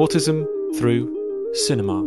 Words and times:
Autism 0.00 0.46
Through 0.78 1.52
Cinema. 1.52 2.00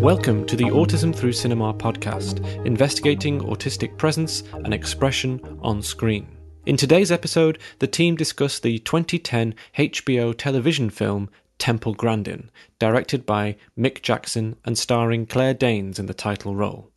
Welcome 0.00 0.46
to 0.46 0.56
the 0.56 0.64
Autism 0.64 1.14
Through 1.14 1.34
Cinema 1.34 1.74
podcast, 1.74 2.42
investigating 2.64 3.42
autistic 3.42 3.98
presence 3.98 4.44
and 4.54 4.72
expression 4.72 5.58
on 5.60 5.82
screen. 5.82 6.26
In 6.64 6.78
today's 6.78 7.12
episode, 7.12 7.58
the 7.80 7.86
team 7.86 8.16
discuss 8.16 8.58
the 8.58 8.78
2010 8.78 9.54
HBO 9.76 10.34
television 10.34 10.88
film 10.88 11.28
Temple 11.58 11.94
Grandin, 11.94 12.50
directed 12.78 13.24
by 13.24 13.56
Mick 13.78 14.02
Jackson 14.02 14.56
and 14.64 14.76
starring 14.76 15.26
Claire 15.26 15.54
Danes 15.54 15.98
in 15.98 16.06
the 16.06 16.14
title 16.14 16.54
role. 16.54 16.90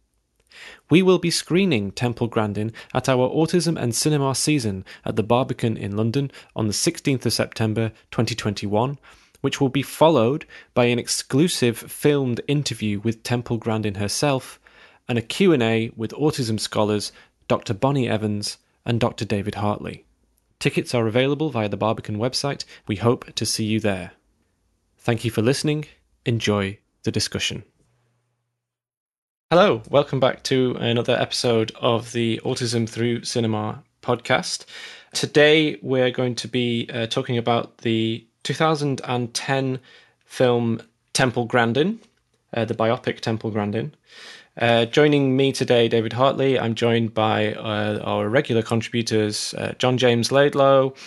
We 0.90 1.02
will 1.02 1.20
be 1.20 1.30
screening 1.30 1.92
Temple 1.92 2.28
Grandin 2.28 2.74
at 2.94 3.08
our 3.08 3.30
Autism 3.30 3.80
and 3.80 3.94
Cinema 3.94 4.34
season 4.34 4.86
at 5.06 5.16
the 5.16 5.24
Barbican 5.24 5.78
in 5.78 5.96
London 5.96 6.32
on 6.56 6.68
the 6.68 6.74
16th 6.74 7.26
of 7.26 7.34
September 7.34 7.90
2021 8.12 8.98
which 9.42 9.62
will 9.62 9.70
be 9.70 9.84
followed 9.84 10.46
by 10.74 10.86
an 10.86 11.00
exclusive 11.00 11.78
filmed 11.78 12.42
interview 12.48 13.00
with 13.00 13.24
Temple 13.24 13.58
Grandin 13.58 13.96
herself 13.96 14.60
and 15.08 15.18
a 15.18 15.22
Q&A 15.22 15.92
with 15.96 16.12
autism 16.12 16.60
scholars 16.60 17.12
Dr. 17.48 17.74
Bonnie 17.74 18.10
Evans 18.10 18.58
and 18.86 19.00
Dr. 19.00 19.26
David 19.26 19.56
Hartley. 19.56 20.06
Tickets 20.60 20.94
are 20.94 21.08
available 21.08 21.50
via 21.50 21.70
the 21.70 21.78
Barbican 21.78 22.18
website. 22.18 22.66
We 22.88 22.96
hope 22.98 23.34
to 23.36 23.46
see 23.46 23.64
you 23.64 23.80
there. 23.80 24.12
Thank 25.08 25.24
you 25.24 25.32
for 25.32 25.42
listening. 25.42 25.86
Enjoy 26.26 26.78
the 27.04 27.14
discussion. 27.14 27.64
Hello, 29.50 29.82
welcome 29.90 30.20
back 30.20 30.44
to 30.44 30.76
another 30.82 31.14
episode 31.14 31.72
of 31.80 32.12
the 32.12 32.42
Autism 32.44 32.90
Through 32.90 33.24
Cinema 33.24 33.82
podcast. 34.02 34.66
Today 35.14 35.80
we're 35.82 36.12
going 36.12 36.36
to 36.36 36.50
be 36.50 36.90
uh, 36.94 37.08
talking 37.08 37.38
about 37.38 37.78
the 37.78 38.28
2010 38.44 39.80
film 40.26 40.82
Temple 41.14 41.46
Grandin, 41.46 42.02
uh, 42.54 42.66
the 42.66 42.76
biopic 42.76 43.22
Temple 43.22 43.52
Grandin. 43.52 43.96
Uh, 44.58 44.84
joining 44.84 45.38
me 45.38 45.54
today, 45.54 45.88
David 45.88 46.12
Hartley. 46.12 46.60
I'm 46.60 46.76
joined 46.76 47.14
by 47.14 47.54
uh, 47.54 48.02
our 48.04 48.28
regular 48.28 48.62
contributors, 48.62 49.54
uh, 49.54 49.72
John 49.80 49.98
James 49.98 50.32
Laidlow, 50.32 50.98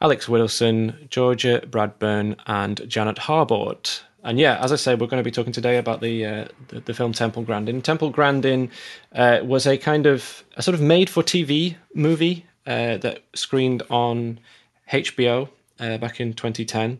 Alex 0.00 0.28
Wilson, 0.28 1.08
Georgia 1.10 1.60
Bradburn, 1.66 2.36
and 2.46 2.88
Janet 2.88 3.16
Harbord. 3.16 4.00
And 4.24 4.38
yeah, 4.38 4.58
as 4.62 4.72
I 4.72 4.76
say, 4.76 4.94
we're 4.94 5.06
going 5.06 5.22
to 5.22 5.24
be 5.24 5.30
talking 5.30 5.52
today 5.52 5.78
about 5.78 6.00
the 6.00 6.24
uh, 6.24 6.44
the, 6.68 6.80
the, 6.80 6.94
film 6.94 7.12
Temple 7.12 7.42
Grandin. 7.42 7.80
Temple 7.82 8.10
Grandin 8.10 8.70
uh, 9.14 9.40
was 9.42 9.66
a 9.66 9.78
kind 9.78 10.06
of 10.06 10.44
a 10.56 10.62
sort 10.62 10.74
of 10.74 10.80
made-for-TV 10.80 11.76
movie 11.94 12.44
that 12.64 13.22
screened 13.34 13.82
on 13.88 14.38
HBO 14.92 15.48
uh, 15.80 15.98
back 15.98 16.20
in 16.20 16.32
2010, 16.32 16.98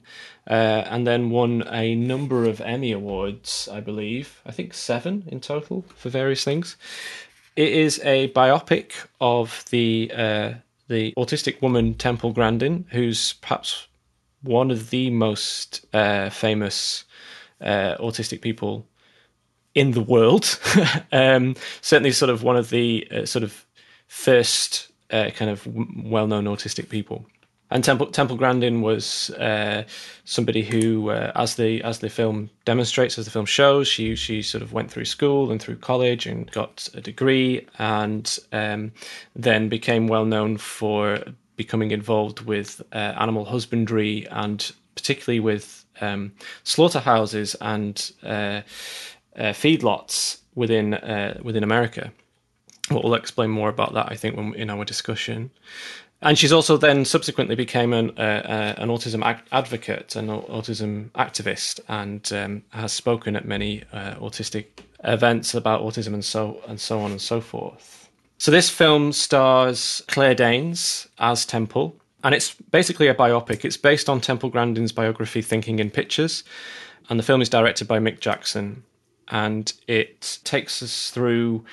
uh, 0.48 0.52
and 0.52 1.06
then 1.06 1.30
won 1.30 1.64
a 1.68 1.94
number 1.94 2.44
of 2.44 2.60
Emmy 2.60 2.92
Awards, 2.92 3.68
I 3.70 3.80
believe. 3.80 4.40
I 4.46 4.52
think 4.52 4.74
seven 4.74 5.24
in 5.26 5.40
total 5.40 5.84
for 5.96 6.08
various 6.08 6.44
things. 6.44 6.76
It 7.56 7.72
is 7.72 8.00
a 8.04 8.30
biopic 8.32 8.92
of 9.20 9.64
the 9.70 10.12
uh, 10.14 10.52
the 10.88 11.12
autistic 11.16 11.60
woman 11.62 11.94
Temple 11.94 12.32
Grandin, 12.32 12.86
who's 12.90 13.34
perhaps 13.34 13.86
one 14.42 14.70
of 14.70 14.90
the 14.90 15.10
most 15.10 15.84
uh, 15.92 16.30
famous 16.30 17.04
uh, 17.60 17.96
autistic 17.98 18.40
people 18.40 18.86
in 19.74 19.92
the 19.92 20.00
world. 20.00 20.58
um, 21.12 21.54
certainly, 21.80 22.12
sort 22.12 22.30
of 22.30 22.42
one 22.42 22.56
of 22.56 22.70
the 22.70 23.06
uh, 23.10 23.26
sort 23.26 23.42
of 23.42 23.66
first 24.06 24.90
kind 25.10 25.50
of 25.50 25.66
well-known 25.66 26.44
autistic 26.44 26.88
people. 26.88 27.26
And 27.70 27.84
Temple 27.84 28.06
Temple 28.06 28.36
Grandin 28.36 28.80
was 28.80 29.30
uh, 29.30 29.84
somebody 30.24 30.62
who, 30.62 31.10
uh, 31.10 31.32
as 31.34 31.56
the 31.56 31.82
as 31.82 31.98
the 31.98 32.08
film 32.08 32.48
demonstrates, 32.64 33.18
as 33.18 33.26
the 33.26 33.30
film 33.30 33.44
shows, 33.46 33.86
she 33.86 34.16
she 34.16 34.40
sort 34.42 34.62
of 34.62 34.72
went 34.72 34.90
through 34.90 35.04
school 35.04 35.50
and 35.50 35.60
through 35.60 35.76
college 35.76 36.26
and 36.26 36.50
got 36.50 36.88
a 36.94 37.00
degree, 37.00 37.66
and 37.78 38.38
um, 38.52 38.92
then 39.36 39.68
became 39.68 40.06
well 40.06 40.24
known 40.24 40.56
for 40.56 41.22
becoming 41.56 41.90
involved 41.90 42.40
with 42.40 42.80
uh, 42.92 42.96
animal 43.18 43.44
husbandry 43.44 44.26
and 44.30 44.72
particularly 44.94 45.40
with 45.40 45.84
um, 46.00 46.32
slaughterhouses 46.64 47.54
and 47.60 48.12
uh, 48.22 48.62
uh, 49.36 49.52
feedlots 49.52 50.38
within 50.54 50.94
uh, 50.94 51.38
within 51.42 51.62
America. 51.62 52.12
We'll 52.90 53.14
explain 53.14 53.50
more 53.50 53.68
about 53.68 53.92
that, 53.94 54.10
I 54.10 54.14
think, 54.14 54.36
when, 54.36 54.54
in 54.54 54.70
our 54.70 54.84
discussion. 54.84 55.50
And 56.20 56.36
she's 56.36 56.52
also 56.52 56.76
then 56.76 57.04
subsequently 57.04 57.54
became 57.54 57.92
an, 57.92 58.10
uh, 58.18 58.22
uh, 58.22 58.82
an 58.82 58.88
autism 58.88 59.24
ac- 59.24 59.44
advocate, 59.52 60.16
an 60.16 60.26
autism 60.26 61.10
activist, 61.10 61.78
and 61.88 62.30
um, 62.32 62.62
has 62.70 62.92
spoken 62.92 63.36
at 63.36 63.44
many 63.44 63.84
uh, 63.92 64.14
autistic 64.14 64.66
events 65.04 65.54
about 65.54 65.80
autism 65.80 66.14
and 66.14 66.24
so 66.24 66.60
and 66.66 66.80
so 66.80 67.00
on 67.00 67.12
and 67.12 67.20
so 67.20 67.40
forth. 67.40 68.08
So 68.38 68.50
this 68.50 68.68
film 68.68 69.12
stars 69.12 70.02
Claire 70.08 70.34
Danes 70.34 71.06
as 71.20 71.46
Temple, 71.46 71.94
and 72.24 72.34
it's 72.34 72.54
basically 72.72 73.06
a 73.06 73.14
biopic. 73.14 73.64
It's 73.64 73.76
based 73.76 74.08
on 74.08 74.20
Temple 74.20 74.50
Grandin's 74.50 74.92
biography, 74.92 75.40
Thinking 75.40 75.78
in 75.78 75.88
Pictures, 75.88 76.42
and 77.08 77.18
the 77.18 77.24
film 77.24 77.40
is 77.40 77.48
directed 77.48 77.86
by 77.86 78.00
Mick 78.00 78.18
Jackson, 78.18 78.82
and 79.28 79.72
it 79.86 80.40
takes 80.42 80.82
us 80.82 81.10
through 81.10 81.64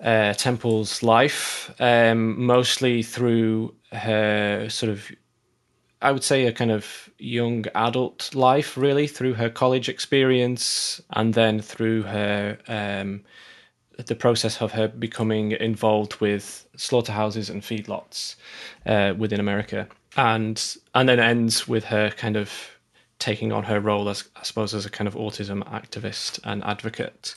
uh, 0.00 0.32
Temple's 0.34 1.02
life, 1.02 1.74
um, 1.80 2.44
mostly 2.44 3.02
through 3.02 3.74
her 3.92 4.68
sort 4.68 4.90
of, 4.90 5.10
I 6.00 6.12
would 6.12 6.24
say, 6.24 6.46
a 6.46 6.52
kind 6.52 6.70
of 6.70 7.10
young 7.18 7.64
adult 7.74 8.34
life, 8.34 8.76
really, 8.76 9.06
through 9.06 9.34
her 9.34 9.50
college 9.50 9.88
experience, 9.88 11.00
and 11.10 11.34
then 11.34 11.60
through 11.60 12.02
her 12.02 12.58
um, 12.68 13.22
the 14.06 14.14
process 14.14 14.62
of 14.62 14.72
her 14.72 14.86
becoming 14.88 15.52
involved 15.52 16.20
with 16.20 16.68
slaughterhouses 16.76 17.50
and 17.50 17.62
feedlots 17.62 18.36
uh, 18.86 19.14
within 19.18 19.40
America, 19.40 19.88
and 20.16 20.76
and 20.94 21.08
then 21.08 21.18
ends 21.18 21.66
with 21.66 21.84
her 21.84 22.10
kind 22.10 22.36
of 22.36 22.52
taking 23.18 23.52
on 23.52 23.64
her 23.64 23.80
role 23.80 24.08
as 24.08 24.24
I 24.36 24.44
suppose 24.44 24.74
as 24.74 24.86
a 24.86 24.90
kind 24.90 25.08
of 25.08 25.14
autism 25.14 25.68
activist 25.68 26.38
and 26.44 26.62
advocate. 26.62 27.34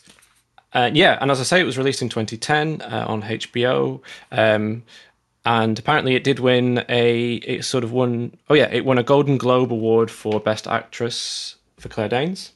Uh, 0.73 0.89
yeah, 0.93 1.17
and 1.19 1.29
as 1.29 1.39
I 1.39 1.43
say, 1.43 1.59
it 1.59 1.65
was 1.65 1.77
released 1.77 2.01
in 2.01 2.09
2010 2.09 2.81
uh, 2.81 3.05
on 3.07 3.23
HBO. 3.23 4.01
Um, 4.31 4.83
and 5.45 5.79
apparently 5.79 6.15
it 6.15 6.23
did 6.23 6.39
win 6.39 6.83
a 6.87 7.33
it 7.35 7.65
sort 7.65 7.83
of 7.83 7.91
won 7.91 8.37
oh 8.49 8.53
yeah 8.53 8.69
it 8.71 8.85
won 8.85 8.97
a 8.97 9.03
golden 9.03 9.37
globe 9.37 9.71
award 9.71 10.11
for 10.11 10.39
best 10.39 10.67
actress 10.67 11.55
for 11.77 11.89
claire 11.89 12.09
danes 12.09 12.53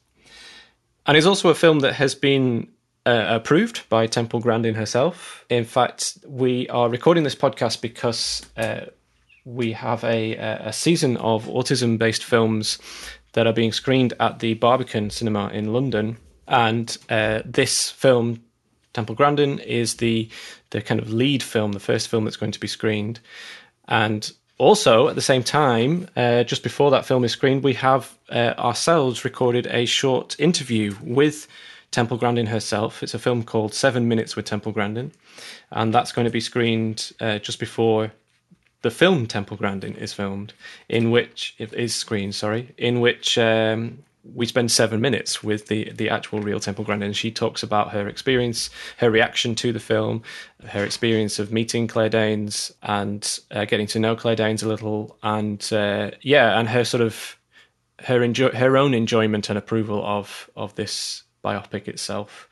and 1.08 1.18
it's 1.18 1.25
also 1.25 1.50
a 1.50 1.56
film 1.56 1.80
that 1.80 1.94
has 1.94 2.14
been 2.14 2.68
uh, 3.06 3.25
approved 3.28 3.88
by 3.90 4.06
temple 4.06 4.40
grandin 4.40 4.75
herself 4.75 5.46
in 5.50 5.66
fact 5.66 6.18
we 6.28 6.68
are 6.70 6.90
recording 6.90 7.24
this 7.24 7.36
podcast 7.36 7.81
because 7.81 8.46
uh, 8.58 8.81
we 9.46 9.72
have 9.72 10.04
a, 10.04 10.36
a 10.36 10.74
season 10.74 11.18
of 11.18 11.46
autism 11.46 11.98
based 11.98 12.24
films 12.24 12.80
that 13.34 13.46
are 13.46 13.54
being 13.54 13.72
screened 13.72 14.14
at 14.20 14.40
the 14.40 14.54
barbican 14.56 15.09
cinema 15.09 15.50
in 15.50 15.74
london 15.74 16.18
and 16.47 16.97
uh, 17.09 17.41
this 17.45 17.89
film, 17.91 18.41
Temple 18.94 19.16
Grandin, 19.16 19.59
is 19.59 19.95
the 19.95 20.29
the 20.72 20.81
kind 20.81 21.00
of 21.00 21.11
lead 21.11 21.41
film, 21.41 21.72
the 21.72 21.79
first 21.79 22.07
film 22.07 22.25
that's 22.25 22.38
going 22.38 22.51
to 22.51 22.59
be 22.59 22.67
screened. 22.67 23.19
And 23.88 24.31
also, 24.57 25.07
at 25.09 25.16
the 25.16 25.22
same 25.22 25.44
time, 25.44 26.07
uh, 26.15 26.44
just 26.44 26.63
before 26.63 26.92
that 26.92 27.06
film 27.06 27.24
is 27.24 27.31
screened, 27.31 27.63
we 27.63 27.74
have 27.74 28.18
uh, 28.30 28.53
ourselves 28.57 29.25
recorded 29.25 29.68
a 29.68 29.86
short 29.86 30.36
interview 30.39 30.95
with 31.01 31.47
Temple 31.92 32.18
Grandin 32.18 32.48
herself. 32.48 33.03
It's 33.03 33.13
a 33.13 33.19
film 33.19 33.44
called 33.44 33.74
Seven 33.74 34.07
Minutes 34.07 34.36
with 34.36 34.45
Temple 34.45 34.71
Grandin, 34.71 35.12
and 35.71 35.94
that's 35.94 36.12
going 36.12 36.25
to 36.25 36.31
be 36.31 36.41
screened 36.41 37.12
uh, 37.19 37.39
just 37.39 37.59
before 37.59 38.12
the 38.81 38.91
film 38.91 39.27
Temple 39.27 39.57
Grandin 39.57 39.95
is 39.95 40.13
filmed, 40.13 40.53
in 40.89 41.09
which 41.12 41.56
it 41.57 41.74
is 41.74 41.95
screened. 41.95 42.36
Sorry, 42.36 42.74
in 42.77 43.00
which 43.01 43.38
um, 43.38 44.03
we 44.33 44.45
spend 44.45 44.72
seven 44.72 45.01
minutes 45.01 45.44
with 45.44 45.68
the 45.68 45.92
the 45.92 46.10
actual 46.10 46.39
real 46.39 46.60
Temple 46.60 46.83
Grandin, 46.83 47.07
and 47.07 47.16
she 47.16 47.31
talks 47.31 47.62
about 47.63 47.92
her 47.92 48.07
experience, 48.07 48.69
her 48.98 49.12
reaction 49.12 49.56
to 49.56 49.72
the 49.72 49.80
film, 49.80 50.24
her 50.68 50.83
experience 50.83 51.38
of 51.38 51.51
meeting 51.51 51.88
Claire 51.88 52.10
Danes 52.10 52.74
and 52.81 53.39
uh, 53.51 53.66
getting 53.66 53.88
to 53.88 54.00
know 54.00 54.16
Claire 54.16 54.36
Danes 54.36 54.63
a 54.63 54.68
little, 54.68 55.18
and 55.22 55.72
uh, 55.72 56.12
yeah, 56.22 56.60
and 56.60 56.69
her 56.69 56.83
sort 56.83 57.01
of 57.01 57.38
her 58.00 58.24
enjoy 58.24 58.50
her 58.50 58.77
own 58.77 58.94
enjoyment 58.94 59.50
and 59.50 59.57
approval 59.57 60.04
of 60.06 60.50
of 60.56 60.74
this 60.75 61.24
biopic 61.44 61.88
itself. 61.88 62.50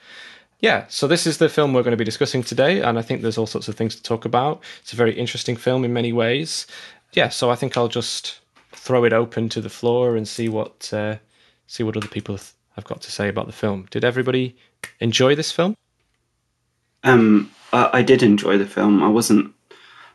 Yeah, 0.60 0.86
so 0.88 1.08
this 1.08 1.28
is 1.28 1.40
the 1.40 1.50
film 1.50 1.74
we're 1.74 1.84
going 1.84 1.92
to 1.92 1.98
be 1.98 2.06
discussing 2.06 2.44
today, 2.44 2.81
and 2.81 2.98
I 2.98 3.02
think 3.02 3.22
there's 3.22 3.38
all 3.38 3.48
sorts 3.48 3.68
of 3.68 3.75
things 3.75 3.96
to 3.96 4.04
talk 4.04 4.24
about. 4.24 4.64
It's 4.81 4.94
a 4.94 4.96
very 4.96 5.14
interesting 5.14 5.58
film 5.58 5.84
in 5.84 5.92
many 5.92 6.14
ways. 6.14 6.68
Yeah, 7.12 7.30
so 7.30 7.50
I 7.50 7.56
think 7.56 7.75
I'll 7.75 7.90
just 7.90 8.40
throw 8.72 9.04
it 9.04 9.12
open 9.12 9.50
to 9.50 9.62
the 9.62 9.70
floor 9.70 10.16
and 10.16 10.28
see 10.28 10.48
what. 10.48 10.94
Uh, 10.94 11.18
see 11.68 11.83
what 11.83 11.98
other 11.98 12.07
people 12.07 12.38
have 12.75 12.86
got 12.86 13.01
to 13.01 13.12
say 13.12 13.30
about 13.30 13.48
the 13.48 13.54
film. 13.54 13.88
Did 13.92 14.04
everybody 14.04 14.56
enjoy 15.00 15.36
this 15.36 15.51
film? 15.51 15.75
Um, 17.04 17.51
I, 17.71 17.89
I 17.94 18.01
did 18.01 18.24
enjoy 18.24 18.57
the 18.57 18.65
film. 18.65 19.04
I 19.04 19.07
wasn't 19.07 19.54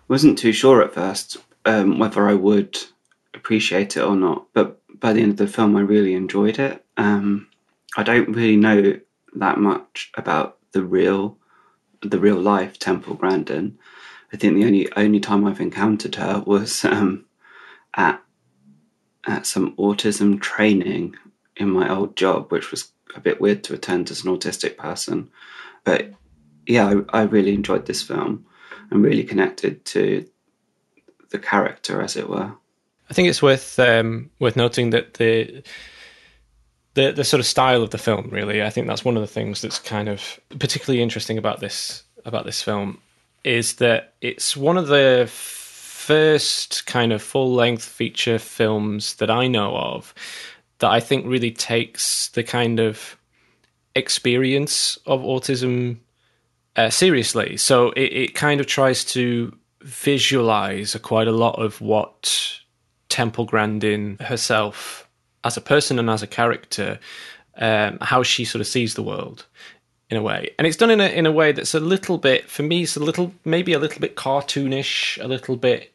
wasn't 0.09 0.39
too 0.39 0.53
sure 0.53 0.83
at 0.83 0.95
first 0.95 1.37
um, 1.67 1.99
whether 1.99 2.27
I 2.27 2.35
would 2.35 2.79
appreciate 3.35 3.97
it 3.97 4.03
or 4.03 4.17
not, 4.17 4.47
but 4.55 4.81
by 4.99 5.13
the 5.13 5.21
end 5.21 5.33
of 5.33 5.37
the 5.37 5.47
film, 5.47 5.77
I 5.77 5.81
really 5.81 6.15
enjoyed 6.15 6.59
it. 6.59 6.85
Um, 6.97 7.49
I 7.97 8.03
don't 8.03 8.33
really 8.33 8.57
know 8.57 8.99
that 9.35 9.59
much 9.59 10.11
about 10.15 10.57
the 10.73 10.83
real, 10.83 11.37
the 12.03 12.19
real 12.19 12.41
life 12.41 12.79
Temple 12.79 13.15
Grandin. 13.15 13.79
I 14.33 14.37
think 14.37 14.55
the 14.55 14.65
only 14.65 14.93
only 14.97 15.21
time 15.21 15.47
I've 15.47 15.61
encountered 15.61 16.15
her 16.17 16.43
was 16.47 16.85
um, 16.85 17.25
at 17.95 18.23
at 19.27 19.47
some 19.47 19.75
autism 19.77 20.41
training 20.41 21.15
in 21.59 21.71
my 21.71 21.93
old 21.95 22.17
job, 22.17 22.51
which 22.51 22.71
was 22.71 22.91
a 23.15 23.21
bit 23.21 23.41
weird 23.41 23.65
to 23.65 23.75
attend 23.75 24.11
as 24.11 24.25
an 24.25 24.33
autistic 24.33 24.77
person. 24.77 25.31
But 25.85 26.13
yeah, 26.67 27.03
I, 27.13 27.21
I 27.21 27.23
really 27.23 27.55
enjoyed 27.55 27.87
this 27.87 28.03
film 28.03 28.47
and 28.91 29.03
really 29.03 29.25
connected 29.25 29.85
to 29.87 30.27
the 31.31 31.39
character, 31.39 32.01
as 32.01 32.17
it 32.17 32.29
were. 32.29 32.53
I 33.11 33.15
think 33.15 33.29
it's 33.29 33.43
worth 33.43 33.79
um, 33.79 34.31
worth 34.39 34.57
noting 34.57 34.91
that 34.91 35.15
the 35.15 35.63
the 36.95 37.13
the 37.13 37.25
sort 37.25 37.41
of 37.41 37.47
style 37.47 37.83
of 37.83 37.91
the 37.91 37.99
film, 37.99 38.29
really, 38.31 38.63
I 38.63 38.71
think 38.71 38.87
that's 38.87 39.05
one 39.05 39.17
of 39.17 39.23
the 39.23 39.27
things 39.27 39.61
that's 39.61 39.79
kind 39.79 40.09
of 40.09 40.41
particularly 40.59 41.03
interesting 41.03 41.39
about 41.39 41.61
this 41.61 42.05
about 42.25 42.45
this 42.45 42.63
film 42.63 42.99
is 43.45 43.75
that 43.77 44.15
it's 44.21 44.57
one 44.57 44.77
of 44.77 44.89
the 44.89 45.27
first 45.29 46.87
kind 46.87 47.13
of 47.13 47.23
full 47.23 47.53
length 47.53 47.85
feature 47.85 48.39
films 48.39 49.15
that 49.17 49.31
I 49.31 49.47
know 49.47 49.77
of 49.77 50.15
that 50.79 50.91
I 50.91 51.01
think 51.01 51.27
really 51.27 51.51
takes 51.51 52.29
the 52.29 52.43
kind 52.43 52.81
of 52.81 53.17
experience 53.95 54.99
of 55.07 55.21
autism 55.21 55.99
uh, 56.77 56.91
seriously. 56.91 57.57
So 57.57 57.91
it, 57.91 58.13
it 58.13 58.35
kind 58.35 58.61
of 58.61 58.67
tries 58.67 59.05
to 59.07 59.57
visualize 59.83 60.97
quite 61.03 61.29
a 61.29 61.33
lot 61.33 61.61
of 61.61 61.81
what 61.81 62.61
Temple 63.09 63.45
Grandin 63.45 64.19
herself, 64.21 65.09
as 65.45 65.57
a 65.57 65.61
person 65.61 65.99
and 65.99 66.11
as 66.11 66.23
a 66.23 66.27
character, 66.27 66.99
um, 67.57 67.99
how 68.01 68.23
she 68.23 68.45
sort 68.45 68.61
of 68.61 68.67
sees 68.67 68.95
the 68.95 69.03
world 69.03 69.47
in 70.11 70.17
a 70.17 70.23
way, 70.23 70.51
and 70.59 70.67
it's 70.67 70.77
done 70.77 70.91
in 70.91 71.01
a 71.01 71.09
in 71.09 71.27
a 71.27 71.33
way 71.33 71.53
that's 71.53 71.75
a 71.75 71.81
little 71.81 72.19
bit 72.19 72.49
for 72.49 72.63
me. 72.63 72.83
It's 72.83 72.97
a 72.97 73.01
little 73.01 73.35
maybe 73.45 73.73
a 73.73 73.79
little 73.79 74.01
bit 74.01 74.17
cartoonish, 74.17 75.23
a 75.23 75.27
little 75.27 75.57
bit 75.57 75.93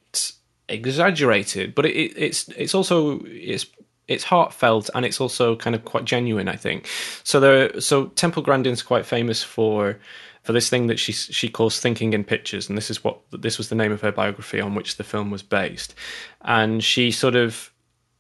exaggerated, 0.70 1.74
but 1.74 1.86
it, 1.86 2.14
it's 2.18 2.48
it's 2.50 2.76
also 2.76 3.22
it's 3.26 3.66
it's 4.08 4.24
heartfelt 4.24 4.90
and 4.94 5.06
it's 5.06 5.22
also 5.22 5.56
kind 5.56 5.76
of 5.76 5.86
quite 5.86 6.06
genuine. 6.06 6.48
I 6.48 6.56
think 6.56 6.88
so. 7.24 7.40
There, 7.40 7.80
so 7.80 8.08
Temple 8.08 8.44
Grandin's 8.44 8.84
quite 8.84 9.06
famous 9.06 9.44
for 9.44 9.98
for 10.44 10.52
this 10.52 10.70
thing 10.70 10.88
that 10.88 11.00
she 11.00 11.14
she 11.14 11.50
calls 11.50 11.80
thinking 11.80 12.14
in 12.14 12.24
pictures, 12.24 12.68
and 12.68 12.78
this 12.78 12.92
is 12.92 13.04
what 13.04 13.20
this 13.32 13.58
was 13.58 13.70
the 13.70 13.76
name 13.76 13.92
of 13.92 14.02
her 14.02 14.12
biography 14.12 14.60
on 14.60 14.76
which 14.76 14.98
the 14.98 15.04
film 15.04 15.32
was 15.32 15.42
based. 15.42 15.96
And 16.42 16.84
she 16.84 17.12
sort 17.12 17.36
of 17.36 17.72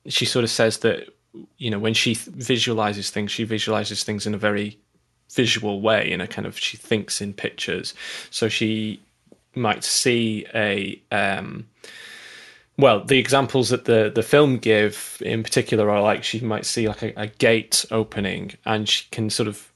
she 0.07 0.25
sort 0.25 0.43
of 0.43 0.49
says 0.49 0.79
that 0.79 1.09
you 1.57 1.69
know 1.69 1.79
when 1.79 1.93
she 1.93 2.13
visualizes 2.13 3.09
things, 3.09 3.31
she 3.31 3.43
visualizes 3.43 4.03
things 4.03 4.25
in 4.25 4.33
a 4.33 4.37
very 4.37 4.79
visual 5.31 5.81
way, 5.81 6.09
in 6.09 6.21
a 6.21 6.27
kind 6.27 6.47
of 6.47 6.57
she 6.57 6.77
thinks 6.77 7.21
in 7.21 7.33
pictures. 7.33 7.93
So 8.29 8.47
she 8.47 9.01
might 9.55 9.83
see 9.83 10.45
a 10.55 11.01
um, 11.11 11.67
well, 12.77 13.03
the 13.03 13.19
examples 13.19 13.69
that 13.69 13.85
the, 13.85 14.11
the 14.13 14.23
film 14.23 14.57
give 14.57 15.21
in 15.21 15.43
particular 15.43 15.89
are 15.89 16.01
like 16.01 16.23
she 16.23 16.39
might 16.39 16.65
see 16.65 16.87
like 16.87 17.03
a, 17.03 17.13
a 17.15 17.27
gate 17.27 17.85
opening 17.91 18.53
and 18.65 18.89
she 18.89 19.05
can 19.11 19.29
sort 19.29 19.47
of 19.47 19.73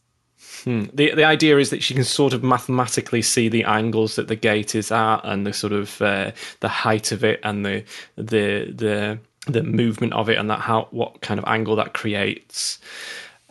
Hmm. 0.64 0.86
The 0.94 1.14
the 1.14 1.24
idea 1.24 1.58
is 1.60 1.70
that 1.70 1.84
she 1.84 1.94
can 1.94 2.04
sort 2.04 2.34
of 2.34 2.44
mathematically 2.44 3.22
see 3.22 3.48
the 3.48 3.64
angles 3.64 4.16
that 4.16 4.28
the 4.28 4.36
gate 4.36 4.76
is 4.76 4.92
at 4.92 5.22
and 5.24 5.46
the 5.46 5.54
sort 5.54 5.72
of 5.72 6.02
uh, 6.02 6.32
the 6.60 6.68
height 6.68 7.12
of 7.12 7.24
it 7.24 7.40
and 7.44 7.66
the 7.66 7.84
the 8.16 8.74
the 8.76 9.20
the 9.46 9.64
movement 9.64 10.14
of 10.14 10.30
it 10.30 10.38
and 10.38 10.50
that 10.50 10.60
how 10.60 10.88
what 10.92 11.22
kind 11.22 11.40
of 11.40 11.46
angle 11.48 11.76
that 11.76 11.94
creates. 11.94 12.80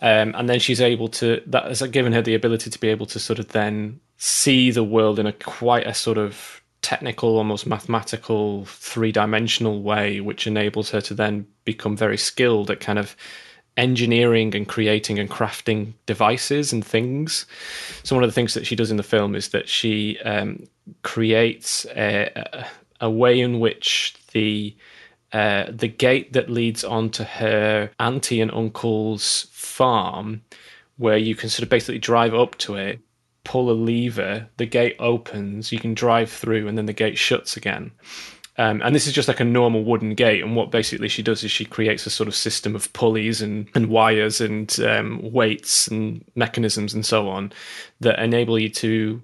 Um, 0.01 0.35
and 0.37 0.49
then 0.49 0.61
she's 0.61 0.81
able 0.81 1.09
to 1.09 1.43
that 1.47 1.65
has 1.65 1.81
given 1.83 2.13
her 2.13 2.23
the 2.23 2.35
ability 2.35 2.71
to 2.71 2.79
be 2.79 2.89
able 2.89 3.07
to 3.07 3.19
sort 3.19 3.39
of 3.39 3.49
then 3.49 4.01
see 4.19 4.71
the 4.71 4.85
world 4.85 5.19
in 5.19 5.27
a 5.27 5.33
quite 5.33 5.87
a 5.87 5.95
sort 5.95 6.19
of 6.19 6.61
technical, 6.87 7.37
almost 7.37 7.67
mathematical, 7.67 8.65
three 8.67 9.11
dimensional 9.11 9.83
way, 9.83 10.21
which 10.21 10.47
enables 10.47 10.89
her 10.91 11.01
to 11.01 11.15
then 11.15 11.45
become 11.65 11.97
very 11.97 12.17
skilled 12.17 12.71
at 12.71 12.79
kind 12.79 12.97
of 12.97 13.17
engineering 13.77 14.55
and 14.55 14.69
creating 14.69 15.19
and 15.19 15.29
crafting 15.29 15.95
devices 16.07 16.73
and 16.73 16.85
things. 16.85 17.45
So 18.05 18.15
one 18.15 18.23
of 18.23 18.31
the 18.31 18.35
things 18.35 18.55
that 18.55 18.69
she 18.69 18.77
does 18.77 18.93
in 18.93 18.99
the 18.99 19.03
film 19.03 19.35
is 19.35 19.49
that 19.49 19.69
she 19.69 20.21
um, 20.21 20.63
creates 21.03 21.87
a, 21.87 22.65
a, 23.01 23.11
way 23.11 23.41
in 23.41 23.59
which 23.59 24.15
the 24.31 24.77
uh, 25.33 25.65
the 25.69 25.89
gate 25.89 26.35
that 26.35 26.49
leads 26.49 26.85
onto 26.85 27.25
her 27.25 27.91
auntie 27.99 28.41
and 28.41 28.53
uncle's 28.53 29.49
farm, 29.51 30.41
where 30.99 31.19
you 31.19 31.35
can 31.35 31.49
sort 31.49 31.65
of 31.65 31.69
basically 31.69 31.99
drive 31.99 32.33
up 32.33 32.57
to 32.59 32.77
it, 32.77 33.01
pull 33.47 33.71
a 33.71 33.73
lever, 33.73 34.49
the 34.57 34.67
gate 34.67 34.97
opens, 34.99 35.71
you 35.71 35.79
can 35.79 35.95
drive 35.95 36.31
through, 36.31 36.67
and 36.67 36.77
then 36.77 36.87
the 36.87 36.93
gate 36.93 37.17
shuts 37.17 37.57
again. 37.57 37.93
Um, 38.59 38.83
and 38.83 38.95
this 38.95 39.07
is 39.07 39.13
just 39.13 39.29
like 39.29 39.39
a 39.39 39.45
normal 39.45 39.85
wooden 39.85 40.15
gate. 40.15 40.43
And 40.43 40.57
what 40.57 40.71
basically 40.71 41.09
she 41.09 41.23
does 41.23 41.45
is 41.45 41.51
she 41.51 41.65
creates 41.65 42.07
a 42.07 42.11
sort 42.11 42.29
of 42.29 42.35
system 42.35 42.75
of 42.75 42.93
pulleys 42.93 43.41
and, 43.41 43.69
and 43.75 43.89
wires 43.89 44.41
and 44.41 44.79
um, 44.81 45.21
weights 45.23 45.89
and 45.89 46.25
mechanisms 46.35 46.93
and 46.93 47.07
so 47.07 47.29
on 47.29 47.53
that 48.01 48.19
enable 48.19 48.59
you 48.59 48.71
to 48.71 49.23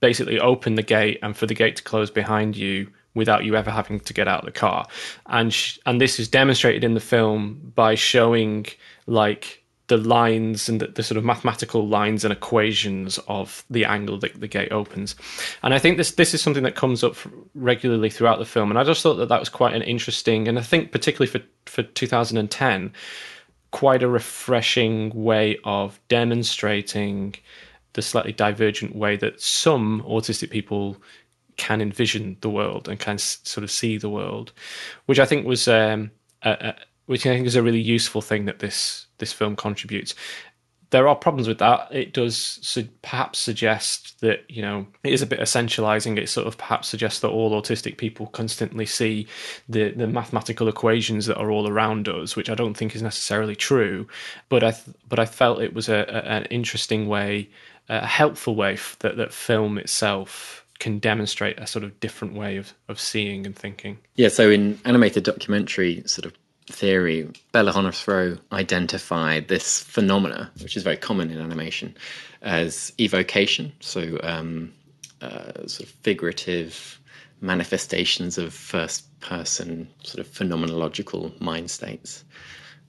basically 0.00 0.38
open 0.38 0.74
the 0.74 0.82
gate 0.82 1.18
and 1.22 1.36
for 1.36 1.46
the 1.46 1.54
gate 1.54 1.76
to 1.76 1.82
close 1.82 2.10
behind 2.10 2.56
you 2.56 2.86
without 3.14 3.44
you 3.44 3.56
ever 3.56 3.70
having 3.70 3.98
to 4.00 4.12
get 4.12 4.28
out 4.28 4.40
of 4.40 4.44
the 4.44 4.52
car. 4.52 4.86
And 5.26 5.52
sh- 5.52 5.78
and 5.86 6.00
this 6.00 6.20
is 6.20 6.28
demonstrated 6.28 6.84
in 6.84 6.94
the 6.94 7.00
film 7.00 7.72
by 7.74 7.94
showing 7.94 8.66
like 9.06 9.63
the 9.88 9.96
lines 9.98 10.68
and 10.68 10.80
the, 10.80 10.86
the, 10.86 11.02
sort 11.02 11.18
of 11.18 11.24
mathematical 11.24 11.86
lines 11.86 12.24
and 12.24 12.32
equations 12.32 13.18
of 13.28 13.64
the 13.68 13.84
angle 13.84 14.18
that 14.18 14.40
the 14.40 14.48
gate 14.48 14.72
opens. 14.72 15.14
And 15.62 15.74
I 15.74 15.78
think 15.78 15.98
this 15.98 16.12
this 16.12 16.32
is 16.32 16.40
something 16.40 16.62
that 16.62 16.74
comes 16.74 17.04
up 17.04 17.16
regularly 17.54 18.08
throughout 18.08 18.38
the 18.38 18.46
film. 18.46 18.70
And 18.70 18.78
I 18.78 18.84
just 18.84 19.02
thought 19.02 19.16
that 19.16 19.28
that 19.28 19.40
was 19.40 19.48
quite 19.48 19.74
an 19.74 19.82
interesting, 19.82 20.48
and 20.48 20.58
I 20.58 20.62
think 20.62 20.90
particularly 20.90 21.30
for 21.30 21.42
for 21.66 21.82
2010, 21.82 22.92
quite 23.72 24.02
a 24.02 24.08
refreshing 24.08 25.10
way 25.10 25.58
of 25.64 26.00
demonstrating 26.08 27.34
the 27.92 28.02
slightly 28.02 28.32
divergent 28.32 28.96
way 28.96 29.16
that 29.16 29.40
some 29.40 30.02
autistic 30.02 30.50
people 30.50 30.96
can 31.56 31.80
envision 31.80 32.36
the 32.40 32.50
world 32.50 32.88
and 32.88 32.98
can 32.98 33.18
sort 33.18 33.62
of 33.62 33.70
see 33.70 33.98
the 33.98 34.08
world, 34.08 34.52
which 35.06 35.18
I 35.18 35.26
think 35.26 35.46
was. 35.46 35.68
Um, 35.68 36.10
a, 36.42 36.50
a, 36.50 36.74
which 37.06 37.26
I 37.26 37.34
think 37.34 37.46
is 37.46 37.56
a 37.56 37.62
really 37.62 37.80
useful 37.80 38.22
thing 38.22 38.46
that 38.46 38.60
this 38.60 39.03
this 39.18 39.32
film 39.32 39.56
contributes. 39.56 40.14
There 40.90 41.08
are 41.08 41.16
problems 41.16 41.48
with 41.48 41.58
that. 41.58 41.88
It 41.90 42.12
does 42.12 42.36
su- 42.36 42.88
perhaps 43.02 43.40
suggest 43.40 44.20
that 44.20 44.44
you 44.48 44.62
know 44.62 44.86
it 45.02 45.12
is 45.12 45.22
a 45.22 45.26
bit 45.26 45.40
essentializing. 45.40 46.18
It 46.18 46.28
sort 46.28 46.46
of 46.46 46.56
perhaps 46.56 46.88
suggests 46.88 47.20
that 47.20 47.28
all 47.28 47.60
autistic 47.60 47.96
people 47.96 48.28
constantly 48.28 48.86
see 48.86 49.26
the 49.68 49.90
the 49.90 50.06
mathematical 50.06 50.68
equations 50.68 51.26
that 51.26 51.38
are 51.38 51.50
all 51.50 51.68
around 51.68 52.08
us, 52.08 52.36
which 52.36 52.48
I 52.48 52.54
don't 52.54 52.74
think 52.74 52.94
is 52.94 53.02
necessarily 53.02 53.56
true. 53.56 54.06
But 54.48 54.62
I 54.62 54.70
th- 54.70 54.96
but 55.08 55.18
I 55.18 55.26
felt 55.26 55.62
it 55.62 55.74
was 55.74 55.88
a, 55.88 56.04
a, 56.08 56.22
an 56.30 56.44
interesting 56.44 57.08
way, 57.08 57.48
a 57.88 58.06
helpful 58.06 58.54
way 58.54 58.74
f- 58.74 58.96
that 59.00 59.16
that 59.16 59.32
film 59.32 59.78
itself 59.78 60.64
can 60.78 60.98
demonstrate 60.98 61.58
a 61.58 61.66
sort 61.66 61.84
of 61.84 61.98
different 62.00 62.34
way 62.34 62.56
of, 62.56 62.74
of 62.88 63.00
seeing 63.00 63.46
and 63.46 63.56
thinking. 63.56 63.98
Yeah, 64.16 64.28
so 64.28 64.50
in 64.50 64.78
animated 64.84 65.24
documentary 65.24 66.02
sort 66.06 66.26
of 66.26 66.32
theory, 66.66 67.28
Bella 67.52 67.72
Hornath 67.72 68.40
identified 68.52 69.48
this 69.48 69.80
phenomena, 69.80 70.50
which 70.62 70.76
is 70.76 70.82
very 70.82 70.96
common 70.96 71.30
in 71.30 71.40
animation, 71.40 71.96
as 72.42 72.92
evocation. 72.98 73.72
So, 73.80 74.18
um, 74.22 74.72
uh, 75.20 75.66
sort 75.66 75.88
of 75.88 75.94
figurative 76.02 77.00
manifestations 77.40 78.38
of 78.38 78.54
first 78.54 79.04
person 79.20 79.88
sort 80.02 80.26
of 80.26 80.32
phenomenological 80.32 81.38
mind 81.40 81.70
states, 81.70 82.24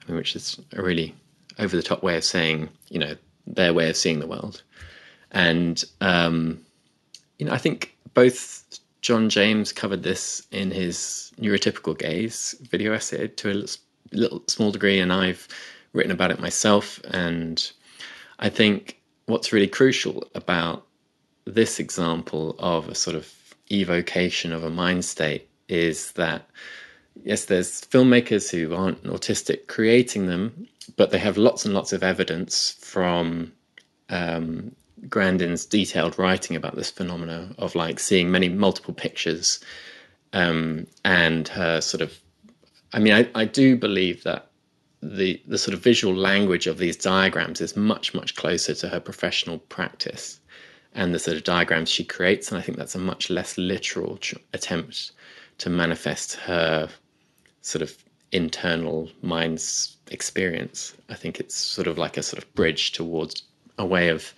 I 0.01 0.12
mean, 0.12 0.17
which 0.17 0.36
is 0.36 0.60
a 0.74 0.82
really 0.82 1.13
over 1.60 1.75
the 1.75 1.84
top 1.84 2.03
way 2.03 2.17
of 2.17 2.24
saying, 2.24 2.70
you 2.89 3.00
know, 3.00 3.15
their 3.48 3.74
way 3.74 3.89
of 3.89 3.98
seeing 3.98 4.20
the 4.20 4.27
world. 4.27 4.62
And, 5.32 5.84
um, 6.01 6.65
you 7.38 7.46
know, 7.46 7.53
I 7.53 7.58
think 7.58 7.96
both 8.13 8.79
John 9.05 9.29
James 9.29 9.71
covered 9.71 10.01
this 10.01 10.47
in 10.50 10.71
his 10.71 11.31
neurotypical 11.39 11.95
gaze 11.95 12.55
video 12.71 12.91
essay 12.91 13.27
to 13.27 13.51
a 13.51 13.65
little 14.12 14.41
small 14.47 14.71
degree, 14.71 14.97
and 14.97 15.13
I've 15.13 15.47
written 15.93 16.12
about 16.12 16.31
it 16.31 16.39
myself. 16.39 17.00
And 17.12 17.71
I 18.39 18.50
think 18.50 19.00
what's 19.27 19.53
really 19.53 19.67
crucial 19.67 20.27
about 20.33 20.88
this 21.45 21.79
example 21.79 22.55
of 22.57 22.89
a 22.89 22.95
sort 22.95 23.15
of 23.15 23.31
evocation 23.71 24.51
of 24.51 24.63
a 24.63 24.71
mind 24.71 25.05
state 25.05 25.47
is 25.69 26.13
that 26.13 26.50
yes, 27.24 27.45
there's 27.45 27.81
filmmakers 27.81 28.50
who 28.50 28.74
aren't 28.74 29.03
autistic 29.03 29.67
creating 29.67 30.25
them, 30.25 30.67
but 30.97 31.12
they 31.12 31.19
have 31.19 31.38
lots 31.38 31.63
and 31.63 31.75
lots 31.75 31.93
of 31.93 32.01
evidence 32.01 32.75
from 32.79 33.53
um, 34.09 34.75
Grandin's 35.09 35.65
detailed 35.65 36.17
writing 36.17 36.55
about 36.55 36.75
this 36.75 36.91
phenomena 36.91 37.53
of 37.57 37.75
like 37.75 38.00
seeing 38.00 38.31
many 38.31 38.50
multiple 38.50 38.93
pictures 38.93 39.59
um, 40.33 40.88
and 41.03 41.47
her 41.50 41.81
sort 41.81 42.01
of. 42.01 42.19
I 42.93 43.00
mean, 43.00 43.13
I, 43.13 43.29
I 43.35 43.45
do 43.45 43.75
believe 43.75 44.24
that 44.24 44.50
the 45.13 45.41
the 45.47 45.57
sort 45.57 45.74
of 45.74 45.81
visual 45.81 46.15
language 46.15 46.67
of 46.67 46.77
these 46.77 46.97
diagrams 46.97 47.62
is 47.62 47.75
much 47.75 48.13
much 48.13 48.35
closer 48.35 48.74
to 48.74 48.89
her 48.89 49.00
professional 49.00 49.59
practice 49.59 50.39
and 50.93 51.13
the 51.13 51.19
sort 51.19 51.38
of 51.38 51.43
diagrams 51.43 51.89
she 51.89 52.03
creates 52.03 52.50
and 52.50 52.57
i 52.57 52.62
think 52.62 52.77
that's 52.77 52.95
a 52.95 53.00
much 53.00 53.29
less 53.29 53.57
literal 53.57 54.17
tr- 54.17 54.38
attempt 54.53 55.12
to 55.57 55.69
manifest 55.69 56.33
her 56.35 56.89
sort 57.62 57.81
of 57.81 57.95
internal 58.31 59.09
mind's 59.21 59.97
experience 60.09 60.95
i 61.09 61.13
think 61.13 61.39
it's 61.39 61.55
sort 61.55 61.88
of 61.88 61.97
like 61.97 62.17
a 62.17 62.24
sort 62.24 62.41
of 62.41 62.55
bridge 62.55 62.91
towards 62.91 63.43
a 63.77 63.85
way 63.85 64.09
of 64.09 64.33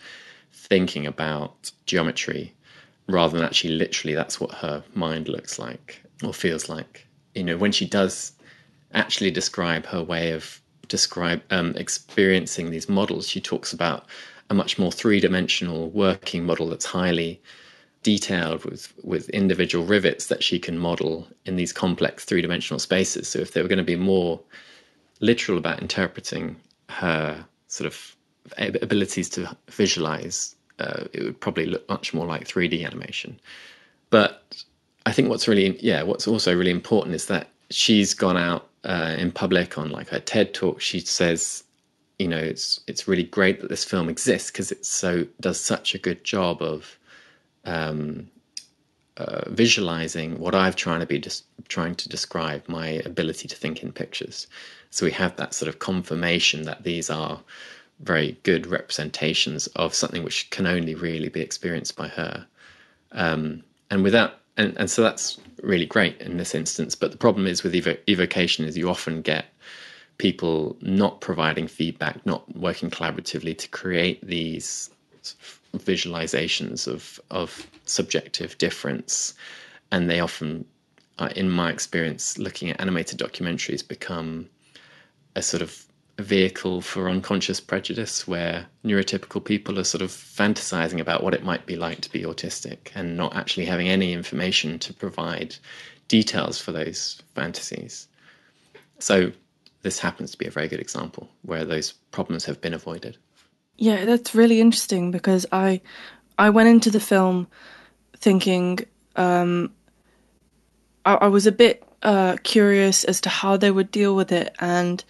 thinking 0.69 1.05
about 1.05 1.71
geometry 1.85 2.53
rather 3.07 3.37
than 3.37 3.45
actually 3.45 3.73
literally 3.73 4.13
that's 4.13 4.39
what 4.39 4.51
her 4.51 4.83
mind 4.93 5.27
looks 5.27 5.57
like 5.57 6.01
or 6.23 6.33
feels 6.33 6.67
like 6.67 7.07
you 7.35 7.43
know 7.43 7.57
when 7.57 7.71
she 7.71 7.85
does 7.85 8.33
actually 8.93 9.31
describe 9.31 9.85
her 9.85 10.03
way 10.03 10.31
of 10.31 10.61
describe 10.87 11.41
um, 11.51 11.73
experiencing 11.75 12.69
these 12.69 12.89
models. 12.89 13.27
She 13.27 13.41
talks 13.41 13.73
about 13.73 14.05
a 14.49 14.53
much 14.53 14.79
more 14.79 14.91
three 14.91 15.19
dimensional 15.19 15.89
working 15.89 16.45
model 16.45 16.69
that's 16.69 16.85
highly 16.85 17.41
detailed 18.03 18.63
with 18.63 18.93
with 19.03 19.29
individual 19.29 19.85
rivets 19.85 20.27
that 20.27 20.43
she 20.43 20.59
can 20.59 20.77
model 20.77 21.27
in 21.45 21.55
these 21.57 21.73
complex 21.73 22.23
three 22.23 22.41
dimensional 22.41 22.79
spaces. 22.79 23.27
So 23.27 23.39
if 23.39 23.53
they 23.53 23.61
were 23.61 23.67
going 23.67 23.77
to 23.77 23.83
be 23.83 23.95
more 23.95 24.39
literal 25.19 25.57
about 25.57 25.81
interpreting 25.81 26.55
her 26.89 27.45
sort 27.67 27.87
of 27.87 28.15
abilities 28.57 29.29
to 29.29 29.55
visualize, 29.69 30.55
uh, 30.79 31.05
it 31.13 31.23
would 31.23 31.39
probably 31.39 31.65
look 31.65 31.87
much 31.89 32.13
more 32.13 32.25
like 32.25 32.47
3D 32.47 32.85
animation. 32.85 33.39
But 34.09 34.63
I 35.05 35.11
think 35.11 35.29
what's 35.29 35.47
really 35.47 35.77
yeah, 35.79 36.03
what's 36.03 36.27
also 36.27 36.55
really 36.55 36.71
important 36.71 37.15
is 37.15 37.25
that 37.27 37.49
she's 37.69 38.13
gone 38.13 38.37
out 38.37 38.67
uh, 38.83 39.15
in 39.17 39.31
public 39.31 39.77
on 39.77 39.89
like 39.89 40.09
her 40.09 40.19
TED 40.19 40.53
talk. 40.53 40.81
She 40.81 40.99
says, 40.99 41.63
you 42.19 42.27
know, 42.27 42.37
it's 42.37 42.81
it's 42.87 43.07
really 43.07 43.23
great 43.23 43.61
that 43.61 43.69
this 43.69 43.83
film 43.83 44.09
exists 44.09 44.51
because 44.51 44.71
it 44.71 44.85
so 44.85 45.25
does 45.41 45.59
such 45.59 45.95
a 45.95 45.97
good 45.97 46.23
job 46.23 46.61
of 46.61 46.97
um, 47.65 48.29
uh, 49.17 49.49
visualizing 49.49 50.39
what 50.39 50.55
I've 50.55 50.75
trying 50.75 50.99
to 50.99 51.05
be 51.05 51.19
just 51.19 51.45
trying 51.67 51.95
to 51.95 52.09
describe 52.09 52.67
my 52.67 52.87
ability 53.05 53.47
to 53.47 53.55
think 53.55 53.83
in 53.83 53.91
pictures. 53.91 54.47
So 54.89 55.05
we 55.05 55.11
have 55.13 55.35
that 55.35 55.53
sort 55.53 55.69
of 55.69 55.79
confirmation 55.79 56.63
that 56.63 56.83
these 56.83 57.09
are 57.09 57.41
very 57.99 58.37
good 58.43 58.67
representations 58.67 59.67
of 59.67 59.93
something 59.93 60.23
which 60.23 60.49
can 60.49 60.67
only 60.67 60.95
really 60.95 61.29
be 61.29 61.41
experienced 61.41 61.95
by 61.95 62.07
her. 62.07 62.45
Um, 63.11 63.63
and 63.89 64.03
without 64.03 64.39
and 64.57 64.75
and 64.77 64.89
so 64.89 65.01
that's 65.01 65.39
really 65.63 65.85
great 65.85 66.19
in 66.21 66.37
this 66.37 66.53
instance. 66.53 66.95
But 66.95 67.11
the 67.11 67.17
problem 67.17 67.47
is 67.47 67.63
with 67.63 67.73
evo- 67.73 67.99
evocation 68.07 68.65
is 68.65 68.77
you 68.77 68.89
often 68.89 69.21
get 69.21 69.45
people 70.17 70.75
not 70.81 71.21
providing 71.21 71.67
feedback, 71.67 72.25
not 72.25 72.55
working 72.55 72.89
collaboratively 72.89 73.57
to 73.57 73.67
create 73.69 74.25
these 74.25 74.89
visualizations 75.75 76.87
of 76.87 77.19
of 77.31 77.67
subjective 77.85 78.57
difference, 78.57 79.33
and 79.91 80.09
they 80.09 80.19
often, 80.19 80.65
uh, 81.19 81.29
in 81.35 81.49
my 81.49 81.69
experience, 81.71 82.37
looking 82.37 82.69
at 82.69 82.79
animated 82.81 83.19
documentaries, 83.19 83.87
become 83.87 84.49
a 85.35 85.41
sort 85.41 85.61
of 85.61 85.86
vehicle 86.23 86.81
for 86.81 87.09
unconscious 87.09 87.59
prejudice 87.59 88.27
where 88.27 88.65
neurotypical 88.83 89.43
people 89.43 89.77
are 89.77 89.83
sort 89.83 90.01
of 90.01 90.09
fantasizing 90.09 90.99
about 90.99 91.23
what 91.23 91.33
it 91.33 91.43
might 91.43 91.65
be 91.65 91.75
like 91.75 92.01
to 92.01 92.11
be 92.11 92.23
autistic 92.23 92.91
and 92.95 93.15
not 93.15 93.35
actually 93.35 93.65
having 93.65 93.87
any 93.87 94.13
information 94.13 94.79
to 94.79 94.93
provide 94.93 95.55
details 96.07 96.59
for 96.59 96.71
those 96.71 97.21
fantasies. 97.35 98.07
So, 98.99 99.31
this 99.83 99.99
happens 99.99 100.31
to 100.31 100.37
be 100.37 100.47
a 100.47 100.51
very 100.51 100.67
good 100.67 100.79
example 100.79 101.29
where 101.43 101.63
those 101.63 101.93
problems 102.11 102.45
have 102.45 102.59
been 102.59 102.73
avoided. 102.73 103.17
Yeah, 103.77 104.05
that's 104.05 104.33
really 104.33 104.59
interesting 104.59 105.11
because 105.11 105.45
I 105.51 105.81
I 106.39 106.49
went 106.49 106.69
into 106.69 106.89
the 106.89 106.99
film 106.99 107.47
thinking 108.17 108.79
um, 109.15 109.71
I, 111.05 111.13
I 111.13 111.27
was 111.27 111.45
a 111.45 111.51
bit 111.51 111.83
uh, 112.01 112.37
curious 112.43 113.03
as 113.03 113.21
to 113.21 113.29
how 113.29 113.55
they 113.55 113.69
would 113.69 113.91
deal 113.91 114.15
with 114.15 114.31
it 114.31 114.55
and 114.59 115.03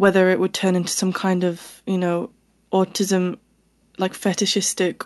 whether 0.00 0.30
it 0.30 0.40
would 0.40 0.54
turn 0.54 0.74
into 0.74 0.90
some 0.90 1.12
kind 1.12 1.44
of, 1.44 1.82
you 1.86 1.98
know, 1.98 2.30
autism, 2.72 3.36
like 3.98 4.14
fetishistic, 4.14 5.04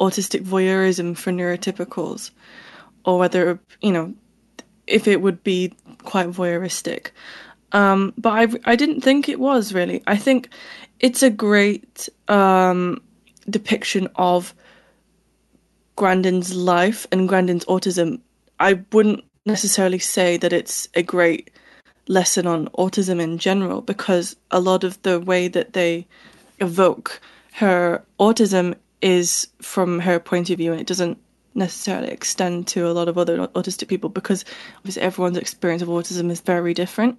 autistic 0.00 0.42
voyeurism 0.42 1.16
for 1.16 1.30
neurotypicals, 1.30 2.32
or 3.04 3.16
whether, 3.16 3.60
you 3.80 3.92
know, 3.92 4.12
if 4.88 5.06
it 5.06 5.22
would 5.22 5.44
be 5.44 5.72
quite 6.02 6.26
voyeuristic. 6.26 7.12
Um, 7.70 8.12
but 8.18 8.30
I, 8.32 8.72
I 8.72 8.74
didn't 8.74 9.02
think 9.02 9.28
it 9.28 9.38
was 9.38 9.72
really. 9.72 10.02
I 10.08 10.16
think 10.16 10.48
it's 10.98 11.22
a 11.22 11.30
great 11.30 12.08
um, 12.26 13.00
depiction 13.48 14.08
of 14.16 14.52
Grandin's 15.94 16.52
life 16.56 17.06
and 17.12 17.28
Grandin's 17.28 17.66
autism. 17.66 18.18
I 18.58 18.82
wouldn't 18.90 19.22
necessarily 19.46 20.00
say 20.00 20.38
that 20.38 20.52
it's 20.52 20.88
a 20.94 21.04
great 21.04 21.52
lesson 22.08 22.46
on 22.46 22.66
autism 22.78 23.20
in 23.20 23.38
general 23.38 23.80
because 23.80 24.36
a 24.50 24.60
lot 24.60 24.84
of 24.84 25.00
the 25.02 25.18
way 25.20 25.48
that 25.48 25.72
they 25.72 26.06
evoke 26.60 27.20
her 27.54 28.02
autism 28.20 28.74
is 29.00 29.48
from 29.60 30.00
her 30.00 30.18
point 30.18 30.50
of 30.50 30.58
view 30.58 30.72
and 30.72 30.80
it 30.80 30.86
doesn't 30.86 31.18
necessarily 31.54 32.08
extend 32.08 32.66
to 32.66 32.86
a 32.88 32.92
lot 32.92 33.08
of 33.08 33.16
other 33.16 33.46
autistic 33.48 33.88
people 33.88 34.10
because 34.10 34.44
obviously 34.78 35.02
everyone's 35.02 35.36
experience 35.36 35.82
of 35.82 35.88
autism 35.88 36.30
is 36.30 36.40
very 36.40 36.74
different. 36.74 37.18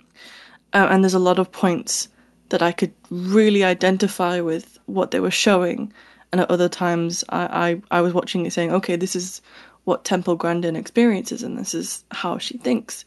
Uh, 0.74 0.88
and 0.90 1.04
there's 1.04 1.14
a 1.14 1.20
lot 1.20 1.40
of 1.40 1.52
points 1.52 2.10
that 2.50 2.62
I 2.62 2.72
could 2.72 2.94
really 3.10 3.64
identify 3.64 4.42
with 4.42 4.78
what 4.88 5.12
they 5.12 5.20
were 5.20 5.32
showing. 5.32 5.92
And 6.32 6.42
at 6.42 6.52
other 6.52 6.70
times 6.70 7.24
I, 7.30 7.82
I, 7.92 8.00
I 8.00 8.02
was 8.02 8.14
watching 8.14 8.46
it 8.46 8.52
saying 8.52 8.72
okay 8.74 8.96
this 8.96 9.16
is 9.16 9.42
what 9.86 10.04
Temple 10.04 10.36
Grandin 10.36 10.76
experiences 10.76 11.44
and 11.44 11.58
this 11.58 11.74
is 11.74 12.04
how 12.12 12.38
she 12.40 12.58
thinks 12.58 13.06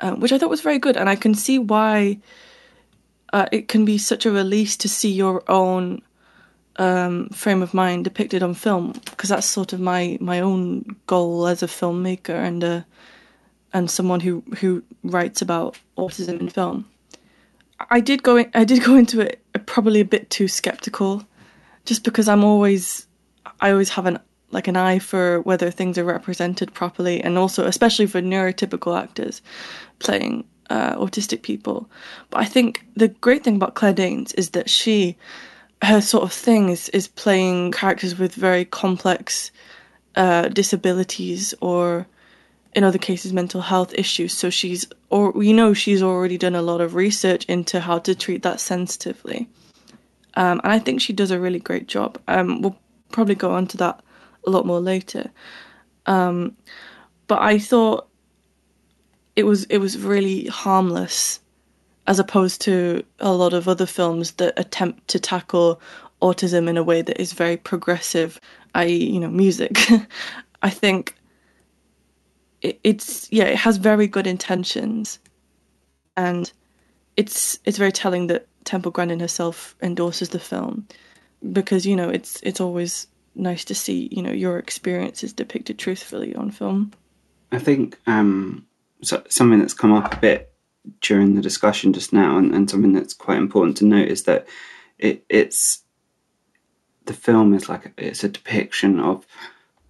um, 0.00 0.20
which 0.20 0.32
I 0.32 0.38
thought 0.38 0.50
was 0.50 0.60
very 0.60 0.78
good. 0.78 0.96
And 0.96 1.08
I 1.08 1.16
can 1.16 1.34
see 1.34 1.58
why 1.58 2.18
uh, 3.32 3.46
it 3.52 3.68
can 3.68 3.84
be 3.84 3.98
such 3.98 4.26
a 4.26 4.30
release 4.30 4.76
to 4.78 4.88
see 4.88 5.10
your 5.10 5.42
own 5.48 6.02
um, 6.76 7.28
frame 7.30 7.62
of 7.62 7.74
mind 7.74 8.04
depicted 8.04 8.42
on 8.42 8.54
film, 8.54 8.92
because 9.04 9.28
that's 9.28 9.46
sort 9.46 9.72
of 9.72 9.80
my 9.80 10.16
my 10.20 10.40
own 10.40 10.96
goal 11.06 11.46
as 11.46 11.62
a 11.62 11.66
filmmaker 11.66 12.30
and 12.30 12.64
uh, 12.64 12.82
and 13.72 13.90
someone 13.90 14.20
who 14.20 14.42
who 14.58 14.82
writes 15.02 15.42
about 15.42 15.78
autism 15.98 16.40
in 16.40 16.48
film. 16.48 16.88
I 17.90 18.00
did 18.00 18.22
go 18.22 18.36
in, 18.36 18.50
I 18.54 18.64
did 18.64 18.82
go 18.84 18.96
into 18.96 19.20
it 19.20 19.42
probably 19.66 20.00
a 20.00 20.04
bit 20.04 20.30
too 20.30 20.48
skeptical, 20.48 21.24
just 21.84 22.04
because 22.04 22.28
I'm 22.28 22.44
always 22.44 23.06
I 23.60 23.70
always 23.70 23.90
have 23.90 24.06
an 24.06 24.18
like 24.50 24.68
an 24.68 24.76
eye 24.76 24.98
for 24.98 25.40
whether 25.42 25.70
things 25.70 25.98
are 25.98 26.04
represented 26.04 26.74
properly, 26.74 27.20
and 27.22 27.38
also 27.38 27.66
especially 27.66 28.06
for 28.06 28.20
neurotypical 28.20 29.00
actors 29.00 29.42
playing 29.98 30.44
uh, 30.70 30.94
autistic 30.96 31.42
people. 31.42 31.88
But 32.30 32.40
I 32.40 32.44
think 32.44 32.84
the 32.96 33.08
great 33.08 33.44
thing 33.44 33.56
about 33.56 33.74
Claire 33.74 33.92
Danes 33.92 34.32
is 34.34 34.50
that 34.50 34.70
she, 34.70 35.16
her 35.82 36.00
sort 36.00 36.24
of 36.24 36.32
thing 36.32 36.68
is 36.68 36.88
is 36.90 37.08
playing 37.08 37.72
characters 37.72 38.18
with 38.18 38.34
very 38.34 38.64
complex 38.64 39.50
uh, 40.16 40.48
disabilities 40.48 41.54
or 41.60 42.06
in 42.74 42.84
other 42.84 42.98
cases 42.98 43.32
mental 43.32 43.60
health 43.60 43.92
issues. 43.94 44.32
So 44.32 44.50
she's 44.50 44.86
or 45.10 45.32
we 45.32 45.52
know 45.52 45.74
she's 45.74 46.02
already 46.02 46.38
done 46.38 46.54
a 46.54 46.62
lot 46.62 46.80
of 46.80 46.94
research 46.94 47.44
into 47.46 47.80
how 47.80 47.98
to 48.00 48.14
treat 48.14 48.42
that 48.42 48.60
sensitively. 48.60 49.48
Um, 50.34 50.60
and 50.62 50.72
i 50.72 50.78
think 50.78 51.00
she 51.00 51.12
does 51.12 51.32
a 51.32 51.40
really 51.40 51.58
great 51.58 51.88
job. 51.88 52.18
Um, 52.28 52.62
we'll 52.62 52.78
probably 53.10 53.34
go 53.34 53.50
on 53.50 53.66
to 53.68 53.76
that 53.78 54.00
a 54.46 54.50
lot 54.50 54.66
more 54.66 54.80
later. 54.80 55.30
Um, 56.06 56.56
but 57.26 57.40
I 57.40 57.58
thought 57.58 58.08
it 59.36 59.44
was 59.44 59.64
it 59.64 59.78
was 59.78 59.98
really 59.98 60.46
harmless, 60.46 61.40
as 62.06 62.18
opposed 62.18 62.60
to 62.62 63.04
a 63.20 63.32
lot 63.32 63.52
of 63.52 63.68
other 63.68 63.86
films 63.86 64.32
that 64.32 64.58
attempt 64.58 65.08
to 65.08 65.20
tackle 65.20 65.80
autism 66.20 66.68
in 66.68 66.76
a 66.76 66.82
way 66.82 67.02
that 67.02 67.20
is 67.20 67.32
very 67.32 67.56
progressive, 67.56 68.40
i.e., 68.74 69.10
you 69.10 69.20
know, 69.20 69.30
music. 69.30 69.78
I 70.62 70.70
think 70.70 71.14
it, 72.60 72.78
it's 72.84 73.30
yeah, 73.32 73.44
it 73.44 73.56
has 73.56 73.76
very 73.76 74.06
good 74.06 74.26
intentions, 74.26 75.18
and 76.16 76.52
it's 77.16 77.58
it's 77.64 77.78
very 77.78 77.92
telling 77.92 78.26
that 78.26 78.46
Temple 78.64 78.90
Grandin 78.90 79.20
herself 79.20 79.74
endorses 79.82 80.30
the 80.30 80.40
film 80.40 80.86
because 81.52 81.86
you 81.86 81.96
know 81.96 82.08
it's 82.08 82.40
it's 82.42 82.60
always 82.60 83.06
nice 83.34 83.64
to 83.66 83.74
see 83.74 84.08
you 84.10 84.22
know 84.22 84.32
your 84.32 84.58
experiences 84.58 85.32
depicted 85.32 85.78
truthfully 85.78 86.34
on 86.34 86.50
film. 86.50 86.92
I 87.52 87.58
think 87.58 87.98
um, 88.06 88.66
so, 89.02 89.22
something 89.28 89.58
that's 89.58 89.74
come 89.74 89.92
up 89.92 90.14
a 90.14 90.20
bit 90.20 90.52
during 91.00 91.34
the 91.34 91.42
discussion 91.42 91.92
just 91.92 92.12
now, 92.12 92.38
and, 92.38 92.54
and 92.54 92.70
something 92.70 92.92
that's 92.92 93.14
quite 93.14 93.38
important 93.38 93.76
to 93.78 93.86
note 93.86 94.08
is 94.08 94.24
that 94.24 94.46
it, 94.98 95.24
it's 95.28 95.82
the 97.06 97.12
film 97.14 97.54
is 97.54 97.68
like 97.68 97.92
it's 97.96 98.24
a 98.24 98.28
depiction 98.28 99.00
of 99.00 99.26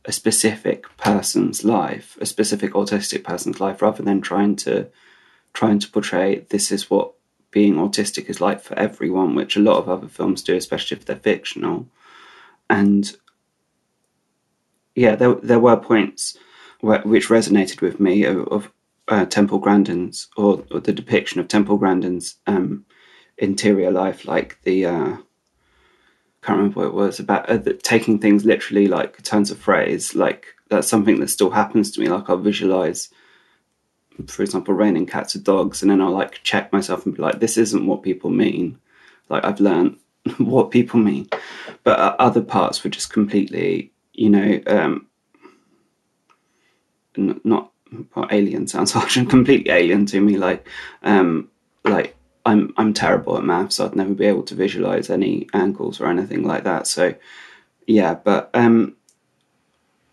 a 0.05 0.13
specific 0.13 0.85
person's 0.97 1.65
life, 1.65 2.17
a 2.21 2.27
specific 2.27 2.73
autistic 2.73 3.23
person's 3.25 3.61
life, 3.61 3.83
rather 3.83 4.03
than 4.03 4.21
trying 4.21 4.57
to 4.57 4.89
trying 5.53 5.79
to 5.79 5.91
portray 5.91 6.47
this 6.51 6.71
is 6.73 6.91
what 6.91 7.13
being 7.51 7.75
autistic 7.75 8.31
is 8.31 8.41
like 8.41 8.63
for 8.63 8.79
everyone, 8.79 9.35
which 9.35 9.57
a 9.57 9.61
lot 9.61 9.77
of 9.77 9.89
other 9.89 10.09
films 10.09 10.43
do, 10.43 10.55
especially 10.55 10.97
if 10.97 11.05
they're 11.05 11.17
fictional. 11.17 11.87
And 12.69 13.17
yeah, 14.95 15.17
there 15.17 15.35
there 15.35 15.61
were 15.61 15.77
points 15.77 16.37
where, 16.81 17.01
which 17.03 17.29
resonated 17.29 17.81
with 17.81 18.01
me 18.01 18.25
of, 18.25 18.49
of 18.49 18.73
uh, 19.09 19.25
Temple 19.27 19.59
Grandin's 19.59 20.29
or, 20.37 20.65
or, 20.71 20.81
the 20.81 20.93
depiction 20.93 21.41
of 21.41 21.49
Temple 21.49 21.77
Grandin's 21.77 22.37
um, 22.47 22.85
interior 23.39 23.91
life, 23.91 24.25
like 24.25 24.59
the 24.63 24.87
uh, 24.87 25.17
can't 26.43 26.57
remember 26.57 26.81
what 26.81 26.87
it 26.89 26.95
was 26.95 27.21
about 27.21 27.49
uh, 27.49 27.57
the, 27.57 27.75
taking 27.75 28.19
things 28.19 28.45
literally, 28.45 28.87
like 28.87 29.23
turns 29.23 29.51
of 29.51 29.59
phrase. 29.59 30.15
Like 30.15 30.47
that's 30.69 30.89
something 30.89 31.21
that 31.21 31.29
still 31.29 31.51
happens 31.51 31.91
to 31.93 32.01
me. 32.01 32.09
Like 32.09 32.31
I'll 32.31 32.39
visualize, 32.39 33.11
for 34.27 34.43
example, 34.43 34.75
raining 34.75 35.07
cats 35.07 35.37
or 35.37 35.41
dogs, 35.41 35.83
and 35.83 35.91
then 35.91 36.01
I'll 36.01 36.13
like 36.13 36.43
check 36.43 36.73
myself 36.73 37.05
and 37.05 37.15
be 37.15 37.23
like, 37.23 37.41
this 37.41 37.59
isn't 37.59 37.87
what 37.87 38.03
people 38.03 38.31
mean. 38.31 38.79
Like 39.29 39.45
I've 39.45 39.61
learned 39.61 39.99
what 40.39 40.71
people 40.71 41.01
mean, 41.01 41.29
but 41.85 41.99
uh, 41.99 42.17
other 42.19 42.43
parts 42.43 42.83
were 42.83 42.91
just 42.91 43.13
completely, 43.13 43.93
you 44.21 44.29
know, 44.29 44.61
um, 44.67 45.07
n- 47.17 47.41
not 47.43 47.73
well, 48.15 48.29
alien 48.31 48.67
sounds 48.67 48.93
harsh 48.97 49.17
and 49.17 49.31
completely 49.31 49.73
alien 49.73 50.05
to 50.07 50.21
me. 50.21 50.37
Like, 50.37 50.69
um, 51.03 51.49
like 51.85 52.15
I'm 52.45 52.75
I'm 52.77 52.93
terrible 52.93 53.39
at 53.39 53.45
maths. 53.45 53.81
I'd 53.81 53.97
never 53.97 54.13
be 54.13 54.27
able 54.27 54.43
to 54.45 54.55
visualize 54.55 55.09
any 55.09 55.49
angles 55.55 56.03
or 56.03 56.07
anything 56.07 56.43
like 56.45 56.65
that. 56.65 56.87
So, 56.87 57.15
yeah. 57.87 58.13
But 58.15 58.51
um, 58.53 58.95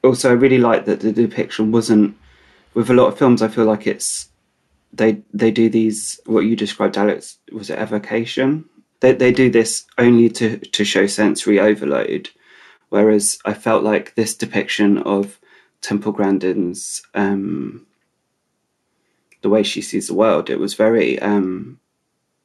also, 0.05 0.29
I 0.29 0.33
really 0.33 0.57
like 0.57 0.85
that 0.85 1.01
the 1.01 1.11
depiction 1.11 1.73
wasn't. 1.73 2.17
With 2.73 2.89
a 2.89 2.93
lot 2.93 3.07
of 3.07 3.17
films, 3.17 3.41
I 3.41 3.49
feel 3.49 3.65
like 3.65 3.87
it's 3.87 4.29
they 4.93 5.21
they 5.33 5.51
do 5.51 5.69
these 5.69 6.21
what 6.27 6.41
you 6.41 6.55
described, 6.55 6.97
Alex. 6.97 7.39
Was 7.51 7.69
it 7.69 7.79
evocation? 7.79 8.69
They 9.01 9.11
they 9.11 9.33
do 9.33 9.49
this 9.49 9.85
only 9.97 10.29
to 10.29 10.59
to 10.59 10.85
show 10.85 11.07
sensory 11.07 11.59
overload, 11.59 12.29
whereas 12.89 13.39
I 13.45 13.53
felt 13.53 13.83
like 13.83 14.15
this 14.15 14.35
depiction 14.35 14.97
of 14.99 15.39
Temple 15.81 16.11
Grandin's 16.11 17.03
um, 17.13 17.85
the 19.41 19.49
way 19.49 19.63
she 19.63 19.81
sees 19.81 20.07
the 20.07 20.13
world. 20.13 20.49
It 20.49 20.59
was 20.59 20.73
very 20.73 21.19
um, 21.19 21.79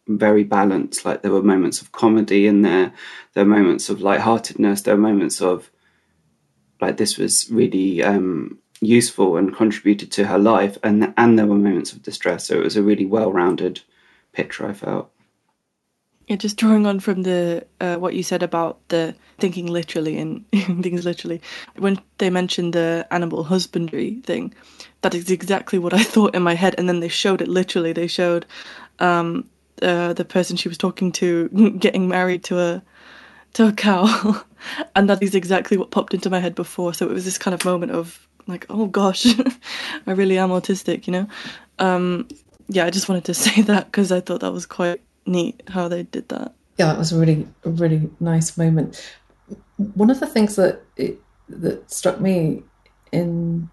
very 0.07 0.45
balanced. 0.45 1.05
Like 1.05 1.23
there 1.23 1.33
were 1.33 1.43
moments 1.43 1.81
of 1.81 1.93
comedy 1.93 2.47
in 2.47 2.63
there, 2.63 2.93
there 3.35 3.45
were 3.45 3.57
moments 3.57 3.89
of 3.89 4.01
lightheartedness, 4.01 4.83
there 4.83 4.95
were 4.97 5.01
moments 5.01 5.41
of 5.41 5.71
like 6.81 6.97
this 6.97 7.17
was 7.17 7.49
really 7.51 8.03
um, 8.03 8.59
useful 8.81 9.37
and 9.37 9.55
contributed 9.55 10.11
to 10.13 10.27
her 10.27 10.39
life, 10.39 10.77
and 10.83 11.15
and 11.17 11.39
there 11.39 11.47
were 11.47 11.57
moments 11.57 11.93
of 11.93 12.03
distress. 12.03 12.47
So 12.47 12.57
it 12.57 12.65
was 12.65 12.77
a 12.77 12.83
really 12.83 13.07
well-rounded 13.07 13.81
picture. 14.33 14.67
I 14.67 14.73
felt. 14.73 15.11
Yeah, 16.33 16.37
just 16.37 16.57
drawing 16.57 16.87
on 16.87 16.99
from 16.99 17.25
the 17.25 17.67
uh, 17.79 17.97
what 17.97 18.15
you 18.15 18.23
said 18.23 18.43
about 18.43 18.79
the 18.89 19.15
thinking 19.37 19.67
literally 19.67 20.17
and 20.17 20.43
things 20.83 21.05
literally. 21.05 21.43
When 21.77 22.01
they 22.17 22.31
mentioned 22.31 22.73
the 22.73 23.07
animal 23.11 23.45
husbandry 23.45 24.15
thing, 24.25 24.55
that 25.03 25.15
is 25.15 25.31
exactly 25.31 25.79
what 25.79 25.93
I 25.93 26.03
thought 26.13 26.35
in 26.35 26.43
my 26.43 26.55
head. 26.55 26.75
And 26.79 26.89
then 26.89 27.01
they 27.01 27.09
showed 27.09 27.43
it 27.43 27.49
literally. 27.49 27.93
They 27.93 28.07
showed 28.07 28.47
um, 28.99 29.47
uh, 29.83 30.15
the 30.15 30.25
person 30.25 30.57
she 30.57 30.71
was 30.71 30.79
talking 30.79 31.13
to 31.13 31.51
getting 31.79 32.09
married 32.09 32.45
to 32.45 32.59
a 32.59 32.83
to 33.53 33.69
a 33.69 33.73
cow, 33.73 34.43
and 34.97 35.11
that 35.11 35.23
is 35.23 35.35
exactly 35.35 35.77
what 35.77 35.91
popped 35.91 36.15
into 36.15 36.31
my 36.31 36.41
head 36.41 36.55
before. 36.55 36.95
So 36.95 37.11
it 37.11 37.13
was 37.13 37.27
this 37.27 37.37
kind 37.37 37.53
of 37.53 37.63
moment 37.67 37.93
of 37.93 38.27
like, 38.47 38.65
oh 38.71 38.87
gosh, 38.87 39.27
I 40.07 40.13
really 40.13 40.39
am 40.39 40.49
autistic, 40.49 41.07
you 41.07 41.13
know. 41.13 41.27
Um, 41.79 42.27
yeah, 42.71 42.87
I 42.87 42.91
just 42.91 43.11
wanted 43.11 43.27
to 43.27 43.35
say 43.35 43.61
that 43.61 43.85
because 43.85 44.11
I 44.11 44.21
thought 44.21 44.41
that 44.41 44.53
was 44.55 44.65
quite 44.65 45.03
neat 45.27 45.63
how 45.69 45.89
they 45.89 46.03
did 46.03 46.29
that. 46.31 46.55
Yeah, 46.79 46.87
that 46.87 46.99
was 46.99 47.13
a 47.13 47.19
really, 47.19 47.47
a 47.65 47.71
really 47.71 48.11
nice 48.21 48.57
moment. 48.57 49.15
One 49.77 50.11
of 50.11 50.21
the 50.21 50.27
things 50.27 50.57
that 50.57 50.83
it, 50.97 51.21
that 51.49 51.91
struck 51.91 52.21
me 52.21 52.63
in, 53.13 53.71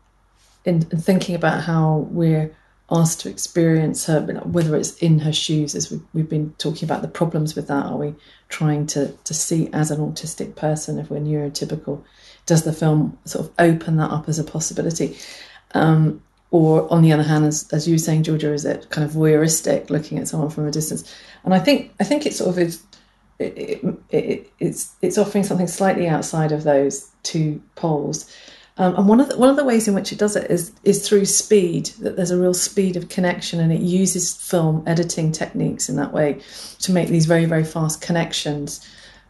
in 0.65 0.87
in 0.91 0.99
thinking 0.99 1.35
about 1.35 1.63
how 1.63 2.07
we're 2.11 2.55
asked 2.91 3.21
to 3.21 3.29
experience 3.29 4.05
her, 4.07 4.19
whether 4.21 4.75
it's 4.75 4.97
in 4.97 5.19
her 5.19 5.31
shoes, 5.31 5.75
as 5.75 5.91
we, 5.91 6.01
we've 6.13 6.29
been 6.29 6.53
talking 6.57 6.85
about 6.87 7.01
the 7.01 7.07
problems 7.07 7.55
with 7.55 7.67
that. 7.67 7.85
Are 7.85 7.97
we 7.97 8.15
trying 8.49 8.87
to 8.87 9.13
to 9.23 9.33
see 9.33 9.69
as 9.73 9.91
an 9.91 9.99
autistic 9.99 10.55
person 10.55 10.99
if 10.99 11.09
we're 11.09 11.19
neurotypical? 11.19 12.03
Does 12.45 12.63
the 12.63 12.73
film 12.73 13.17
sort 13.25 13.45
of 13.45 13.53
open 13.59 13.97
that 13.97 14.11
up 14.11 14.27
as 14.27 14.39
a 14.39 14.43
possibility? 14.43 15.17
Um, 15.73 16.23
or 16.51 16.91
on 16.91 17.01
the 17.03 17.13
other 17.13 17.23
hand, 17.23 17.45
as, 17.45 17.67
as 17.71 17.87
you 17.87 17.93
were 17.93 17.99
saying, 17.99 18.23
Georgia, 18.23 18.53
is 18.53 18.65
it 18.65 18.89
kind 18.89 19.05
of 19.05 19.13
voyeuristic, 19.13 19.89
looking 19.89 20.17
at 20.17 20.27
someone 20.27 20.49
from 20.49 20.67
a 20.67 20.71
distance? 20.71 21.13
And 21.43 21.53
I 21.53 21.59
think 21.59 21.93
I 21.99 22.03
think 22.03 22.25
it 22.25 22.33
sort 22.33 22.49
of 22.49 22.59
is. 22.59 22.81
It, 23.37 23.57
it, 23.57 23.95
it, 24.09 24.51
it's 24.59 24.93
it's 25.01 25.17
offering 25.17 25.45
something 25.45 25.67
slightly 25.67 26.09
outside 26.09 26.51
of 26.51 26.63
those 26.63 27.09
two 27.23 27.61
poles. 27.75 28.29
Um, 28.77 28.95
and 28.95 29.07
one 29.07 29.19
of 29.19 29.29
the, 29.29 29.37
one 29.37 29.49
of 29.49 29.57
the 29.57 29.63
ways 29.63 29.87
in 29.87 29.93
which 29.93 30.11
it 30.11 30.17
does 30.17 30.35
it 30.35 30.49
is 30.49 30.73
is 30.83 31.07
through 31.07 31.25
speed. 31.25 31.87
That 31.99 32.15
there's 32.15 32.31
a 32.31 32.37
real 32.39 32.53
speed 32.53 32.97
of 32.97 33.09
connection, 33.09 33.59
and 33.59 33.71
it 33.71 33.81
uses 33.81 34.35
film 34.35 34.83
editing 34.87 35.31
techniques 35.31 35.87
in 35.87 35.95
that 35.97 36.11
way 36.11 36.41
to 36.79 36.91
make 36.91 37.09
these 37.09 37.25
very 37.25 37.45
very 37.45 37.63
fast 37.63 38.01
connections. 38.01 38.85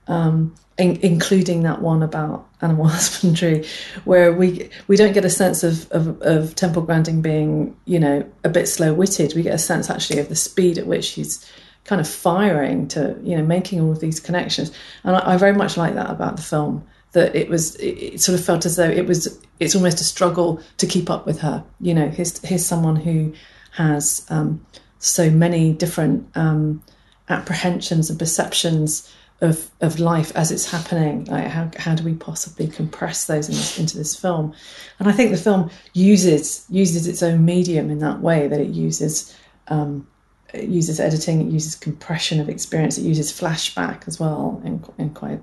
Um, 0.10 0.54
in, 0.80 0.98
including 1.02 1.64
that 1.64 1.82
one 1.82 2.02
about 2.02 2.48
animal 2.62 2.88
husbandry, 2.88 3.66
where 4.06 4.34
we 4.34 4.70
we 4.88 4.96
don't 4.96 5.14
get 5.14 5.26
a 5.26 5.30
sense 5.30 5.64
of, 5.64 5.92
of, 5.92 6.20
of 6.22 6.56
Temple 6.56 6.82
Grandin 6.82 7.22
being 7.22 7.76
you 7.86 8.00
know 8.00 8.28
a 8.44 8.50
bit 8.50 8.68
slow 8.68 8.94
witted. 8.94 9.36
We 9.36 9.44
get 9.44 9.54
a 9.54 9.60
sense 9.60 9.90
actually 9.90 10.20
of 10.20 10.30
the 10.30 10.36
speed 10.36 10.78
at 10.78 10.88
which 10.88 11.10
he's 11.10 11.48
kind 11.84 12.02
of 12.02 12.08
firing 12.08 12.88
to 12.90 13.20
you 13.24 13.38
know 13.38 13.44
making 13.44 13.82
all 13.82 13.92
of 13.92 14.00
these 14.00 14.20
connections, 14.20 14.72
and 15.04 15.16
I, 15.16 15.34
I 15.34 15.38
very 15.38 15.54
much 15.54 15.78
like 15.78 15.94
that 15.94 16.10
about 16.10 16.38
the 16.38 16.44
film. 16.44 16.88
That 17.14 17.36
it 17.36 17.50
was, 17.50 17.76
it, 17.78 17.98
it 17.98 18.22
sort 18.22 18.38
of 18.38 18.46
felt 18.46 18.68
as 18.68 18.76
though 18.76 18.88
it 18.88 19.08
was, 19.08 19.40
it's 19.60 19.76
almost 19.76 20.00
a 20.00 20.04
struggle 20.04 20.62
to 20.78 20.86
keep 20.86 21.10
up 21.10 21.26
with 21.26 21.40
her. 21.40 21.64
You 21.82 21.96
know, 21.96 22.08
here's 22.08 22.40
here's 22.46 22.66
someone 22.66 22.96
who 22.96 23.34
has 23.72 24.26
um, 24.30 24.64
so 25.00 25.32
many 25.32 25.74
different 25.74 26.30
um, 26.36 26.84
apprehensions 27.28 28.12
and 28.12 28.20
perceptions 28.20 29.12
of 29.42 29.70
of 29.80 30.00
life 30.00 30.32
as 30.36 30.52
it's 30.52 30.70
happening. 30.70 31.26
Like 31.26 31.48
how 31.48 31.72
how 31.78 31.96
do 31.96 32.04
we 32.04 32.14
possibly 32.14 32.68
compress 32.68 33.26
those 33.26 33.48
in 33.48 33.56
this, 33.56 33.80
into 33.80 33.98
this 33.98 34.16
film? 34.16 34.54
And 35.00 35.08
I 35.08 35.12
think 35.12 35.32
the 35.32 35.38
film 35.38 35.70
uses 35.94 36.66
uses 36.70 37.08
its 37.08 37.24
own 37.24 37.46
medium 37.46 37.90
in 37.90 38.00
that 38.00 38.22
way 38.22 38.48
that 38.48 38.60
it 38.60 38.70
uses. 38.70 39.36
Um, 39.68 40.08
it 40.54 40.68
uses 40.68 41.00
editing, 41.00 41.42
it 41.42 41.52
uses 41.52 41.76
compression 41.76 42.40
of 42.40 42.50
experience, 42.50 42.98
it 42.98 43.04
uses 43.04 43.32
flashback 43.32 44.08
as 44.08 44.20
well 44.20 44.60
in, 44.66 44.84
in 44.98 45.12
quite 45.12 45.42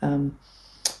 um, 0.00 0.38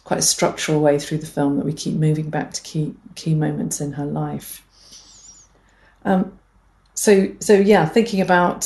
quite 0.04 0.18
a 0.18 0.22
structural 0.22 0.80
way 0.80 0.98
through 0.98 1.18
the 1.18 1.26
film 1.26 1.56
that 1.56 1.64
we 1.64 1.72
keep 1.72 1.94
moving 1.94 2.30
back 2.30 2.52
to 2.52 2.62
key 2.62 2.94
key 3.14 3.34
moments 3.34 3.80
in 3.80 3.92
her 3.92 4.06
life. 4.06 4.62
Um, 6.04 6.38
so 6.94 7.30
so 7.40 7.52
yeah, 7.52 7.86
thinking 7.86 8.20
about 8.20 8.62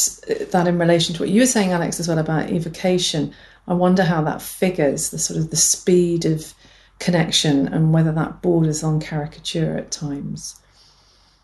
that 0.53 0.67
in 0.67 0.79
relation 0.79 1.15
to 1.15 1.23
what 1.23 1.29
you 1.29 1.41
were 1.43 1.47
saying, 1.47 1.73
Alex, 1.73 2.01
as 2.01 2.09
well 2.09 2.19
about 2.19 2.51
evocation. 2.51 3.35
I 3.69 3.75
wonder 3.75 4.05
how 4.05 4.23
that 4.23 4.43
figures 4.43 5.11
the 5.11 5.19
sort 5.19 5.39
of 5.39 5.51
the 5.51 5.57
speed 5.57 6.25
of 6.25 6.55
connection 6.99 7.69
and 7.69 7.93
whether 7.93 8.13
that 8.13 8.43
borders 8.43 8.83
on 8.83 9.01
caricature 9.01 9.77
at 9.77 9.91
times. 9.91 10.61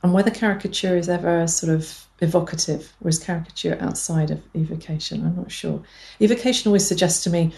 And 0.03 0.13
whether 0.13 0.31
caricature 0.31 0.97
is 0.97 1.09
ever 1.09 1.47
sort 1.47 1.73
of 1.73 2.07
evocative 2.21 2.93
or 3.03 3.09
is 3.09 3.19
caricature 3.19 3.77
outside 3.81 4.31
of 4.31 4.41
evocation? 4.55 5.25
I'm 5.25 5.37
not 5.37 5.51
sure. 5.51 5.83
Evocation 6.21 6.69
always 6.69 6.87
suggests 6.87 7.25
to 7.25 7.31
me 7.31 7.53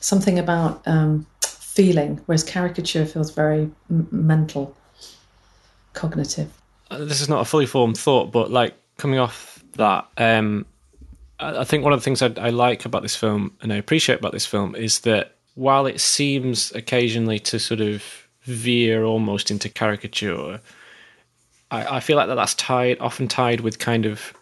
something 0.00 0.38
about 0.38 0.86
um, 0.86 1.26
feeling, 1.42 2.20
whereas 2.26 2.44
caricature 2.44 3.06
feels 3.06 3.30
very 3.30 3.70
m- 3.90 4.08
mental, 4.10 4.76
cognitive. 5.92 6.52
Uh, 6.90 7.04
this 7.04 7.20
is 7.20 7.28
not 7.28 7.40
a 7.40 7.44
fully 7.44 7.66
formed 7.66 7.98
thought, 7.98 8.32
but 8.32 8.50
like 8.50 8.74
coming 8.96 9.18
off 9.18 9.62
that, 9.72 10.06
um, 10.18 10.66
I 11.38 11.64
think 11.64 11.84
one 11.84 11.92
of 11.92 12.00
the 12.00 12.04
things 12.04 12.22
I, 12.22 12.32
I 12.38 12.50
like 12.50 12.84
about 12.84 13.02
this 13.02 13.16
film 13.16 13.56
and 13.60 13.72
I 13.72 13.76
appreciate 13.76 14.18
about 14.18 14.32
this 14.32 14.46
film 14.46 14.74
is 14.74 15.00
that 15.00 15.36
while 15.54 15.86
it 15.86 16.00
seems 16.00 16.72
occasionally 16.72 17.38
to 17.40 17.58
sort 17.58 17.80
of 17.80 18.04
veer 18.42 19.04
almost 19.04 19.50
into 19.50 19.68
caricature, 19.68 20.60
I, 21.70 21.96
I 21.96 22.00
feel 22.00 22.16
like 22.16 22.28
that 22.28 22.34
that's 22.36 22.54
tied 22.54 22.98
often 23.00 23.28
tied 23.28 23.60
with 23.60 23.78
kind 23.78 24.06
of 24.06 24.32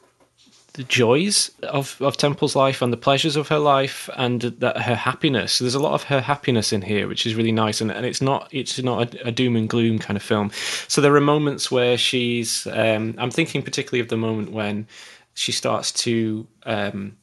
the 0.75 0.85
joys 0.85 1.51
of, 1.65 2.01
of 2.01 2.17
Temple's 2.17 2.57
life 2.57 2.81
and 2.81 2.93
the 2.93 2.97
pleasures 2.97 3.37
of 3.37 3.49
her 3.49 3.59
life 3.59 4.09
and 4.17 4.41
that 4.41 4.79
her 4.79 4.95
happiness. 4.95 5.59
There's 5.59 5.75
a 5.75 5.81
lot 5.81 5.93
of 5.93 6.05
her 6.05 6.21
happiness 6.21 6.73
in 6.73 6.81
here, 6.81 7.07
which 7.09 7.27
is 7.27 7.35
really 7.35 7.53
nice, 7.53 7.81
and, 7.83 7.91
and 7.91 8.07
it's 8.07 8.23
not 8.23 8.49
it's 8.53 8.83
not 8.83 9.15
a, 9.15 9.29
a 9.29 9.33
doom 9.33 9.57
and 9.57 9.69
gloom 9.69 9.99
kind 9.99 10.17
of 10.17 10.23
film. 10.23 10.51
So 10.89 11.01
there 11.01 11.15
are 11.15 11.21
moments 11.21 11.71
where 11.71 11.99
she's. 11.99 12.67
Um, 12.69 13.15
I'm 13.19 13.31
thinking 13.31 13.63
particularly 13.63 14.01
of 14.01 14.09
the 14.09 14.17
moment 14.17 14.53
when 14.53 14.87
she 15.35 15.53
starts 15.53 15.93
to 15.93 16.47
um, 16.65 17.17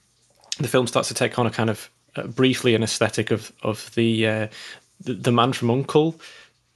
the 0.60 0.68
film 0.68 0.88
starts 0.88 1.08
to 1.08 1.14
take 1.14 1.40
on 1.40 1.48
a 1.48 1.52
kind 1.52 1.70
of 1.70 1.90
uh, 2.16 2.28
briefly 2.28 2.76
an 2.76 2.84
aesthetic 2.84 3.32
of 3.32 3.52
of 3.64 3.94
the, 3.96 4.28
uh, 4.28 4.48
the 5.02 5.14
the 5.14 5.32
Man 5.32 5.54
from 5.54 5.70
U.N.C.L.E. 5.70 6.14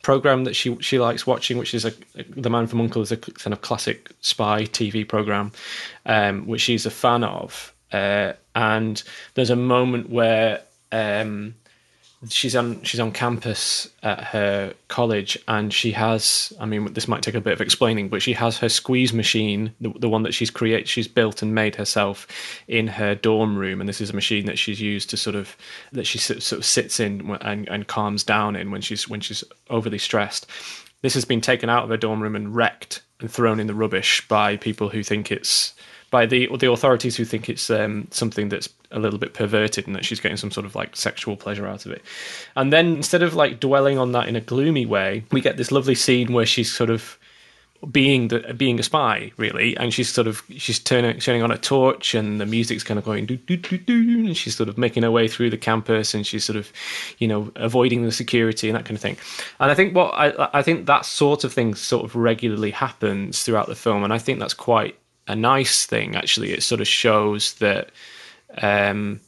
program 0.02 0.46
that 0.46 0.56
she 0.56 0.76
she 0.80 1.00
likes 1.00 1.28
watching, 1.28 1.58
which 1.58 1.74
is 1.74 1.86
a 1.86 1.94
the 2.30 2.50
Man 2.50 2.68
from 2.68 2.80
U.N.C.L.E. 2.80 3.04
is 3.04 3.12
a 3.12 3.18
kind 3.18 3.54
of 3.54 3.62
classic 3.62 4.12
spy 4.22 4.64
TV 4.64 5.08
program, 5.08 5.52
um, 6.06 6.48
which 6.48 6.62
she's 6.62 6.86
a 6.86 6.92
fan 6.92 7.24
of. 7.24 7.74
Uh, 7.92 8.34
and 8.56 9.04
there's 9.36 9.52
a 9.52 9.56
moment 9.56 10.10
where 10.10 10.62
um, 10.92 11.54
she's 12.30 12.56
on 12.56 12.82
she's 12.84 13.00
on 13.00 13.12
campus 13.12 13.90
at 14.02 14.24
her 14.24 14.74
college 14.88 15.38
and 15.48 15.74
she 15.74 15.92
has 15.92 16.54
i 16.60 16.66
mean 16.66 16.94
this 16.94 17.08
might 17.08 17.22
take 17.22 17.36
a 17.36 17.42
bit 17.42 17.54
of 17.54 17.62
explaining 17.62 18.08
but 18.08 18.22
she 18.22 18.34
has 18.34 18.58
her 18.58 18.70
squeeze 18.70 19.12
machine 19.12 19.74
the, 19.82 19.90
the 20.00 20.10
one 20.10 20.24
that 20.24 20.34
she's 20.34 20.50
created 20.50 20.88
she's 20.88 21.08
built 21.08 21.42
and 21.42 21.54
made 21.54 21.76
herself 21.76 22.28
in 22.68 22.88
her 22.88 23.16
dorm 23.16 23.58
room. 23.58 23.80
And 23.80 23.88
this 23.88 24.02
is 24.02 24.10
a 24.10 24.14
machine 24.14 24.46
that 24.46 24.60
she's 24.60 24.82
used 24.82 25.10
to 25.10 25.18
sort 25.18 25.36
of 25.36 25.56
that 25.92 26.06
she 26.06 26.18
sort 26.18 26.52
of 26.52 26.66
sits 26.66 27.00
in 27.00 27.38
and, 27.42 27.68
and 27.68 27.88
calms 27.88 28.24
down 28.24 28.56
in 28.56 28.72
when 28.72 28.82
she's 28.82 29.08
when 29.08 29.22
she's 29.22 29.44
overly 29.70 29.98
stressed. 29.98 30.48
This 31.02 31.14
has 31.16 31.26
been 31.26 31.42
taken 31.42 31.70
out 31.70 31.84
of 31.84 31.90
her 31.90 31.98
dorm 31.98 32.22
room 32.22 32.36
and 32.36 32.56
wrecked 32.56 33.02
and 33.20 33.30
thrown 33.30 33.60
in 33.60 33.68
the 33.68 33.74
rubbish 33.74 34.26
by 34.28 34.58
people 34.58 34.90
who 34.90 35.04
think 35.04 35.32
it's 35.32 35.74
by 36.14 36.28
the 36.28 36.48
the 36.58 36.72
authorities 36.72 37.18
who 37.18 37.26
think 37.26 37.50
it's 37.50 37.72
um, 37.72 38.08
something 38.12 38.48
that's 38.50 38.70
a 38.92 39.00
little 39.00 39.18
bit 39.18 39.34
perverted 39.34 39.88
and 39.88 39.96
that 39.96 40.06
she's 40.06 40.20
getting 40.20 40.38
some 40.38 40.52
sort 40.52 40.64
of 40.64 40.76
like 40.76 40.96
sexual 40.96 41.36
pleasure 41.36 41.66
out 41.66 41.88
of 41.88 41.92
it. 41.92 42.04
And 42.56 42.72
then 42.72 42.98
instead 42.98 43.24
of 43.24 43.34
like 43.34 43.60
dwelling 43.60 43.98
on 43.98 44.12
that 44.12 44.28
in 44.28 44.36
a 44.36 44.40
gloomy 44.40 44.86
way, 44.86 45.24
we 45.32 45.42
get 45.42 45.58
this 45.58 45.72
lovely 45.72 45.96
scene 45.96 46.32
where 46.32 46.46
she's 46.46 46.72
sort 46.72 46.92
of 46.92 47.18
being 47.92 48.28
the 48.28 48.54
being 48.56 48.80
a 48.80 48.84
spy 48.84 49.32
really 49.36 49.76
and 49.76 49.94
she's 49.94 50.08
sort 50.08 50.26
of 50.26 50.42
she's 50.56 50.80
turning 50.80 51.20
turning 51.20 51.44
on 51.44 51.52
a 51.52 51.58
torch 51.58 52.16
and 52.16 52.40
the 52.40 52.46
music's 52.46 52.82
kind 52.82 52.98
of 52.98 53.04
going 53.04 53.26
do 53.26 53.36
do 53.36 53.58
do 53.58 53.78
do 53.78 54.26
and 54.26 54.38
she's 54.38 54.56
sort 54.56 54.70
of 54.70 54.78
making 54.78 55.04
her 55.04 55.12
way 55.12 55.28
through 55.28 55.50
the 55.50 55.58
campus 55.58 56.14
and 56.14 56.26
she's 56.26 56.46
sort 56.46 56.56
of 56.56 56.72
you 57.18 57.28
know 57.28 57.52
avoiding 57.58 58.04
the 58.04 58.12
security 58.14 58.70
and 58.70 58.78
that 58.78 58.86
kind 58.86 58.96
of 58.96 59.02
thing 59.02 59.18
and 59.60 59.70
i 59.70 59.74
think 59.74 59.94
what 59.94 60.14
i 60.14 60.32
i 60.54 60.62
think 60.62 60.86
that 60.86 61.04
sort 61.04 61.44
of 61.44 61.52
thing 61.52 61.76
sort 61.76 62.06
of 62.06 62.16
regularly 62.16 62.72
happens 62.72 63.44
throughout 63.44 63.68
the 63.68 63.76
film 63.76 64.02
and 64.02 64.14
i 64.14 64.18
think 64.18 64.40
that's 64.40 64.54
quite 64.54 64.98
a 65.28 65.36
nice 65.36 65.86
thing 65.86 66.16
actually 66.16 66.52
it 66.52 66.64
sort 66.64 66.82
of 66.82 66.88
shows 66.88 67.54
that 67.56 67.90
um, 68.62 69.20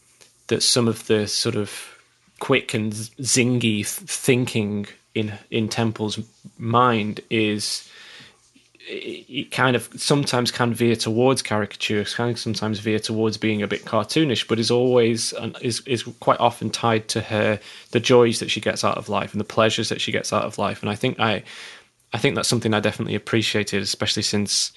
that 0.48 0.62
some 0.62 0.88
of 0.88 1.08
the 1.08 1.28
sort 1.28 1.56
of 1.56 1.96
quick 2.40 2.74
and 2.74 2.94
zingy 2.94 3.86
thinking 3.86 4.88
in 5.14 5.34
in 5.50 5.70
Temple's 5.70 6.20
mind 6.58 7.22
is 7.30 7.90
it 8.88 9.50
kind 9.50 9.76
of 9.76 9.90
sometimes 9.96 10.52
can 10.52 10.72
veer 10.72 10.96
towards 10.96 11.42
caricature, 11.42 12.04
can 12.04 12.36
sometimes 12.36 12.78
veer 12.78 13.00
towards 13.00 13.36
being 13.36 13.64
a 13.64 13.68
bit 13.68 13.84
cartoonish, 13.84 14.48
but 14.48 14.60
is 14.60 14.70
always 14.70 15.34
is 15.62 15.80
is 15.88 16.04
quite 16.20 16.40
often 16.40 16.70
tied 16.70 17.08
to 17.08 17.22
her 17.22 17.60
the 17.92 18.00
joys 18.00 18.40
that 18.40 18.52
she 18.52 18.62
gets 18.62 18.84
out 18.84 18.98
of 18.98 19.10
life 19.10 19.32
and 19.32 19.40
the 19.40 19.46
pleasures 19.46 19.90
that 19.90 20.02
she 20.02 20.12
gets 20.12 20.32
out 20.32 20.44
of 20.44 20.60
life. 20.60 20.82
And 20.82 20.92
I 20.92 20.96
think 20.96 21.20
I 21.20 21.44
I 22.14 22.20
think 22.20 22.36
that's 22.36 22.50
something 22.50 22.74
I 22.74 22.80
definitely 22.80 23.16
appreciated, 23.16 23.82
especially 23.82 24.24
since 24.24 24.72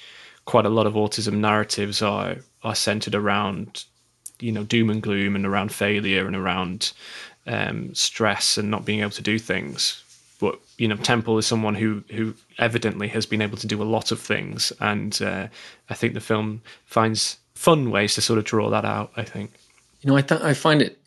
quite 0.49 0.65
a 0.65 0.71
lot 0.71 0.87
of 0.87 0.95
autism 0.95 1.35
narratives 1.35 2.01
are 2.01 2.37
are 2.65 2.75
centered 2.75 3.15
around 3.15 3.85
you 4.41 4.51
know 4.51 4.65
doom 4.65 4.89
and 4.89 5.03
gloom 5.03 5.37
and 5.37 5.45
around 5.45 5.71
failure 5.71 6.27
and 6.27 6.35
around 6.35 6.93
um, 7.47 7.95
stress 7.95 8.57
and 8.57 8.71
not 8.71 8.87
being 8.87 9.01
able 9.01 9.11
to 9.11 9.23
do 9.23 9.39
things. 9.39 10.03
But 10.41 10.59
you 10.79 10.89
know, 10.89 10.97
Temple 10.97 11.37
is 11.37 11.47
someone 11.47 11.75
who 11.75 12.03
who 12.11 12.35
evidently 12.59 13.09
has 13.09 13.27
been 13.27 13.43
able 13.43 13.59
to 13.59 13.67
do 13.67 13.83
a 13.83 13.93
lot 13.97 14.11
of 14.11 14.21
things, 14.21 14.73
and 14.81 15.21
uh, 15.21 15.49
I 15.91 15.95
think 15.95 16.15
the 16.15 16.21
film 16.21 16.63
finds 16.87 17.37
fun 17.55 17.91
ways 17.91 18.15
to 18.15 18.23
sort 18.23 18.39
of 18.39 18.47
draw 18.47 18.71
that 18.71 18.87
out. 18.87 19.13
I 19.17 19.25
think. 19.25 19.51
You 20.01 20.09
know, 20.11 20.17
I 20.17 20.23
th- 20.23 20.41
I 20.41 20.55
find 20.55 20.81
it. 20.81 20.99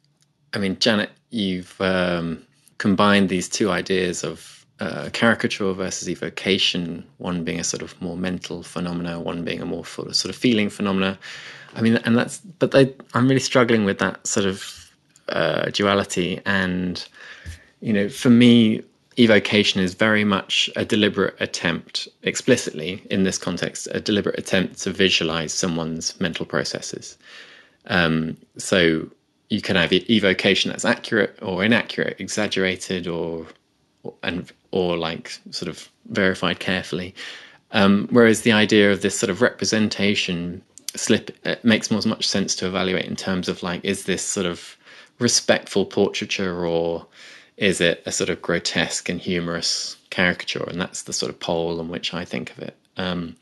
I 0.54 0.60
mean, 0.60 0.78
Janet, 0.78 1.10
you've 1.32 1.82
um, 1.82 2.44
combined 2.78 3.30
these 3.30 3.50
two 3.50 3.72
ideas 3.72 4.24
of 4.24 4.61
uh, 4.82 5.10
caricature 5.14 5.74
versus 5.74 6.10
evocation. 6.10 7.06
One 7.20 7.44
being 7.44 7.60
a 7.60 7.64
sort 7.64 7.84
of 7.84 8.00
more 8.02 8.18
mental 8.18 8.64
phenomena, 8.64 9.20
one 9.20 9.44
being 9.44 9.62
a 9.62 9.66
more 9.66 9.86
sort 9.86 10.26
of, 10.26 10.36
feeling 10.36 10.70
phenomena. 10.70 11.18
I 11.76 11.82
mean, 11.82 11.98
and 11.98 12.18
that's, 12.18 12.40
but 12.40 12.72
they, 12.72 12.94
I'm 13.14 13.28
really 13.28 13.40
struggling 13.40 13.86
with 13.86 14.00
that 14.00 14.26
sort 14.26 14.48
of 14.48 14.92
uh, 15.30 15.66
duality. 15.70 16.42
And, 16.46 17.08
you 17.80 17.94
know, 17.94 18.10
for 18.10 18.32
me, 18.32 18.82
evocation 19.18 19.82
is 19.82 19.94
very 19.94 20.24
much 20.24 20.70
a 20.76 20.84
deliberate 20.84 21.36
attempt, 21.40 22.08
explicitly 22.24 23.06
in 23.12 23.24
this 23.24 23.38
context, 23.38 23.88
a 23.92 24.00
deliberate 24.00 24.40
attempt 24.40 24.82
to 24.82 24.92
visualize 24.92 25.54
someone's 25.54 26.20
mental 26.20 26.46
processes. 26.46 27.18
Um, 27.88 28.36
so 28.58 29.08
you 29.50 29.62
can 29.62 29.76
have 29.76 29.94
evocation 29.94 30.72
that's 30.72 30.86
accurate 30.86 31.38
or 31.42 31.64
inaccurate, 31.64 32.16
exaggerated 32.20 33.08
or 33.08 33.46
and 34.24 34.52
or 34.72 34.98
like 34.98 35.40
sort 35.52 35.70
of 35.70 35.90
verified 36.10 36.60
carefully. 36.60 37.14
Um, 37.72 38.08
whereas 38.12 38.42
the 38.42 38.52
idea 38.52 38.92
of 38.92 39.02
this 39.02 39.18
sort 39.18 39.30
of 39.30 39.42
representation 39.42 40.62
slip 40.96 41.32
it 41.46 41.64
makes 41.64 41.90
more 41.90 42.02
much 42.06 42.28
sense 42.28 42.54
to 42.56 42.68
evaluate 42.68 43.06
in 43.06 43.16
terms 43.16 43.48
of 43.48 43.64
like 43.64 43.84
is 43.86 44.04
this 44.06 44.22
sort 44.22 44.46
of 44.46 44.76
respectful 45.20 45.86
portraiture 45.86 46.66
or 46.66 47.06
is 47.58 47.80
it 47.80 48.04
a 48.06 48.12
sort 48.12 48.30
of 48.30 48.42
grotesque 48.42 49.08
and 49.08 49.22
humorous 49.22 49.96
caricature? 50.10 50.64
And 50.64 50.82
that's 50.82 51.04
the 51.04 51.14
sort 51.14 51.30
of 51.30 51.40
pole 51.40 51.80
on 51.80 51.90
which 51.90 52.14
i 52.14 52.26
think 52.26 52.52
of 52.52 52.60
it. 52.60 52.76
Um, 52.98 53.36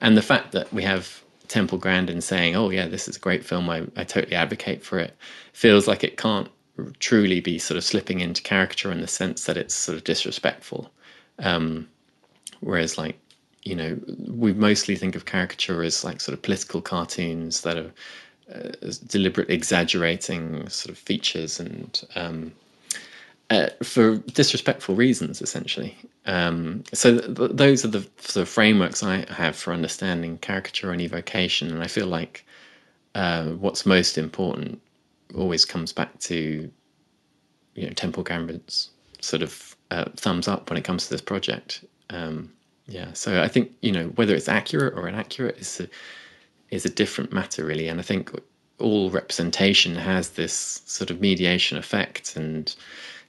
and 0.00 0.16
the 0.16 0.22
fact 0.22 0.52
that 0.52 0.72
we 0.72 0.82
have 0.82 1.22
temple 1.48 1.76
grandin 1.76 2.22
saying 2.22 2.56
oh 2.56 2.70
yeah 2.70 2.86
this 2.86 3.08
is 3.08 3.16
a 3.16 3.20
great 3.20 3.44
film. 3.44 3.68
I, 3.68 3.86
I 3.96 4.04
totally 4.04 4.36
advocate 4.36 4.82
for 4.82 4.98
it 4.98 5.16
feels 5.52 5.88
like 5.88 6.04
it 6.04 6.16
can't 6.16 6.48
truly 6.98 7.40
be 7.40 7.58
sort 7.58 7.76
of 7.78 7.84
slipping 7.84 8.20
into 8.20 8.42
caricature 8.42 8.90
in 8.90 9.00
the 9.00 9.06
sense 9.06 9.44
that 9.44 9.56
it's 9.56 9.74
sort 9.74 9.96
of 9.96 10.04
disrespectful 10.04 10.90
um, 11.38 11.88
whereas 12.60 12.96
like 12.98 13.18
you 13.64 13.76
know, 13.76 13.98
we 14.28 14.52
mostly 14.52 14.96
think 14.96 15.14
of 15.14 15.24
caricature 15.24 15.82
as 15.82 16.04
like 16.04 16.20
sort 16.20 16.34
of 16.34 16.42
political 16.42 16.80
cartoons 16.80 17.60
that 17.62 17.76
are 17.76 17.92
uh, 18.52 18.92
deliberately 19.06 19.54
exaggerating 19.54 20.68
sort 20.68 20.90
of 20.90 20.98
features 20.98 21.60
and 21.60 22.04
um, 22.16 22.52
uh, 23.50 23.68
for 23.82 24.16
disrespectful 24.16 24.94
reasons, 24.94 25.40
essentially. 25.40 25.96
Um, 26.26 26.82
so 26.92 27.18
th- 27.18 27.52
those 27.52 27.84
are 27.84 27.88
the 27.88 28.06
sort 28.18 28.42
of 28.42 28.48
frameworks 28.48 29.02
I 29.02 29.30
have 29.32 29.54
for 29.54 29.72
understanding 29.72 30.38
caricature 30.38 30.90
and 30.90 31.00
evocation, 31.00 31.70
and 31.70 31.82
I 31.82 31.86
feel 31.86 32.06
like 32.06 32.44
uh, 33.14 33.50
what's 33.50 33.86
most 33.86 34.18
important 34.18 34.80
always 35.34 35.64
comes 35.64 35.92
back 35.92 36.18
to 36.20 36.70
you 37.74 37.86
know 37.86 37.92
Temple 37.92 38.22
Grandin's 38.22 38.90
sort 39.20 39.42
of 39.42 39.76
uh, 39.90 40.06
thumbs 40.16 40.48
up 40.48 40.68
when 40.70 40.76
it 40.76 40.84
comes 40.84 41.04
to 41.04 41.10
this 41.10 41.20
project. 41.20 41.84
Um, 42.10 42.52
yeah, 42.86 43.12
so 43.12 43.42
I 43.42 43.48
think 43.48 43.72
you 43.80 43.92
know 43.92 44.08
whether 44.16 44.34
it's 44.34 44.48
accurate 44.48 44.94
or 44.94 45.08
inaccurate 45.08 45.58
is 45.58 45.80
a, 45.80 45.88
is 46.70 46.84
a 46.84 46.90
different 46.90 47.32
matter 47.32 47.64
really, 47.64 47.88
and 47.88 48.00
I 48.00 48.02
think 48.02 48.30
all 48.78 49.10
representation 49.10 49.94
has 49.94 50.30
this 50.30 50.82
sort 50.86 51.10
of 51.10 51.20
mediation 51.20 51.78
effect, 51.78 52.36
and 52.36 52.74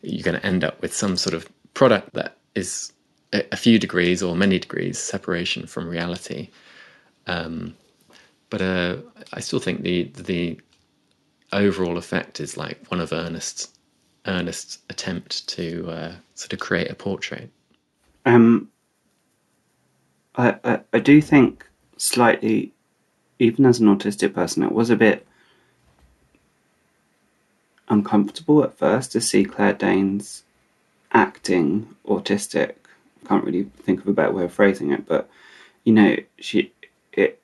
you're 0.02 0.24
going 0.24 0.40
to 0.40 0.46
end 0.46 0.64
up 0.64 0.82
with 0.82 0.94
some 0.94 1.16
sort 1.16 1.34
of 1.34 1.48
product 1.74 2.14
that 2.14 2.38
is 2.56 2.92
a, 3.34 3.44
a 3.52 3.56
few 3.58 3.80
degrees 3.80 4.24
or 4.24 4.36
many 4.36 4.60
degrees 4.60 4.98
separation 4.98 5.68
from 5.68 5.88
reality. 5.88 6.50
Um, 7.28 7.76
but 8.50 8.62
uh, 8.62 8.98
I 9.34 9.40
still 9.40 9.60
think 9.60 9.82
the 9.82 10.04
the 10.16 10.60
overall 11.54 11.98
effect 11.98 12.40
is 12.40 12.58
like 12.58 12.86
one 12.90 13.00
of 13.00 13.14
Ernest's 13.14 13.70
earnest 14.26 14.80
attempt 14.90 15.48
to 15.48 15.90
uh, 15.90 16.12
sort 16.36 16.54
of 16.54 16.60
create 16.60 16.90
a 16.90 16.96
portrait. 16.96 17.50
Um, 18.26 18.70
I, 20.36 20.56
I, 20.64 20.80
I 20.94 21.00
do 21.00 21.22
think 21.22 21.66
slightly, 21.98 22.72
even 23.40 23.66
as 23.66 23.80
an 23.80 23.88
autistic 23.88 24.34
person, 24.34 24.64
it 24.64 24.72
was 24.72 24.90
a 24.90 24.96
bit 24.96 25.28
uncomfortable 27.90 28.64
at 28.64 28.78
first 28.78 29.12
to 29.12 29.22
see 29.22 29.44
Claire 29.44 29.74
Danes 29.74 30.44
acting 31.12 31.96
autistic. 32.08 32.76
I 33.24 33.28
can't 33.28 33.44
really 33.44 33.64
think 33.84 34.02
of 34.02 34.08
a 34.08 34.14
better 34.14 34.32
way 34.32 34.46
of 34.46 34.54
phrasing 34.54 34.92
it, 34.92 35.06
but 35.06 35.30
you 35.84 35.94
know, 35.94 36.18
she 36.40 36.72
it 37.12 37.42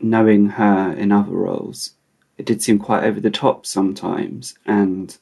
knowing 0.00 0.50
her 0.50 0.92
in 0.92 1.10
other 1.10 1.32
roles, 1.32 1.94
it 2.36 2.46
did 2.46 2.62
seem 2.62 2.78
quite 2.78 3.04
over 3.04 3.20
the 3.20 3.30
top 3.30 3.66
sometimes, 3.66 4.54
and 4.66 5.16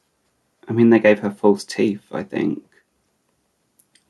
I 0.67 0.73
mean 0.73 0.89
they 0.89 0.99
gave 0.99 1.19
her 1.19 1.31
false 1.31 1.63
teeth, 1.63 2.03
I 2.11 2.23
think. 2.23 2.63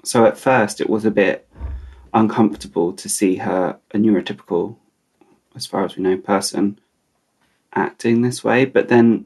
So 0.03 0.25
at 0.25 0.37
first 0.37 0.81
it 0.81 0.89
was 0.89 1.05
a 1.05 1.11
bit 1.11 1.47
uncomfortable 2.13 2.93
to 2.93 3.09
see 3.09 3.37
her, 3.37 3.79
a 3.91 3.97
neurotypical, 3.97 4.77
as 5.55 5.65
far 5.65 5.83
as 5.85 5.95
we 5.95 6.03
know, 6.03 6.17
person, 6.17 6.79
acting 7.73 8.21
this 8.21 8.43
way. 8.43 8.65
But 8.65 8.87
then 8.87 9.25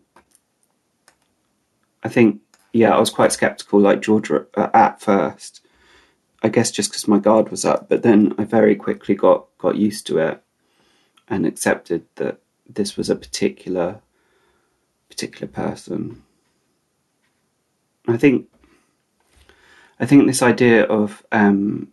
I 2.04 2.10
think, 2.10 2.42
yeah, 2.74 2.96
I 2.96 3.00
was 3.00 3.10
quite 3.10 3.32
skeptical, 3.32 3.80
like 3.80 4.02
Georgia 4.02 4.46
uh, 4.56 4.70
at 4.74 5.02
first. 5.02 5.62
I 6.44 6.50
guess 6.50 6.70
just 6.70 6.92
because 6.92 7.08
my 7.08 7.18
guard 7.18 7.50
was 7.50 7.66
up, 7.66 7.90
but 7.90 8.04
then 8.04 8.34
I 8.38 8.44
very 8.44 8.76
quickly 8.76 9.16
got 9.16 9.48
got 9.58 9.76
used 9.76 10.06
to 10.08 10.20
it 10.20 10.42
and 11.28 11.46
accepted 11.46 12.06
that 12.16 12.40
this 12.70 12.98
was 12.98 13.10
a 13.10 13.16
particular 13.16 14.02
particular 15.10 15.48
person. 15.48 16.24
I 18.08 18.18
think 18.18 18.48
I 20.00 20.06
think 20.06 20.28
this 20.28 20.42
idea 20.42 20.84
of 20.84 21.26
um, 21.32 21.90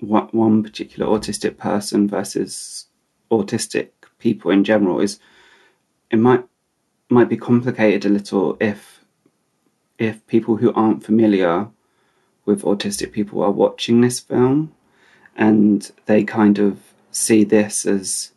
what 0.00 0.34
one 0.34 0.62
particular 0.62 1.06
autistic 1.06 1.56
person 1.56 2.08
versus 2.08 2.86
autistic 3.30 3.90
people 4.18 4.50
in 4.50 4.64
general 4.64 5.00
is 5.00 5.20
it 6.10 6.18
might 6.18 6.44
might 7.08 7.28
be 7.28 7.36
complicated 7.36 8.04
a 8.04 8.08
little 8.12 8.56
if 8.60 9.04
if 9.98 10.26
people 10.26 10.56
who 10.56 10.72
aren't 10.72 11.04
familiar 11.04 11.68
with 12.44 12.62
autistic 12.62 13.12
people 13.12 13.42
are 13.42 13.50
watching 13.50 14.00
this 14.00 14.20
film 14.20 14.72
and 15.36 15.92
they 16.06 16.24
kind 16.24 16.58
of 16.58 16.80
see 17.10 17.44
this 17.44 17.84
as 17.86 18.32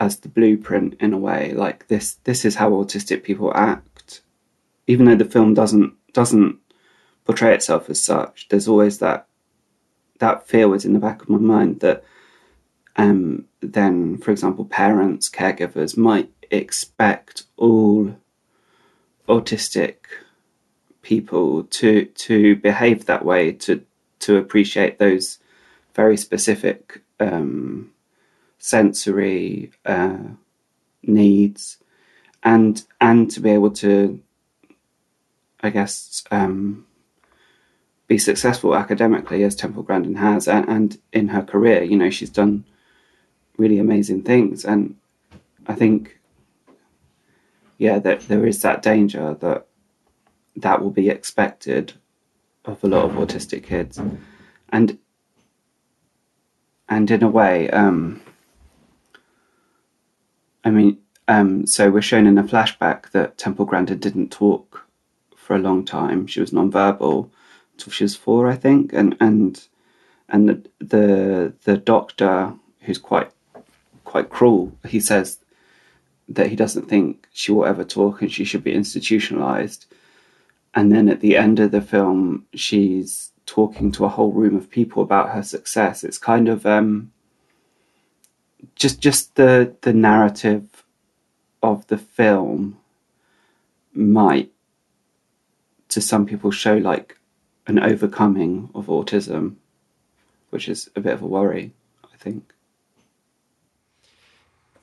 as 0.00 0.18
the 0.20 0.28
blueprint 0.28 0.96
in 0.98 1.12
a 1.12 1.18
way 1.18 1.52
like 1.52 1.86
this 1.88 2.14
this 2.24 2.44
is 2.44 2.56
how 2.56 2.70
autistic 2.70 3.22
people 3.22 3.52
act. 3.54 4.22
Even 4.86 5.06
though 5.06 5.14
the 5.14 5.24
film 5.24 5.54
doesn't 5.54 5.92
doesn't 6.12 6.58
portray 7.24 7.54
itself 7.54 7.88
as 7.88 8.02
such 8.02 8.48
there's 8.48 8.66
always 8.66 8.98
that 8.98 9.26
that 10.18 10.48
fear 10.48 10.68
was 10.68 10.84
in 10.84 10.94
the 10.94 10.98
back 10.98 11.22
of 11.22 11.28
my 11.28 11.38
mind 11.38 11.80
that 11.80 12.02
um, 12.96 13.44
then 13.60 14.18
for 14.18 14.30
example 14.30 14.64
parents 14.64 15.28
caregivers 15.28 15.96
might 15.96 16.30
expect 16.50 17.44
all 17.56 18.16
autistic 19.28 19.96
people 21.02 21.64
to 21.64 22.06
to 22.06 22.56
behave 22.56 23.06
that 23.06 23.24
way 23.24 23.52
to 23.52 23.84
to 24.18 24.36
appreciate 24.36 24.98
those 24.98 25.38
very 25.94 26.16
specific 26.16 27.02
um, 27.20 27.90
sensory 28.60 29.72
uh, 29.86 30.18
needs 31.02 31.78
and 32.42 32.84
and 33.00 33.30
to 33.30 33.40
be 33.40 33.50
able 33.50 33.70
to 33.70 34.22
I 35.62 35.70
guess 35.70 36.22
um, 36.30 36.86
be 38.06 38.18
successful 38.18 38.74
academically 38.74 39.42
as 39.44 39.56
Temple 39.56 39.82
Grandin 39.82 40.16
has 40.16 40.46
and, 40.46 40.68
and 40.68 40.98
in 41.12 41.28
her 41.28 41.42
career 41.42 41.82
you 41.82 41.96
know 41.96 42.10
she's 42.10 42.30
done 42.30 42.64
really 43.56 43.78
amazing 43.78 44.22
things. 44.22 44.64
And 44.64 44.96
I 45.66 45.74
think 45.74 46.18
yeah 47.78 47.98
that 47.98 48.20
there 48.28 48.46
is 48.46 48.60
that 48.62 48.82
danger 48.82 49.34
that 49.40 49.66
that 50.56 50.82
will 50.82 50.90
be 50.90 51.08
expected 51.08 51.94
of 52.66 52.84
a 52.84 52.88
lot 52.88 53.04
of 53.06 53.12
autistic 53.12 53.64
kids. 53.64 54.00
And 54.70 54.98
and 56.88 57.10
in 57.10 57.22
a 57.22 57.28
way 57.28 57.70
um, 57.70 58.20
i 60.64 60.70
mean 60.70 60.98
um, 61.28 61.64
so 61.64 61.90
we're 61.90 62.02
shown 62.02 62.26
in 62.26 62.38
a 62.38 62.42
flashback 62.42 63.10
that 63.10 63.38
temple 63.38 63.64
grandin 63.64 63.98
didn't 63.98 64.32
talk 64.32 64.84
for 65.50 65.56
a 65.56 65.58
long 65.58 65.84
time. 65.84 66.28
She 66.28 66.40
was 66.40 66.52
nonverbal 66.52 67.28
until 67.72 67.92
she 67.92 68.04
was 68.04 68.14
four 68.14 68.48
i 68.48 68.54
think. 68.54 68.92
And 68.92 69.16
and 69.20 69.60
and 70.28 70.48
the 70.48 70.62
the, 70.78 71.52
the 71.64 71.76
doctor 71.76 72.54
who's 72.82 72.98
quite 72.98 73.30
quite 74.04 74.30
cruel 74.30 74.72
he 74.88 75.00
says 75.00 75.38
that 76.28 76.50
he 76.50 76.56
doesn't 76.56 76.88
think 76.88 77.26
she 77.32 77.50
will 77.50 77.64
ever 77.64 77.84
talk 77.84 78.22
and 78.22 78.32
she 78.32 78.44
should 78.44 78.62
be 78.62 78.74
institutionalized. 78.74 79.86
And 80.72 80.92
then 80.92 81.08
at 81.08 81.20
the 81.20 81.36
end 81.36 81.58
of 81.58 81.72
the 81.72 81.80
film 81.80 82.46
she's 82.54 83.32
talking 83.46 83.90
to 83.92 84.04
a 84.04 84.08
whole 84.08 84.32
room 84.32 84.54
of 84.54 84.70
people 84.70 85.02
about 85.02 85.30
her 85.30 85.42
success. 85.42 86.04
It's 86.04 86.18
kind 86.18 86.48
of 86.48 86.64
um, 86.64 87.10
just 88.74 89.00
just 89.00 89.34
the 89.36 89.74
the 89.82 89.92
narrative 89.92 90.84
of 91.62 91.86
the 91.88 91.98
film 91.98 92.78
might 93.92 94.50
to 95.88 96.00
some 96.00 96.26
people 96.26 96.50
show 96.50 96.76
like 96.76 97.18
an 97.66 97.78
overcoming 97.78 98.70
of 98.74 98.86
autism 98.86 99.56
which 100.50 100.68
is 100.68 100.90
a 100.96 101.00
bit 101.00 101.12
of 101.12 101.22
a 101.22 101.26
worry 101.26 101.72
i 102.04 102.16
think 102.16 102.54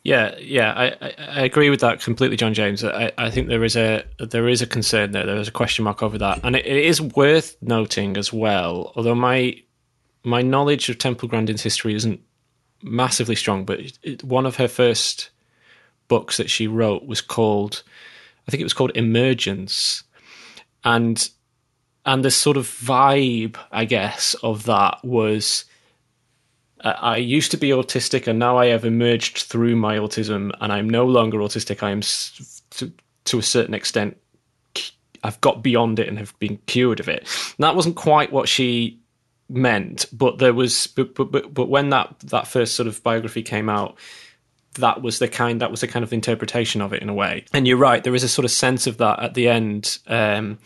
yeah, 0.07 0.37
yeah, 0.39 0.71
I, 0.71 1.13
I, 1.19 1.41
agree 1.41 1.69
with 1.69 1.81
that 1.81 1.99
completely, 1.99 2.37
John 2.37 2.53
James. 2.53 2.81
I, 2.81 3.11
I 3.17 3.29
think 3.29 3.49
there 3.49 3.65
is 3.65 3.75
a 3.75 4.05
there 4.19 4.47
is 4.47 4.61
a 4.61 4.65
concern 4.65 5.11
there. 5.11 5.25
There 5.25 5.35
is 5.35 5.49
a 5.49 5.51
question 5.51 5.83
mark 5.83 6.01
over 6.01 6.17
that, 6.17 6.39
and 6.45 6.55
it, 6.55 6.65
it 6.65 6.85
is 6.85 7.01
worth 7.01 7.57
noting 7.61 8.15
as 8.15 8.31
well. 8.31 8.93
Although 8.95 9.15
my 9.15 9.61
my 10.23 10.41
knowledge 10.41 10.87
of 10.87 10.97
Temple 10.97 11.27
Grandin's 11.27 11.61
history 11.61 11.93
isn't 11.93 12.21
massively 12.81 13.35
strong, 13.35 13.65
but 13.65 13.79
it, 14.03 14.23
one 14.23 14.45
of 14.45 14.57
her 14.57 14.67
first 14.67 15.29
books 16.07 16.37
that 16.37 16.49
she 16.49 16.67
wrote 16.67 17.05
was 17.05 17.21
called, 17.21 17.83
I 18.47 18.51
think 18.51 18.61
it 18.61 18.65
was 18.65 18.73
called 18.73 18.95
Emergence, 18.95 20.03
and 20.83 21.29
and 22.05 22.23
the 22.23 22.31
sort 22.31 22.55
of 22.55 22.65
vibe, 22.65 23.57
I 23.71 23.83
guess, 23.83 24.33
of 24.35 24.63
that 24.63 25.03
was 25.03 25.65
I 26.81 27.17
used 27.17 27.51
to 27.51 27.57
be 27.57 27.69
autistic, 27.69 28.27
and 28.27 28.37
now 28.37 28.57
I 28.57 28.67
have 28.67 28.85
emerged 28.85 29.39
through 29.39 29.75
my 29.75 29.97
autism, 29.97 30.51
and 30.61 30.71
I'm 30.71 30.89
no 30.89 31.05
longer 31.05 31.39
autistic. 31.39 31.81
I 31.81 31.89
am, 31.89 32.01
to, 32.01 32.93
to 33.25 33.39
a 33.39 33.43
certain 33.43 33.73
extent, 33.73 34.17
I've 35.23 35.41
got 35.41 35.63
beyond 35.63 35.99
it 35.99 36.07
and 36.07 36.19
have 36.19 36.37
been 36.39 36.57
cured 36.67 36.99
of 36.99 37.09
it. 37.09 37.21
And 37.21 37.63
that 37.63 37.75
wasn't 37.75 37.95
quite 37.95 38.31
what 38.31 38.47
she 38.47 38.99
meant, 39.49 40.05
but 40.11 40.39
there 40.39 40.53
was, 40.53 40.87
but, 40.87 41.15
but, 41.15 41.53
but 41.53 41.69
when 41.69 41.89
that 41.89 42.19
that 42.19 42.47
first 42.47 42.75
sort 42.75 42.87
of 42.87 43.01
biography 43.03 43.43
came 43.43 43.69
out, 43.69 43.97
that 44.73 45.01
was 45.01 45.19
the 45.19 45.27
kind 45.27 45.61
that 45.61 45.71
was 45.71 45.81
the 45.81 45.87
kind 45.87 46.03
of 46.03 46.13
interpretation 46.13 46.81
of 46.81 46.93
it 46.93 47.01
in 47.01 47.09
a 47.09 47.13
way. 47.13 47.45
And 47.53 47.67
you're 47.67 47.77
right, 47.77 48.03
there 48.03 48.15
is 48.15 48.23
a 48.23 48.29
sort 48.29 48.45
of 48.45 48.51
sense 48.51 48.87
of 48.87 48.97
that 48.97 49.19
at 49.21 49.33
the 49.33 49.47
end. 49.47 49.99
Um, 50.07 50.59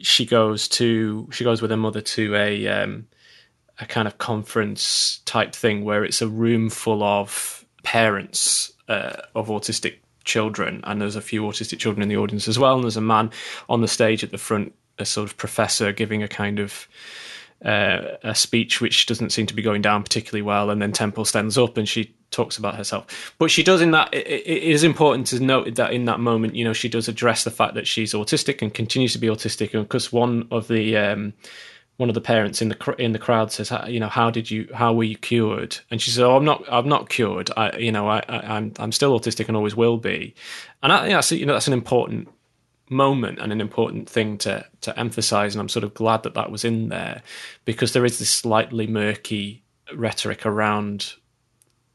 she 0.00 0.26
goes 0.26 0.68
to 0.68 1.28
she 1.32 1.44
goes 1.44 1.60
with 1.60 1.70
her 1.70 1.76
mother 1.76 2.00
to 2.00 2.34
a 2.34 2.66
um, 2.68 3.06
a 3.78 3.86
kind 3.86 4.08
of 4.08 4.18
conference 4.18 5.20
type 5.24 5.54
thing 5.54 5.84
where 5.84 6.04
it's 6.04 6.22
a 6.22 6.28
room 6.28 6.70
full 6.70 7.02
of 7.02 7.64
parents 7.82 8.72
uh, 8.88 9.16
of 9.34 9.48
autistic 9.48 9.96
children, 10.24 10.80
and 10.84 11.00
there's 11.00 11.16
a 11.16 11.22
few 11.22 11.42
autistic 11.42 11.78
children 11.78 12.02
in 12.02 12.08
the 12.08 12.16
audience 12.16 12.48
as 12.48 12.58
well. 12.58 12.74
And 12.74 12.84
there's 12.84 12.96
a 12.96 13.00
man 13.00 13.30
on 13.68 13.80
the 13.80 13.88
stage 13.88 14.22
at 14.22 14.30
the 14.30 14.38
front, 14.38 14.74
a 14.98 15.04
sort 15.04 15.28
of 15.28 15.36
professor 15.36 15.92
giving 15.92 16.22
a 16.22 16.28
kind 16.28 16.58
of 16.58 16.88
uh, 17.64 18.16
a 18.22 18.34
speech 18.34 18.80
which 18.80 19.06
doesn't 19.06 19.30
seem 19.30 19.46
to 19.46 19.54
be 19.54 19.62
going 19.62 19.82
down 19.82 20.02
particularly 20.02 20.42
well. 20.42 20.70
And 20.70 20.80
then 20.80 20.92
Temple 20.92 21.24
stands 21.24 21.58
up 21.58 21.76
and 21.76 21.88
she 21.88 22.14
talks 22.30 22.58
about 22.58 22.76
herself. 22.76 23.34
But 23.38 23.50
she 23.50 23.62
does 23.62 23.80
in 23.80 23.90
that. 23.92 24.12
it, 24.12 24.26
it 24.26 24.62
is 24.62 24.84
important 24.84 25.26
to 25.28 25.40
note 25.40 25.74
that 25.76 25.92
in 25.92 26.04
that 26.04 26.20
moment, 26.20 26.54
you 26.54 26.64
know, 26.64 26.72
she 26.72 26.88
does 26.88 27.08
address 27.08 27.44
the 27.44 27.50
fact 27.50 27.74
that 27.74 27.86
she's 27.86 28.14
autistic 28.14 28.62
and 28.62 28.72
continues 28.72 29.12
to 29.14 29.18
be 29.18 29.28
autistic, 29.28 29.74
and 29.74 29.82
because 29.82 30.12
one 30.12 30.46
of 30.50 30.68
the 30.68 30.96
um, 30.96 31.32
one 31.96 32.08
of 32.08 32.14
the 32.14 32.20
parents 32.20 32.62
in 32.62 32.68
the 32.68 32.94
in 32.98 33.12
the 33.12 33.18
crowd 33.18 33.50
says, 33.50 33.72
you 33.88 33.98
know, 33.98 34.08
how 34.08 34.30
did 34.30 34.50
you, 34.50 34.68
how 34.72 34.92
were 34.92 35.04
you 35.04 35.16
cured? 35.16 35.78
And 35.90 36.00
she 36.00 36.10
says, 36.10 36.20
oh, 36.20 36.36
I'm 36.36 36.44
not, 36.44 36.62
I'm 36.70 36.88
not 36.88 37.08
cured. 37.08 37.50
I, 37.56 37.76
you 37.76 37.90
know, 37.90 38.08
I, 38.08 38.22
I 38.28 38.56
am 38.56 38.72
I'm 38.78 38.92
still 38.92 39.18
autistic 39.18 39.48
and 39.48 39.56
always 39.56 39.74
will 39.74 39.96
be. 39.96 40.34
And 40.82 40.92
I, 40.92 41.08
that's, 41.08 41.32
you 41.32 41.44
know, 41.44 41.54
that's 41.54 41.66
an 41.66 41.72
important 41.72 42.28
moment 42.90 43.38
and 43.38 43.52
an 43.52 43.60
important 43.60 44.08
thing 44.08 44.38
to 44.38 44.66
to 44.82 44.98
emphasize. 44.98 45.54
And 45.54 45.60
I'm 45.60 45.68
sort 45.68 45.84
of 45.84 45.94
glad 45.94 46.22
that 46.22 46.34
that 46.34 46.50
was 46.50 46.64
in 46.64 46.88
there 46.88 47.22
because 47.64 47.92
there 47.92 48.04
is 48.04 48.18
this 48.18 48.30
slightly 48.30 48.86
murky 48.86 49.62
rhetoric 49.94 50.44
around 50.46 51.14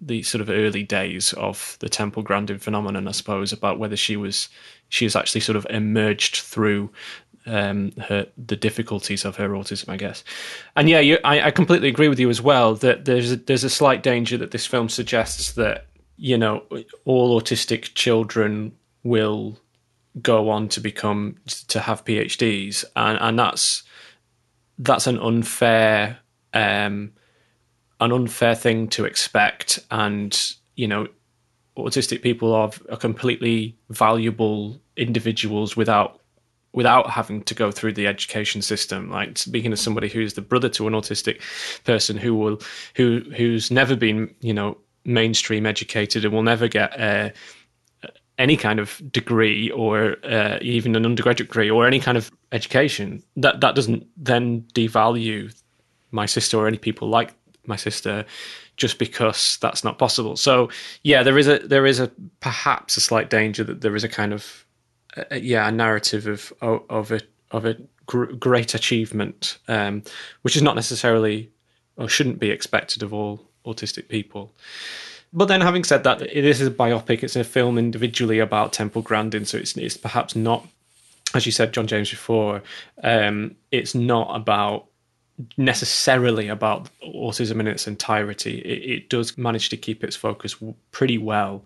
the 0.06 0.24
sort 0.24 0.42
of 0.42 0.50
early 0.50 0.84
days 0.84 1.34
of 1.34 1.78
the 1.80 1.90
Temple 1.90 2.24
Grandin 2.24 2.60
phenomenon, 2.60 3.08
I 3.08 3.12
suppose, 3.12 3.54
about 3.54 3.80
whether 3.80 3.96
she 3.96 4.18
was 4.18 4.50
she 4.90 5.06
has 5.06 5.16
actually 5.16 5.42
sort 5.42 5.56
of 5.56 5.66
emerged 5.70 6.38
through 6.38 6.92
um, 7.46 7.92
her 8.08 8.28
the 8.38 8.56
difficulties 8.56 9.26
of 9.26 9.36
her 9.38 9.50
autism, 9.50 9.90
I 9.90 9.98
guess. 9.98 10.24
And 10.76 10.90
yeah, 10.90 11.00
you, 11.00 11.18
I, 11.24 11.48
I, 11.48 11.52
completely 11.52 11.90
agree 11.90 12.08
with 12.08 12.20
you 12.20 12.30
as 12.30 12.42
well 12.42 12.76
that 12.76 13.06
there's 13.06 13.34
a, 13.34 13.36
there's 13.36 13.64
a 13.64 13.70
slight 13.70 14.04
danger 14.04 14.38
that 14.38 14.52
this 14.52 14.66
film 14.66 14.90
suggests 14.90 15.54
that 15.54 15.88
you 16.18 16.38
know 16.38 16.64
all 17.06 17.40
autistic 17.40 17.96
children 17.96 18.74
will 19.04 19.60
go 20.22 20.50
on 20.50 20.70
to 20.70 20.80
become 20.80 21.38
to 21.68 21.80
have 21.80 22.06
PhDs, 22.06 22.86
and 22.96 23.18
and 23.22 23.40
that's 23.40 23.84
that's 24.78 25.08
an 25.08 25.20
unfair 25.20 26.20
um, 26.54 27.14
an 28.00 28.12
unfair 28.12 28.56
thing 28.56 28.88
to 28.90 29.06
expect, 29.06 29.80
and 29.92 30.54
you 30.76 30.88
know 30.88 31.08
autistic 31.78 32.22
people 32.22 32.54
are, 32.54 32.72
are 32.92 32.98
completely 32.98 33.76
valuable 33.90 34.80
individuals 34.96 35.76
without 35.76 36.20
without 36.74 37.10
having 37.10 37.44
to 37.44 37.54
go 37.54 37.72
through 37.72 37.94
the 37.94 38.08
education 38.08 38.62
system. 38.62 39.10
Like 39.10 39.38
speaking 39.38 39.72
as 39.74 39.82
somebody 39.82 40.10
who's 40.10 40.34
the 40.34 40.42
brother 40.42 40.70
to 40.70 40.88
an 40.88 40.94
autistic 40.94 41.42
person 41.84 42.18
who 42.18 42.36
will 42.36 42.62
who 42.96 43.22
who's 43.36 43.72
never 43.72 43.96
been 43.96 44.34
you 44.42 44.54
know 44.54 44.78
mainstream 45.06 45.66
educated 45.66 46.24
and 46.26 46.34
will 46.34 46.44
never 46.44 46.68
get 46.68 47.00
uh, 47.00 47.30
any 48.38 48.58
kind 48.58 48.80
of 48.80 49.02
degree 49.12 49.70
or 49.72 50.18
uh, 50.26 50.58
even 50.62 50.96
an 50.96 51.06
undergraduate 51.06 51.50
degree 51.50 51.70
or 51.70 51.86
any 51.86 52.00
kind 52.00 52.18
of 52.18 52.32
education. 52.52 53.24
That 53.38 53.62
that 53.62 53.76
doesn't 53.76 54.08
then 54.18 54.62
devalue 54.74 55.54
my 56.12 56.26
sister 56.26 56.58
or 56.58 56.68
any 56.68 56.78
people 56.78 57.10
like 57.10 57.34
my 57.66 57.76
sister 57.76 58.26
just 58.78 58.98
because 58.98 59.58
that's 59.62 59.84
not 59.84 60.00
possible. 60.00 60.36
So 60.36 60.70
yeah, 61.04 61.24
there 61.24 61.38
is 61.38 61.48
a 61.48 61.60
there 61.60 61.86
is 61.86 62.00
a 62.00 62.12
perhaps 62.40 62.98
a 62.98 63.02
slight 63.02 63.30
danger 63.30 63.64
that 63.64 63.82
there 63.82 63.96
is 63.96 64.04
a 64.04 64.10
kind 64.10 64.34
of 64.34 64.66
uh, 65.16 65.36
yeah 65.36 65.68
a 65.68 65.72
narrative 65.72 66.28
of 66.28 66.54
of 66.62 67.12
a 67.12 67.22
of 67.52 67.66
a 67.66 67.78
gr- 68.08 68.34
great 68.34 68.74
achievement, 68.74 69.58
um, 69.68 70.04
which 70.42 70.56
is 70.56 70.62
not 70.62 70.76
necessarily 70.76 71.52
or 71.98 72.10
shouldn't 72.10 72.40
be 72.40 72.50
expected 72.50 73.04
of 73.04 73.14
all 73.14 73.48
autistic 73.66 74.08
people. 74.10 74.54
But 75.34 75.48
then, 75.48 75.62
having 75.62 75.84
said 75.84 76.04
that, 76.04 76.20
this 76.20 76.62
is 76.62 76.68
a 76.68 76.72
biopic. 76.72 77.24
It's 77.24 77.36
a 77.36 77.44
film 77.44 77.78
individually 77.78 78.40
about 78.40 78.72
Temple 78.72 79.02
Grandin, 79.02 79.46
so 79.46 79.58
it's 79.58 79.76
it's 79.76 79.98
perhaps 79.98 80.36
not, 80.36 80.68
as 81.34 81.46
you 81.46 81.52
said, 81.52 81.74
John 81.74 81.88
James 81.88 82.12
before. 82.12 82.62
Um, 83.04 83.56
it's 83.72 83.96
not 83.96 84.36
about 84.36 84.86
necessarily 85.58 86.48
about 86.48 86.90
autism 87.04 87.60
in 87.60 87.68
its 87.68 87.88
entirety. 87.88 88.60
It, 88.60 88.92
it, 88.92 89.10
does 89.10 89.36
manage 89.36 89.70
to 89.70 89.78
keep 89.78 90.04
its 90.04 90.16
focus 90.16 90.56
pretty 90.92 91.18
well 91.18 91.66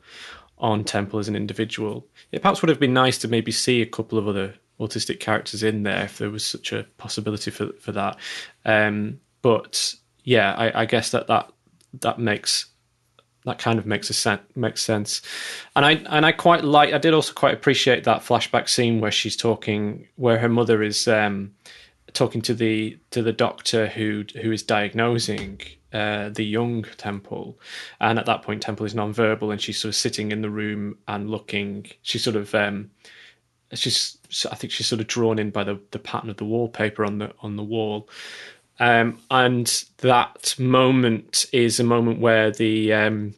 on 0.57 0.85
Temple 0.85 1.19
as 1.19 1.27
an 1.27 1.35
individual. 1.35 2.07
It 2.31 2.41
perhaps 2.41 2.61
would 2.61 2.69
have 2.69 2.79
been 2.79 2.93
nice 2.93 3.17
to 3.19 3.27
maybe 3.27 3.51
see 3.51 3.81
a 3.81 3.85
couple 3.85 4.17
of 4.17 4.27
other 4.27 4.53
autistic 4.79 5.19
characters 5.19 5.63
in 5.63 5.83
there 5.83 6.05
if 6.05 6.17
there 6.17 6.29
was 6.29 6.45
such 6.45 6.71
a 6.71 6.85
possibility 6.97 7.51
for 7.51 7.73
for 7.79 7.91
that. 7.91 8.17
Um, 8.65 9.19
but 9.41 9.95
yeah, 10.23 10.53
I, 10.53 10.81
I, 10.81 10.85
guess 10.85 11.11
that 11.11 11.27
that 11.27 11.51
that 12.01 12.19
makes 12.19 12.67
that 13.47 13.57
kind 13.57 13.79
of 13.79 13.85
makes 13.85 14.09
a 14.11 14.13
sen- 14.13 14.39
makes 14.55 14.81
sense, 14.81 15.21
and 15.75 15.83
I 15.85 15.93
and 16.09 16.25
I 16.25 16.31
quite 16.31 16.63
like. 16.63 16.93
I 16.93 16.99
did 16.99 17.13
also 17.13 17.33
quite 17.33 17.55
appreciate 17.55 18.03
that 18.03 18.21
flashback 18.21 18.69
scene 18.69 19.01
where 19.01 19.11
she's 19.11 19.35
talking, 19.35 20.07
where 20.15 20.37
her 20.37 20.49
mother 20.49 20.83
is. 20.83 21.07
Um, 21.07 21.53
talking 22.13 22.41
to 22.41 22.53
the 22.53 22.97
to 23.11 23.21
the 23.21 23.33
doctor 23.33 23.87
who 23.87 24.23
who 24.41 24.51
is 24.51 24.63
diagnosing 24.63 25.59
uh, 25.93 26.29
the 26.29 26.43
young 26.43 26.83
Temple, 26.97 27.59
and 27.99 28.19
at 28.19 28.25
that 28.25 28.43
point 28.43 28.61
Temple 28.61 28.85
is 28.85 28.95
non-verbal, 28.95 29.51
and 29.51 29.61
she's 29.61 29.79
sort 29.79 29.89
of 29.89 29.95
sitting 29.95 30.31
in 30.31 30.41
the 30.41 30.49
room 30.49 30.97
and 31.07 31.29
looking. 31.29 31.85
She's 32.01 32.23
sort 32.23 32.35
of 32.35 32.53
um, 32.55 32.91
she's 33.73 34.17
I 34.51 34.55
think 34.55 34.71
she's 34.71 34.87
sort 34.87 35.01
of 35.01 35.07
drawn 35.07 35.39
in 35.39 35.51
by 35.51 35.63
the 35.63 35.79
the 35.91 35.99
pattern 35.99 36.29
of 36.29 36.37
the 36.37 36.45
wallpaper 36.45 37.05
on 37.05 37.19
the 37.19 37.33
on 37.41 37.55
the 37.55 37.63
wall. 37.63 38.09
Um, 38.79 39.19
and 39.31 39.85
that 39.97 40.55
moment 40.59 41.45
is 41.51 41.79
a 41.79 41.83
moment 41.83 42.19
where 42.19 42.51
the 42.51 42.93
um, 42.93 43.33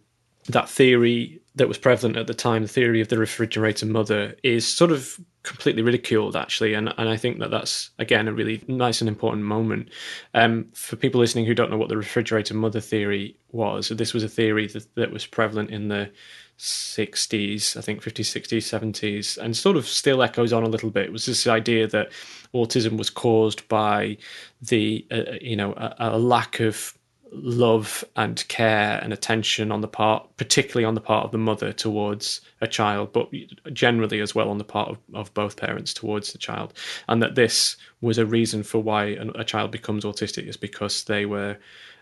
that 0.47 0.69
theory 0.69 1.39
that 1.55 1.67
was 1.67 1.77
prevalent 1.77 2.17
at 2.17 2.27
the 2.27 2.33
time, 2.33 2.61
the 2.61 2.67
theory 2.67 3.01
of 3.01 3.09
the 3.09 3.17
refrigerator 3.17 3.85
mother, 3.85 4.35
is 4.43 4.67
sort 4.67 4.91
of 4.91 5.19
completely 5.43 5.81
ridiculed 5.81 6.35
actually. 6.35 6.73
And 6.73 6.93
and 6.97 7.09
I 7.09 7.17
think 7.17 7.39
that 7.39 7.51
that's 7.51 7.89
again 7.99 8.27
a 8.27 8.33
really 8.33 8.63
nice 8.67 9.01
and 9.01 9.07
important 9.07 9.45
moment. 9.45 9.89
Um, 10.33 10.67
for 10.73 10.95
people 10.95 11.19
listening 11.19 11.45
who 11.45 11.55
don't 11.55 11.71
know 11.71 11.77
what 11.77 11.89
the 11.89 11.97
refrigerator 11.97 12.53
mother 12.53 12.81
theory 12.81 13.35
was 13.51 13.89
this 13.89 14.13
was 14.13 14.23
a 14.23 14.29
theory 14.29 14.67
that, 14.67 14.93
that 14.95 15.11
was 15.11 15.25
prevalent 15.25 15.69
in 15.69 15.87
the 15.87 16.11
60s 16.59 17.77
I 17.77 17.81
think 17.81 18.03
50s 18.03 18.37
60s 18.37 18.91
70s 18.91 19.37
and 19.37 19.55
sort 19.55 19.77
of 19.77 19.87
still 19.87 20.21
echoes 20.21 20.51
on 20.51 20.63
a 20.63 20.69
little 20.69 20.89
bit 20.89 21.05
it 21.05 21.11
was 21.11 21.25
this 21.25 21.47
idea 21.47 21.87
that 21.87 22.11
autism 22.53 22.97
was 22.97 23.09
caused 23.09 23.67
by 23.69 24.17
the 24.61 25.05
uh, 25.09 25.23
you 25.39 25.55
know 25.55 25.73
a, 25.73 25.95
a 25.99 26.19
lack 26.19 26.59
of 26.59 26.93
love 27.31 28.03
and 28.15 28.47
care 28.47 28.99
and 29.01 29.13
attention 29.13 29.71
on 29.71 29.81
the 29.81 29.87
part, 29.87 30.27
particularly 30.37 30.85
on 30.85 30.95
the 30.95 31.01
part 31.01 31.25
of 31.25 31.31
the 31.31 31.37
mother 31.37 31.71
towards 31.71 32.41
a 32.61 32.67
child, 32.67 33.13
but 33.13 33.29
generally 33.73 34.19
as 34.19 34.33
well 34.33 34.49
on 34.49 34.57
the 34.57 34.63
part 34.63 34.89
of, 34.89 34.97
of 35.13 35.33
both 35.33 35.57
parents 35.57 35.93
towards 35.93 36.31
the 36.31 36.37
child. 36.37 36.73
And 37.07 37.21
that 37.21 37.35
this 37.35 37.77
was 38.01 38.17
a 38.17 38.25
reason 38.25 38.63
for 38.63 38.79
why 38.79 39.17
a 39.35 39.43
child 39.43 39.71
becomes 39.71 40.05
autistic 40.05 40.47
is 40.47 40.57
because 40.57 41.03
they 41.03 41.25
were 41.25 41.57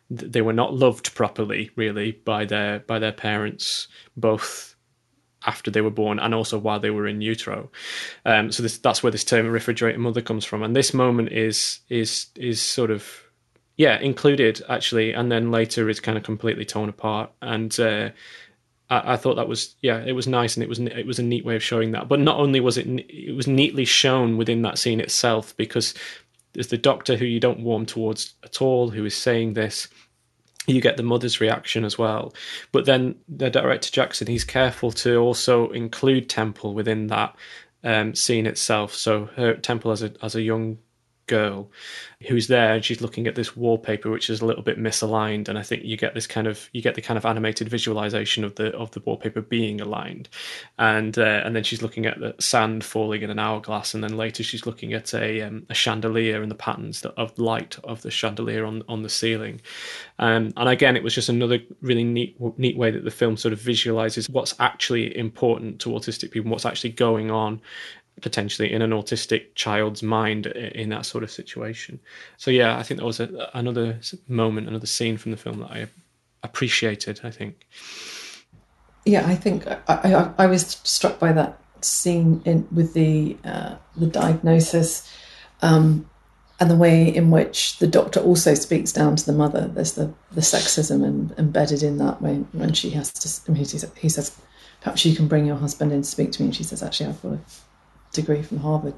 they 0.09 0.41
were 0.41 0.53
not 0.53 0.73
loved 0.73 1.13
properly, 1.15 1.71
really, 1.75 2.11
by 2.11 2.45
their 2.45 2.79
by 2.79 2.99
their 2.99 3.11
parents, 3.11 3.87
both 4.15 4.75
after 5.45 5.71
they 5.71 5.81
were 5.81 5.89
born 5.89 6.19
and 6.19 6.33
also 6.33 6.57
while 6.57 6.79
they 6.79 6.89
were 6.89 7.07
in 7.07 7.21
utero. 7.21 7.69
Um, 8.25 8.51
so 8.51 8.63
this, 8.63 8.77
that's 8.79 9.01
where 9.01 9.11
this 9.11 9.23
term 9.23 9.47
refrigerator 9.47 9.99
mother 9.99 10.21
comes 10.21 10.43
from. 10.43 10.63
And 10.63 10.75
this 10.75 10.93
moment 10.93 11.31
is 11.31 11.79
is 11.89 12.27
is 12.35 12.61
sort 12.61 12.91
of 12.91 13.23
yeah, 13.77 13.99
included 13.99 14.61
actually, 14.67 15.13
and 15.13 15.31
then 15.31 15.51
later 15.51 15.87
is 15.87 15.99
kind 15.99 16.17
of 16.17 16.23
completely 16.23 16.65
torn 16.65 16.89
apart. 16.89 17.31
And 17.41 17.79
uh, 17.79 18.09
I, 18.89 19.13
I, 19.13 19.17
thought 19.17 19.35
that 19.35 19.47
was 19.47 19.75
yeah, 19.81 20.03
it 20.03 20.13
was 20.13 20.27
nice, 20.27 20.55
and 20.55 20.63
it 20.63 20.69
was 20.69 20.79
it 20.79 21.05
was 21.05 21.19
a 21.19 21.23
neat 21.23 21.45
way 21.45 21.55
of 21.55 21.63
showing 21.63 21.91
that. 21.91 22.07
But 22.07 22.19
not 22.19 22.39
only 22.39 22.59
was 22.59 22.77
it 22.77 22.87
it 22.87 23.35
was 23.35 23.47
neatly 23.47 23.85
shown 23.85 24.35
within 24.35 24.63
that 24.63 24.79
scene 24.79 24.99
itself, 24.99 25.55
because 25.57 25.93
there's 26.53 26.67
the 26.67 26.77
doctor 26.77 27.15
who 27.15 27.25
you 27.25 27.39
don't 27.39 27.59
warm 27.59 27.85
towards 27.85 28.33
at 28.43 28.61
all, 28.61 28.89
who 28.89 29.05
is 29.05 29.15
saying 29.15 29.53
this. 29.53 29.87
You 30.65 30.81
get 30.81 30.97
the 30.97 31.03
mother's 31.03 31.39
reaction 31.39 31.85
as 31.85 31.97
well, 31.97 32.33
but 32.73 32.85
then 32.85 33.15
the 33.29 33.49
director 33.49 33.89
Jackson, 33.89 34.27
he's 34.27 34.43
careful 34.43 34.91
to 34.93 35.15
also 35.15 35.69
include 35.69 36.29
Temple 36.29 36.73
within 36.73 37.07
that 37.07 37.35
um, 37.85 38.13
scene 38.15 38.45
itself. 38.45 38.93
So 38.93 39.29
her 39.37 39.55
Temple 39.55 39.91
as 39.91 40.03
a 40.03 40.11
as 40.21 40.35
a 40.35 40.41
young 40.41 40.77
girl 41.27 41.69
who's 42.27 42.47
there 42.47 42.73
and 42.73 42.83
she's 42.83 43.01
looking 43.01 43.27
at 43.27 43.35
this 43.35 43.55
wallpaper 43.55 44.09
which 44.09 44.29
is 44.29 44.41
a 44.41 44.45
little 44.45 44.63
bit 44.63 44.79
misaligned. 44.79 45.47
And 45.47 45.57
i 45.57 45.61
think 45.61 45.83
you 45.83 45.97
get 45.97 46.13
this 46.13 46.25
kind 46.27 46.47
of 46.47 46.69
you 46.73 46.81
get 46.81 46.95
the 46.95 47.01
kind 47.01 47.17
of 47.17 47.25
animated 47.25 47.69
visualization 47.69 48.43
of 48.43 48.55
the 48.55 48.75
of 48.75 48.91
the 48.91 49.01
wallpaper 49.01 49.41
being 49.41 49.79
aligned. 49.79 50.29
And 50.79 51.17
uh, 51.17 51.41
and 51.45 51.55
then 51.55 51.63
she's 51.63 51.81
looking 51.81 52.05
at 52.05 52.19
the 52.19 52.35
sand 52.39 52.83
falling 52.83 53.21
in 53.21 53.29
an 53.29 53.39
hourglass. 53.39 53.93
And 53.93 54.03
then 54.03 54.17
later 54.17 54.43
she's 54.43 54.65
looking 54.65 54.93
at 54.93 55.13
a, 55.13 55.41
um, 55.41 55.65
a 55.69 55.73
chandelier 55.73 56.41
and 56.41 56.49
the 56.49 56.55
patterns 56.55 57.05
of 57.05 57.37
light 57.37 57.77
of 57.83 58.01
the 58.01 58.11
chandelier 58.11 58.65
on 58.65 58.83
on 58.87 59.03
the 59.03 59.09
ceiling. 59.09 59.61
Um, 60.19 60.53
and 60.57 60.69
again 60.69 60.97
it 60.97 61.03
was 61.03 61.13
just 61.13 61.29
another 61.29 61.59
really 61.81 62.03
neat 62.03 62.35
neat 62.57 62.77
way 62.77 62.91
that 62.91 63.03
the 63.03 63.11
film 63.11 63.37
sort 63.37 63.53
of 63.53 63.59
visualizes 63.59 64.29
what's 64.29 64.55
actually 64.59 65.15
important 65.17 65.79
to 65.81 65.89
autistic 65.89 66.31
people 66.31 66.51
what's 66.51 66.65
actually 66.65 66.91
going 66.91 67.31
on 67.31 67.61
potentially 68.21 68.71
in 68.71 68.81
an 68.81 68.91
autistic 68.91 69.55
child's 69.55 70.01
mind 70.01 70.47
in 70.47 70.89
that 70.89 71.05
sort 71.05 71.23
of 71.23 71.31
situation. 71.31 71.99
So 72.37 72.51
yeah, 72.51 72.77
I 72.77 72.83
think 72.83 72.99
that 72.99 73.05
was 73.05 73.19
a, 73.19 73.49
another 73.53 73.99
moment, 74.27 74.67
another 74.67 74.87
scene 74.87 75.17
from 75.17 75.31
the 75.31 75.37
film 75.37 75.59
that 75.59 75.71
I 75.71 75.87
appreciated. 76.43 77.21
I 77.23 77.31
think. 77.31 77.67
Yeah, 79.05 79.27
I 79.27 79.35
think 79.35 79.67
I, 79.67 79.79
I, 79.87 80.31
I 80.37 80.47
was 80.47 80.79
struck 80.83 81.19
by 81.19 81.31
that 81.33 81.59
scene 81.81 82.41
in 82.45 82.67
with 82.71 82.93
the 82.93 83.37
uh, 83.45 83.75
the 83.95 84.07
diagnosis. 84.07 85.11
Um, 85.61 86.09
and 86.59 86.71
the 86.71 86.75
way 86.75 87.07
in 87.07 87.29
which 87.29 87.77
the 87.77 87.87
doctor 87.87 88.19
also 88.19 88.55
speaks 88.55 88.91
down 88.91 89.15
to 89.15 89.25
the 89.25 89.31
mother. 89.33 89.67
There's 89.67 89.93
the, 89.93 90.11
the 90.31 90.41
sexism 90.41 91.05
in, 91.05 91.33
embedded 91.37 91.83
in 91.83 91.99
that 91.99 92.21
when, 92.21 92.47
when 92.51 92.73
she 92.73 92.89
has 92.91 93.11
to, 93.11 93.51
I 93.51 93.53
mean, 93.53 93.63
he 93.63 94.09
says, 94.09 94.35
perhaps 94.81 95.05
you 95.05 95.15
can 95.15 95.27
bring 95.27 95.45
your 95.45 95.57
husband 95.57 95.91
in 95.91 96.01
to 96.01 96.07
speak 96.07 96.31
to 96.31 96.41
me. 96.41 96.47
And 96.47 96.55
she 96.55 96.63
says, 96.63 96.81
actually, 96.81 97.09
I've 97.09 97.21
got 97.21 97.37
degree 98.17 98.41
from 98.43 98.57
Harvard. 98.57 98.95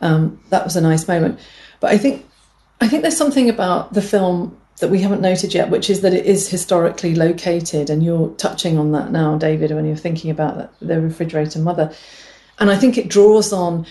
Um, 0.00 0.40
that 0.48 0.64
was 0.64 0.76
a 0.76 0.80
nice 0.80 1.06
moment. 1.06 1.38
But 1.80 1.90
I 1.90 1.98
think 1.98 2.26
I 2.80 2.88
think 2.88 3.02
there's 3.02 3.16
something 3.16 3.50
about 3.50 3.92
the 3.92 4.02
film 4.02 4.56
that 4.78 4.88
we 4.88 5.00
haven't 5.00 5.20
noted 5.20 5.52
yet, 5.52 5.68
which 5.68 5.90
is 5.90 6.00
that 6.00 6.14
it 6.14 6.24
is 6.24 6.48
historically 6.48 7.14
located, 7.14 7.90
and 7.90 8.02
you're 8.02 8.30
touching 8.36 8.78
on 8.78 8.92
that 8.92 9.12
now, 9.12 9.36
David, 9.36 9.72
when 9.72 9.84
you're 9.84 9.96
thinking 9.96 10.30
about 10.30 10.72
the 10.80 11.00
refrigerator 11.00 11.58
mother. 11.58 11.92
And 12.58 12.70
I 12.70 12.76
think 12.76 12.96
it 12.96 13.08
draws 13.08 13.52
on 13.52 13.86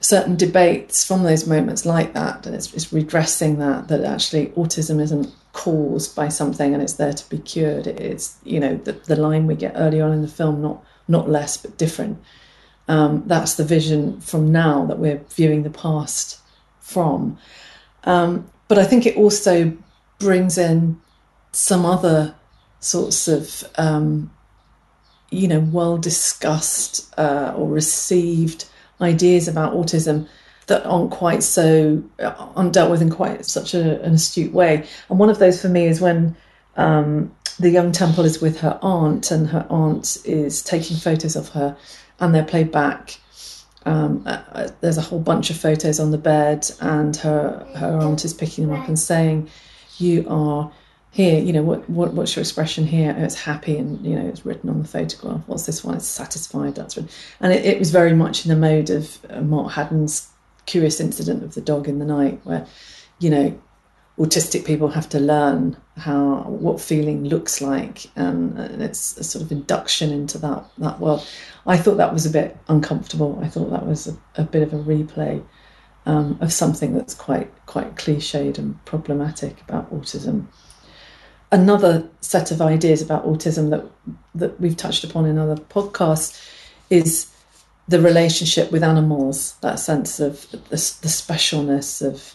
certain 0.00 0.36
debates 0.36 1.04
from 1.04 1.22
those 1.22 1.46
moments 1.46 1.84
like 1.84 2.14
that, 2.14 2.46
and 2.46 2.54
it's, 2.54 2.72
it's 2.72 2.92
redressing 2.92 3.58
that 3.58 3.88
that 3.88 4.04
actually 4.04 4.46
autism 4.48 5.00
isn't 5.00 5.32
caused 5.52 6.16
by 6.16 6.28
something 6.28 6.72
and 6.72 6.82
it's 6.82 6.94
there 6.94 7.12
to 7.12 7.28
be 7.28 7.38
cured. 7.38 7.86
It's 7.86 8.36
you 8.44 8.58
know 8.58 8.76
the, 8.76 8.92
the 8.92 9.16
line 9.16 9.46
we 9.46 9.54
get 9.54 9.74
early 9.76 10.00
on 10.00 10.12
in 10.12 10.22
the 10.22 10.28
film, 10.28 10.62
not 10.62 10.82
not 11.08 11.28
less 11.28 11.56
but 11.56 11.76
different. 11.78 12.18
Um, 12.88 13.22
that's 13.26 13.54
the 13.54 13.64
vision 13.64 14.20
from 14.20 14.52
now 14.52 14.86
that 14.86 14.98
we're 14.98 15.22
viewing 15.30 15.62
the 15.62 15.70
past 15.70 16.40
from. 16.80 17.38
Um, 18.04 18.50
but 18.68 18.78
I 18.78 18.84
think 18.84 19.06
it 19.06 19.16
also 19.16 19.76
brings 20.18 20.58
in 20.58 21.00
some 21.52 21.86
other 21.86 22.34
sorts 22.80 23.28
of, 23.28 23.64
um, 23.76 24.30
you 25.30 25.46
know, 25.48 25.60
well 25.60 25.96
discussed 25.96 27.12
uh, 27.18 27.54
or 27.56 27.68
received 27.68 28.66
ideas 29.00 29.48
about 29.48 29.74
autism 29.74 30.28
that 30.66 30.84
aren't 30.86 31.10
quite 31.10 31.42
so 31.42 32.02
uh, 32.20 32.34
aren't 32.56 32.72
dealt 32.72 32.90
with 32.90 33.02
in 33.02 33.10
quite 33.10 33.44
such 33.44 33.74
a, 33.74 34.00
an 34.02 34.14
astute 34.14 34.52
way. 34.52 34.86
And 35.08 35.18
one 35.18 35.30
of 35.30 35.38
those 35.38 35.60
for 35.60 35.68
me 35.68 35.86
is 35.86 36.00
when 36.00 36.36
um, 36.76 37.34
the 37.58 37.70
young 37.70 37.92
Temple 37.92 38.24
is 38.24 38.40
with 38.40 38.60
her 38.60 38.78
aunt, 38.82 39.30
and 39.30 39.48
her 39.48 39.66
aunt 39.68 40.18
is 40.24 40.62
taking 40.62 40.96
photos 40.96 41.36
of 41.36 41.48
her 41.50 41.76
and 42.22 42.34
they're 42.34 42.44
played 42.44 42.70
back. 42.72 43.18
Um, 43.84 44.22
uh, 44.24 44.42
uh, 44.52 44.68
there's 44.80 44.96
a 44.96 45.02
whole 45.02 45.18
bunch 45.18 45.50
of 45.50 45.56
photos 45.58 45.98
on 45.98 46.12
the 46.12 46.18
bed, 46.18 46.70
and 46.80 47.14
her 47.16 47.66
her 47.76 47.98
aunt 47.98 48.24
is 48.24 48.32
picking 48.32 48.66
them 48.66 48.80
up 48.80 48.88
and 48.88 48.98
saying, 48.98 49.50
"You 49.98 50.24
are 50.28 50.72
here. 51.10 51.40
You 51.40 51.52
know 51.52 51.62
what, 51.62 51.90
what 51.90 52.14
what's 52.14 52.36
your 52.36 52.42
expression 52.42 52.86
here? 52.86 53.14
It's 53.18 53.34
happy, 53.34 53.76
and 53.76 54.04
you 54.06 54.14
know 54.14 54.26
it's 54.26 54.46
written 54.46 54.70
on 54.70 54.80
the 54.80 54.88
photograph. 54.88 55.42
What's 55.46 55.66
this 55.66 55.82
one? 55.82 55.96
It's 55.96 56.06
satisfied. 56.06 56.76
That's 56.76 56.96
right." 56.96 57.10
And 57.40 57.52
it, 57.52 57.66
it 57.66 57.78
was 57.80 57.90
very 57.90 58.14
much 58.14 58.46
in 58.46 58.50
the 58.50 58.56
mode 58.56 58.88
of 58.88 59.18
uh, 59.28 59.40
Mark 59.40 59.72
Haddon's 59.72 60.28
curious 60.64 61.00
incident 61.00 61.42
of 61.42 61.54
the 61.54 61.60
dog 61.60 61.88
in 61.88 61.98
the 61.98 62.04
night, 62.04 62.40
where 62.44 62.64
you 63.18 63.30
know 63.30 63.60
autistic 64.18 64.64
people 64.64 64.88
have 64.88 65.08
to 65.08 65.18
learn 65.18 65.76
how 65.96 66.42
what 66.42 66.80
feeling 66.80 67.24
looks 67.24 67.60
like, 67.60 68.06
and, 68.14 68.56
and 68.58 68.82
it's 68.82 69.16
a 69.16 69.24
sort 69.24 69.44
of 69.44 69.50
induction 69.50 70.10
into 70.10 70.38
that 70.38 70.64
that 70.78 71.00
world. 71.00 71.26
I 71.66 71.76
thought 71.76 71.96
that 71.96 72.12
was 72.12 72.26
a 72.26 72.30
bit 72.30 72.56
uncomfortable. 72.68 73.38
I 73.42 73.48
thought 73.48 73.70
that 73.70 73.86
was 73.86 74.08
a, 74.08 74.16
a 74.36 74.44
bit 74.44 74.62
of 74.62 74.72
a 74.72 74.78
replay 74.78 75.44
um, 76.06 76.38
of 76.40 76.52
something 76.52 76.94
that's 76.94 77.14
quite 77.14 77.50
quite 77.66 77.94
cliched 77.94 78.58
and 78.58 78.84
problematic 78.84 79.60
about 79.62 79.92
autism. 79.92 80.46
Another 81.50 82.08
set 82.20 82.50
of 82.50 82.60
ideas 82.60 83.02
about 83.02 83.26
autism 83.26 83.70
that 83.70 83.84
that 84.34 84.60
we've 84.60 84.76
touched 84.76 85.04
upon 85.04 85.26
in 85.26 85.38
other 85.38 85.56
podcasts 85.56 86.48
is 86.90 87.30
the 87.88 88.00
relationship 88.00 88.72
with 88.72 88.82
animals. 88.82 89.54
That 89.60 89.78
sense 89.78 90.18
of 90.18 90.50
the, 90.50 90.58
the 90.68 91.08
specialness 91.08 92.04
of 92.04 92.34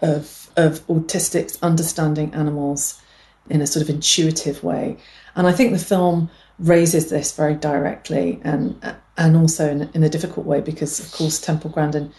of 0.00 0.50
of 0.56 0.86
autistics 0.88 1.60
understanding 1.62 2.34
animals 2.34 3.00
in 3.48 3.60
a 3.62 3.66
sort 3.66 3.82
of 3.82 3.88
intuitive 3.88 4.62
way, 4.62 4.98
and 5.34 5.46
I 5.46 5.52
think 5.52 5.72
the 5.72 5.78
film 5.78 6.30
raises 6.60 7.10
this 7.10 7.34
very 7.34 7.54
directly 7.54 8.40
and 8.44 8.78
and 9.16 9.36
also 9.36 9.68
in, 9.68 9.90
in 9.94 10.02
a 10.02 10.08
difficult 10.08 10.46
way 10.46 10.60
because 10.60 11.00
of 11.00 11.10
course 11.12 11.40
Temple 11.40 11.70
Grandin 11.70 12.12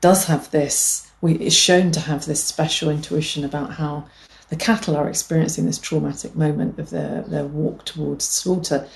does 0.00 0.26
have 0.26 0.50
this, 0.50 1.10
we, 1.20 1.34
is 1.34 1.54
shown 1.54 1.90
to 1.92 2.00
have 2.00 2.26
this 2.26 2.42
special 2.42 2.90
intuition 2.90 3.44
about 3.44 3.74
how 3.74 4.06
the 4.48 4.56
cattle 4.56 4.96
are 4.96 5.08
experiencing 5.08 5.66
this 5.66 5.78
traumatic 5.78 6.34
moment 6.34 6.78
of 6.78 6.90
their, 6.90 7.22
their 7.22 7.44
walk 7.44 7.84
towards 7.84 8.24
slaughter. 8.24 8.88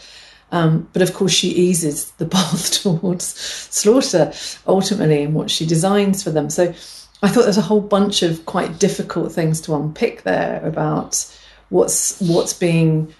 Um, 0.50 0.88
but 0.92 1.02
of 1.02 1.14
course, 1.14 1.32
she 1.32 1.48
eases 1.48 2.10
the 2.12 2.26
path 2.36 2.82
towards 2.82 3.24
slaughter 3.24 4.32
ultimately 4.66 5.22
in 5.22 5.34
what 5.34 5.50
she 5.50 5.66
designs 5.66 6.22
for 6.22 6.30
them. 6.30 6.50
So 6.50 6.74
I 7.22 7.28
thought 7.28 7.42
there's 7.42 7.58
a 7.58 7.62
whole 7.62 7.80
bunch 7.80 8.22
of 8.22 8.46
quite 8.46 8.78
difficult 8.78 9.32
things 9.32 9.60
to 9.62 9.74
unpick 9.74 10.22
there 10.22 10.64
about 10.64 11.24
what's 11.68 12.20
what's 12.20 12.52
being 12.52 13.14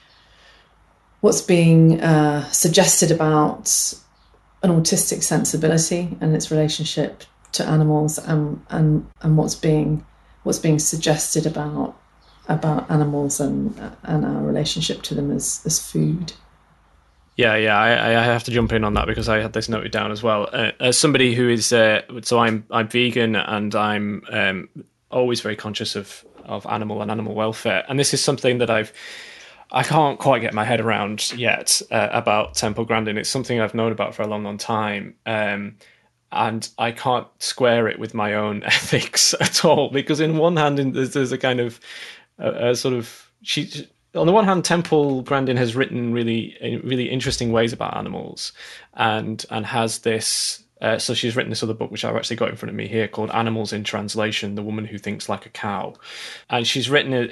what's 1.23 1.41
being 1.41 2.01
uh, 2.01 2.51
suggested 2.51 3.11
about 3.11 3.95
an 4.63 4.71
autistic 4.71 5.23
sensibility 5.23 6.17
and 6.21 6.37
its 6.37 6.51
relationship 6.51 7.25
to 7.53 7.67
animals 7.67 8.19
and 8.19 8.65
and 8.69 9.07
and 9.23 9.37
what's 9.37 9.55
being 9.55 10.05
what's 10.43 10.59
being 10.59 10.79
suggested 10.79 11.47
about 11.47 11.97
about 12.49 12.91
animals 12.91 13.41
and 13.41 13.75
and 14.03 14.25
our 14.25 14.43
relationship 14.43 15.03
to 15.03 15.15
them 15.15 15.31
as 15.31 15.63
as 15.65 15.79
food. 15.79 16.33
Yeah, 17.37 17.57
yeah, 17.57 17.79
I, 17.79 18.21
I 18.21 18.25
have 18.25 18.45
to 18.45 18.51
jump 18.51 18.73
in 18.73 18.85
on 18.85 18.93
that 18.95 19.07
because 19.07 19.29
I 19.29 19.39
had 19.39 19.55
this 19.55 19.67
noted 19.69 19.91
down 19.91 20.13
as 20.13 20.23
well. 20.23 20.51
Uh, 20.53 20.73
as 20.81 20.99
somebody 20.99 21.35
who 21.35 21.49
is, 21.49 21.73
uh, 21.73 22.03
so 22.23 22.39
I'm 22.41 22.67
I'm 22.71 22.89
vegan 22.89 23.37
and 23.37 23.75
I'm 23.75 24.23
um, 24.29 24.69
always 25.11 25.41
very 25.41 25.57
conscious 25.57 25.97
of 25.97 26.25
of 26.45 26.67
animal 26.67 27.01
and 27.01 27.11
animal 27.11 27.35
welfare, 27.35 27.85
and 27.89 27.99
this 27.99 28.13
is 28.13 28.23
something 28.23 28.59
that 28.59 28.71
I've 28.71 28.93
I 29.73 29.83
can't 29.83 30.19
quite 30.19 30.41
get 30.43 30.53
my 30.53 30.65
head 30.65 30.81
around 30.81 31.33
yet 31.33 31.81
uh, 31.91 32.09
about 32.13 32.55
Temple 32.55 32.85
Grandin. 32.85 33.17
It's 33.17 33.31
something 33.31 33.59
I've 33.59 33.75
known 33.75 33.91
about 33.91 34.15
for 34.15 34.23
a 34.23 34.27
long, 34.27 34.45
long 34.45 34.59
time. 34.59 35.15
Um, 35.25 35.77
and 36.31 36.69
I 36.79 36.93
can't 36.93 37.27
square 37.39 37.89
it 37.89 37.99
with 37.99 38.15
my 38.15 38.35
own 38.35 38.63
ethics 38.65 39.35
at 39.41 39.65
all 39.65 39.91
because 39.91 40.21
in 40.21 40.37
one 40.37 40.57
hand 40.57 40.79
there's, 40.95 41.15
there's 41.15 41.33
a 41.33 41.39
kind 41.39 41.61
of 41.61 41.81
a, 42.39 42.71
a 42.71 42.75
sort 42.75 42.95
of 42.95 43.31
she 43.43 43.89
on 44.15 44.27
the 44.27 44.33
one 44.33 44.45
hand 44.45 44.65
Temple 44.65 45.23
Grandin 45.23 45.57
has 45.57 45.77
written 45.77 46.13
really 46.13 46.57
really 46.85 47.11
interesting 47.11 47.53
ways 47.53 47.73
about 47.73 47.97
animals 47.97 48.53
and 48.95 49.45
and 49.51 49.67
has 49.67 50.01
this 50.01 50.63
uh, 50.81 50.99
so 50.99 51.15
she's 51.15 51.37
written 51.37 51.51
this 51.51 51.63
other 51.63 51.75
book 51.75 51.91
which 51.91 52.05
I've 52.05 52.17
actually 52.17 52.37
got 52.37 52.49
in 52.49 52.57
front 52.57 52.71
of 52.71 52.77
me 52.77 52.89
here 52.89 53.07
called 53.07 53.31
Animals 53.31 53.73
in 53.73 53.85
Translation: 53.85 54.57
The 54.57 54.65
Woman 54.65 54.85
Who 54.85 54.99
Thinks 54.99 55.29
Like 55.29 55.47
a 55.47 55.49
Cow, 55.49 55.95
and 56.51 56.67
she's 56.67 56.91
written 56.91 57.15
uh, 57.15 57.29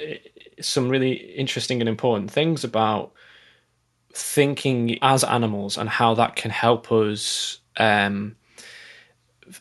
some 0.61 0.89
really 0.89 1.13
interesting 1.13 1.81
and 1.81 1.89
important 1.89 2.31
things 2.31 2.63
about 2.63 3.11
thinking 4.13 4.97
as 5.01 5.23
animals 5.23 5.77
and 5.77 5.89
how 5.89 6.13
that 6.15 6.35
can 6.35 6.51
help 6.51 6.91
us 6.91 7.59
um, 7.77 8.35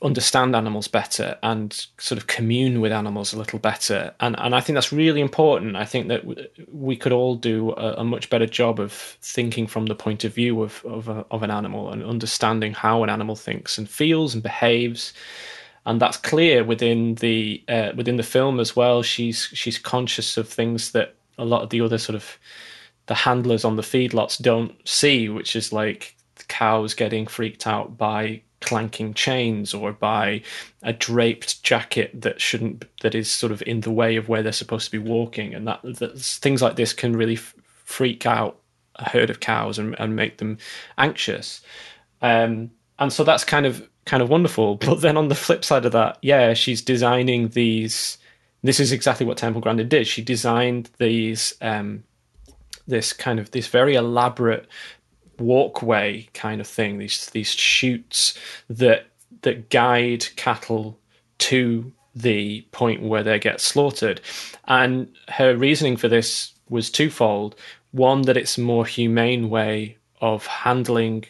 understand 0.03 0.55
animals 0.55 0.89
better 0.89 1.39
and 1.43 1.87
sort 1.99 2.19
of 2.21 2.27
commune 2.27 2.81
with 2.81 2.93
animals 2.93 3.33
a 3.33 3.39
little 3.39 3.59
better. 3.59 4.15
And 4.21 4.39
and 4.39 4.55
I 4.55 4.61
think 4.61 4.75
that's 4.75 4.93
really 4.93 5.21
important. 5.21 5.77
I 5.77 5.85
think 5.85 6.09
that 6.09 6.25
we 6.73 6.97
could 6.97 7.13
all 7.13 7.35
do 7.35 7.73
a, 7.73 7.95
a 7.99 8.05
much 8.05 8.31
better 8.31 8.47
job 8.47 8.81
of 8.81 8.93
thinking 8.93 9.67
from 9.67 9.87
the 9.87 9.95
point 9.95 10.25
of 10.25 10.35
view 10.35 10.63
of 10.63 10.85
of, 10.85 11.09
a, 11.09 11.25
of 11.31 11.43
an 11.43 11.51
animal 11.51 11.91
and 11.91 12.05
understanding 12.05 12.73
how 12.73 13.03
an 13.03 13.11
animal 13.11 13.37
thinks 13.37 13.79
and 13.79 13.89
feels 13.89 14.35
and 14.35 14.43
behaves. 14.43 15.13
And 15.87 16.01
that's 16.01 16.17
clear 16.17 16.63
within 16.63 17.15
the 17.17 17.65
uh, 17.69 17.93
within 17.97 18.17
the 18.17 18.23
film 18.23 18.61
as 18.61 18.77
well. 18.77 19.03
She's 19.03 19.45
she's 19.55 19.79
conscious 19.79 20.37
of 20.37 20.49
things 20.49 20.93
that 20.93 21.15
a 21.39 21.45
lot 21.45 21.63
of 21.63 21.71
the 21.71 21.81
other 21.81 21.99
sort 21.99 22.17
of 22.17 22.39
the 23.07 23.15
handlers 23.15 23.65
on 23.65 23.77
the 23.77 23.83
feedlots 23.83 24.41
don't 24.41 24.77
see, 24.87 25.29
which 25.29 25.57
is 25.57 25.73
like 25.73 26.17
cows 26.49 26.95
getting 26.95 27.27
freaked 27.27 27.67
out 27.67 27.97
by 27.97 28.43
clanking 28.61 29.15
chains 29.15 29.73
or 29.73 29.93
by 29.93 30.43
a 30.83 30.93
draped 30.93 31.63
jacket 31.63 32.11
that 32.21 32.41
shouldn't 32.41 32.85
that 33.01 33.15
is 33.15 33.31
sort 33.31 33.53
of 33.53 33.63
in 33.67 33.81
the 33.81 33.91
way 33.91 34.17
of 34.17 34.29
where 34.29 34.43
they're 34.43 34.53
supposed 34.53 34.85
to 34.85 34.91
be 34.91 34.99
walking 34.99 35.55
and 35.55 35.67
that, 35.67 35.81
things 36.19 36.61
like 36.61 36.77
this 36.77 36.93
can 36.93 37.17
really 37.17 37.37
f- 37.37 37.55
freak 37.85 38.27
out 38.27 38.59
a 38.97 39.09
herd 39.09 39.31
of 39.31 39.41
cows 39.41 39.79
and, 39.79 39.99
and 39.99 40.15
make 40.15 40.39
them 40.39 40.59
anxious 40.99 41.63
um, 42.21 42.71
and 42.99 43.13
so 43.13 43.25
that's 43.25 43.45
kind 43.45 43.65
of 43.65 43.89
kind 44.05 44.23
of 44.23 44.29
wonderful 44.29 44.75
but 44.87 45.01
then 45.01 45.17
on 45.17 45.29
the 45.29 45.35
flip 45.35 45.65
side 45.65 45.85
of 45.85 45.93
that 45.93 46.19
yeah 46.23 46.55
she's 46.55 46.83
designing 46.83 47.49
these 47.49 48.19
this 48.63 48.81
is 48.81 48.93
exactly 48.93 49.25
what 49.25 49.39
temple 49.39 49.61
grandin 49.61 49.89
did 49.89 50.07
she 50.07 50.23
designed 50.23 50.91
these 50.99 51.55
um, 51.61 52.03
this 52.87 53.13
kind 53.13 53.39
of 53.39 53.51
this 53.53 53.69
very 53.69 53.95
elaborate 53.95 54.67
walkway 55.41 56.29
kind 56.35 56.61
of 56.61 56.67
thing, 56.67 56.99
these 56.99 57.27
these 57.31 57.51
chutes 57.51 58.39
that 58.69 59.07
that 59.43 59.71
guide 59.71 60.27
cattle 60.37 60.99
to 61.39 61.91
the 62.15 62.61
point 62.73 63.03
where 63.03 63.23
they 63.23 63.39
get 63.39 63.61
slaughtered. 63.61 64.21
And 64.67 65.09
her 65.29 65.57
reasoning 65.57 65.97
for 65.97 66.09
this 66.09 66.53
was 66.69 66.91
twofold. 66.91 67.55
One, 67.93 68.23
that 68.23 68.37
it's 68.37 68.59
a 68.59 68.61
more 68.61 68.85
humane 68.85 69.49
way 69.49 69.97
of 70.21 70.47
handling 70.47 71.25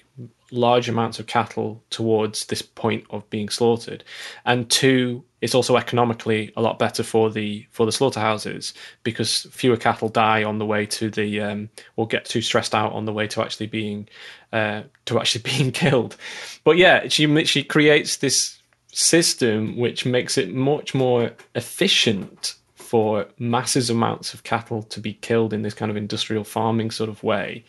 large 0.51 0.89
amounts 0.89 1.19
of 1.19 1.27
cattle 1.27 1.83
towards 1.91 2.47
this 2.47 2.63
point 2.63 3.05
of 3.11 3.29
being 3.31 3.49
slaughtered, 3.49 4.05
and 4.45 4.69
two, 4.71 5.25
it's 5.41 5.55
also 5.55 5.77
economically 5.77 6.53
a 6.57 6.63
lot 6.63 6.79
better 6.79 7.03
for 7.03 7.31
the 7.31 7.67
for 7.71 7.87
the 7.87 7.93
slaughterhouses 7.93 8.75
because 9.03 9.47
fewer 9.51 9.77
cattle 9.77 10.09
die 10.09 10.45
on 10.45 10.59
the 10.59 10.67
way 10.67 10.87
to 10.87 11.11
the 11.11 11.41
um, 11.41 11.69
or 11.97 12.07
get 12.07 12.25
too 12.25 12.43
stressed 12.43 12.75
out 12.75 12.93
on 12.93 13.05
the 13.05 13.13
way 13.13 13.27
to 13.27 13.43
actually 13.43 13.67
being 13.67 14.09
uh, 14.53 14.83
to 15.07 15.19
actually 15.19 15.43
being 15.57 15.73
killed. 15.73 16.17
But 16.65 16.77
yeah, 16.77 17.09
she 17.09 17.45
she 17.45 17.63
creates 17.63 18.19
this 18.19 18.59
system 18.93 19.77
which 19.77 20.05
makes 20.05 20.37
it 20.37 20.53
much 20.53 20.95
more 20.95 21.31
efficient 21.55 22.57
for 22.75 23.27
masses 23.39 23.89
amounts 23.89 24.35
of 24.35 24.43
cattle 24.43 24.83
to 24.83 24.99
be 24.99 25.15
killed 25.15 25.53
in 25.53 25.63
this 25.63 25.75
kind 25.75 25.93
of 25.93 25.97
industrial 25.97 26.43
farming 26.43 26.91
sort 26.91 27.09
of 27.09 27.23
way 27.23 27.65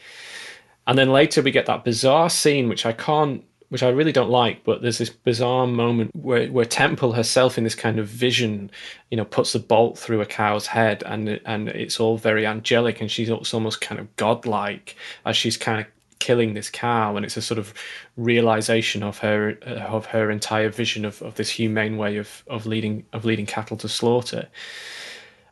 and 0.87 0.97
then 0.97 1.11
later 1.11 1.41
we 1.41 1.51
get 1.51 1.65
that 1.67 1.83
bizarre 1.83 2.29
scene, 2.29 2.67
which 2.67 2.85
I 2.85 2.93
can't, 2.93 3.43
which 3.69 3.83
I 3.83 3.89
really 3.89 4.11
don't 4.11 4.29
like, 4.29 4.63
but 4.63 4.81
there's 4.81 4.97
this 4.97 5.09
bizarre 5.09 5.67
moment 5.67 6.11
where, 6.15 6.47
where 6.47 6.65
Temple 6.65 7.13
herself 7.13 7.57
in 7.57 7.63
this 7.63 7.75
kind 7.75 7.99
of 7.99 8.07
vision, 8.07 8.69
you 9.09 9.17
know, 9.17 9.23
puts 9.23 9.53
the 9.53 9.59
bolt 9.59 9.97
through 9.97 10.21
a 10.21 10.25
cow's 10.25 10.67
head 10.67 11.03
and, 11.05 11.39
and 11.45 11.69
it's 11.69 11.99
all 11.99 12.17
very 12.17 12.45
angelic 12.45 12.99
and 12.99 13.09
she's 13.09 13.29
almost 13.29 13.79
kind 13.79 14.01
of 14.01 14.13
godlike 14.17 14.95
as 15.25 15.37
she's 15.37 15.55
kind 15.55 15.79
of 15.79 15.87
killing 16.19 16.53
this 16.53 16.69
cow. 16.69 17.15
And 17.15 17.25
it's 17.25 17.37
a 17.37 17.41
sort 17.41 17.59
of 17.59 17.73
realization 18.17 19.03
of 19.03 19.19
her 19.19 19.57
of 19.63 20.07
her 20.07 20.29
entire 20.29 20.69
vision 20.69 21.05
of, 21.05 21.21
of 21.21 21.35
this 21.35 21.49
humane 21.49 21.97
way 21.97 22.17
of, 22.17 22.43
of 22.47 22.65
leading 22.65 23.05
of 23.13 23.23
leading 23.23 23.45
cattle 23.45 23.77
to 23.77 23.87
slaughter 23.87 24.49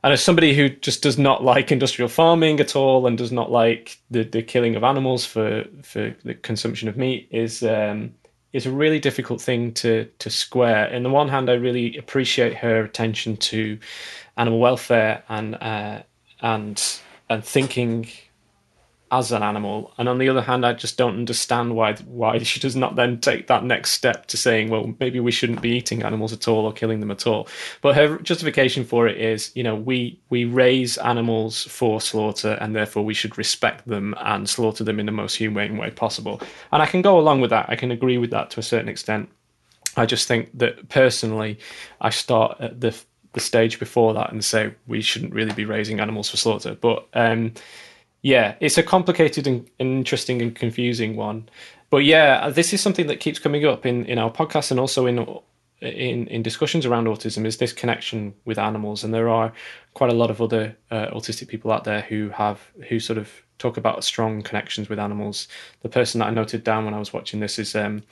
and 0.03 0.13
as 0.13 0.23
somebody 0.23 0.53
who 0.53 0.69
just 0.69 1.03
does 1.03 1.17
not 1.17 1.43
like 1.43 1.71
industrial 1.71 2.09
farming 2.09 2.59
at 2.59 2.75
all 2.75 3.05
and 3.05 3.17
does 3.17 3.31
not 3.31 3.51
like 3.51 3.99
the, 4.09 4.23
the 4.23 4.41
killing 4.41 4.75
of 4.75 4.83
animals 4.83 5.25
for, 5.25 5.65
for 5.83 6.15
the 6.23 6.35
consumption 6.35 6.87
of 6.87 6.95
meat 6.95 7.27
is 7.31 7.63
um, 7.63 8.13
is 8.53 8.65
a 8.65 8.71
really 8.71 8.99
difficult 8.99 9.41
thing 9.41 9.73
to 9.73 10.05
to 10.19 10.29
square. 10.29 10.93
On 10.93 11.03
the 11.03 11.09
one 11.09 11.27
hand, 11.27 11.49
I 11.49 11.53
really 11.53 11.97
appreciate 11.97 12.55
her 12.55 12.83
attention 12.83 13.37
to 13.37 13.77
animal 14.37 14.59
welfare 14.59 15.23
and 15.29 15.55
uh, 15.55 16.01
and 16.41 16.99
and 17.29 17.43
thinking 17.43 18.09
as 19.11 19.31
an 19.31 19.43
animal. 19.43 19.93
And 19.97 20.07
on 20.07 20.17
the 20.17 20.29
other 20.29 20.41
hand, 20.41 20.65
I 20.65 20.73
just 20.73 20.97
don't 20.97 21.15
understand 21.15 21.75
why 21.75 21.95
why 22.05 22.37
she 22.39 22.59
does 22.59 22.75
not 22.75 22.95
then 22.95 23.19
take 23.19 23.47
that 23.47 23.63
next 23.63 23.91
step 23.91 24.27
to 24.27 24.37
saying, 24.37 24.69
well, 24.69 24.93
maybe 24.99 25.19
we 25.19 25.31
shouldn't 25.31 25.61
be 25.61 25.71
eating 25.71 26.03
animals 26.03 26.33
at 26.33 26.47
all 26.47 26.65
or 26.65 26.73
killing 26.73 26.99
them 26.99 27.11
at 27.11 27.25
all. 27.27 27.47
But 27.81 27.95
her 27.95 28.17
justification 28.19 28.85
for 28.85 29.07
it 29.07 29.17
is, 29.17 29.51
you 29.55 29.63
know, 29.63 29.75
we 29.75 30.19
we 30.29 30.45
raise 30.45 30.97
animals 30.97 31.63
for 31.65 31.99
slaughter, 32.01 32.57
and 32.61 32.75
therefore 32.75 33.03
we 33.03 33.13
should 33.13 33.37
respect 33.37 33.87
them 33.87 34.15
and 34.19 34.49
slaughter 34.49 34.83
them 34.83 34.99
in 34.99 35.05
the 35.05 35.11
most 35.11 35.35
humane 35.35 35.77
way 35.77 35.89
possible. 35.89 36.41
And 36.71 36.81
I 36.81 36.85
can 36.85 37.01
go 37.01 37.19
along 37.19 37.41
with 37.41 37.49
that. 37.49 37.69
I 37.69 37.75
can 37.75 37.91
agree 37.91 38.17
with 38.17 38.31
that 38.31 38.49
to 38.51 38.59
a 38.59 38.63
certain 38.63 38.89
extent. 38.89 39.29
I 39.97 40.05
just 40.05 40.27
think 40.27 40.57
that 40.57 40.89
personally, 40.89 41.59
I 41.99 42.09
start 42.09 42.57
at 42.59 42.79
the 42.79 42.95
the 43.33 43.39
stage 43.39 43.79
before 43.79 44.13
that 44.13 44.31
and 44.31 44.43
say 44.43 44.73
we 44.87 45.01
shouldn't 45.01 45.33
really 45.33 45.53
be 45.53 45.65
raising 45.65 45.99
animals 45.99 46.29
for 46.29 46.37
slaughter. 46.37 46.75
But 46.79 47.07
um, 47.13 47.53
yeah, 48.21 48.55
it's 48.59 48.77
a 48.77 48.83
complicated 48.83 49.47
and 49.47 49.69
interesting 49.79 50.41
and 50.41 50.55
confusing 50.55 51.15
one. 51.15 51.49
But 51.89 52.05
yeah, 52.05 52.49
this 52.49 52.73
is 52.73 52.81
something 52.81 53.07
that 53.07 53.19
keeps 53.19 53.39
coming 53.39 53.65
up 53.65 53.85
in, 53.85 54.05
in 54.05 54.19
our 54.19 54.31
podcast 54.31 54.71
and 54.71 54.79
also 54.79 55.05
in 55.05 55.25
in 55.81 56.27
in 56.27 56.43
discussions 56.43 56.85
around 56.85 57.07
autism 57.07 57.45
is 57.45 57.57
this 57.57 57.73
connection 57.73 58.33
with 58.45 58.59
animals, 58.59 59.03
and 59.03 59.13
there 59.13 59.29
are 59.29 59.53
quite 59.93 60.09
a 60.09 60.15
lot 60.15 60.29
of 60.29 60.41
other 60.41 60.75
uh, 60.91 61.07
autistic 61.07 61.47
people 61.47 61.71
out 61.71 61.85
there 61.85 62.01
who 62.01 62.29
have 62.29 62.59
who 62.89 62.99
sort 62.99 63.17
of 63.17 63.31
talk 63.57 63.77
about 63.77 64.03
strong 64.03 64.41
connections 64.41 64.89
with 64.89 64.99
animals. 64.99 65.47
The 65.81 65.89
person 65.89 66.19
that 66.19 66.27
I 66.27 66.31
noted 66.31 66.63
down 66.63 66.85
when 66.85 66.93
I 66.93 66.99
was 66.99 67.13
watching 67.13 67.39
this 67.39 67.57
is 67.59 67.75
um, 67.75 68.03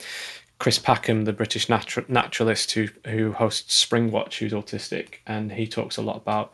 Chris 0.59 0.79
Packham, 0.79 1.25
the 1.25 1.33
British 1.33 1.67
natu- 1.67 2.07
naturalist 2.07 2.71
who 2.71 2.87
who 3.05 3.33
hosts 3.33 3.85
Springwatch, 3.85 4.37
who's 4.37 4.53
autistic, 4.53 5.15
and 5.25 5.51
he 5.51 5.67
talks 5.67 5.97
a 5.97 6.01
lot 6.01 6.17
about. 6.17 6.53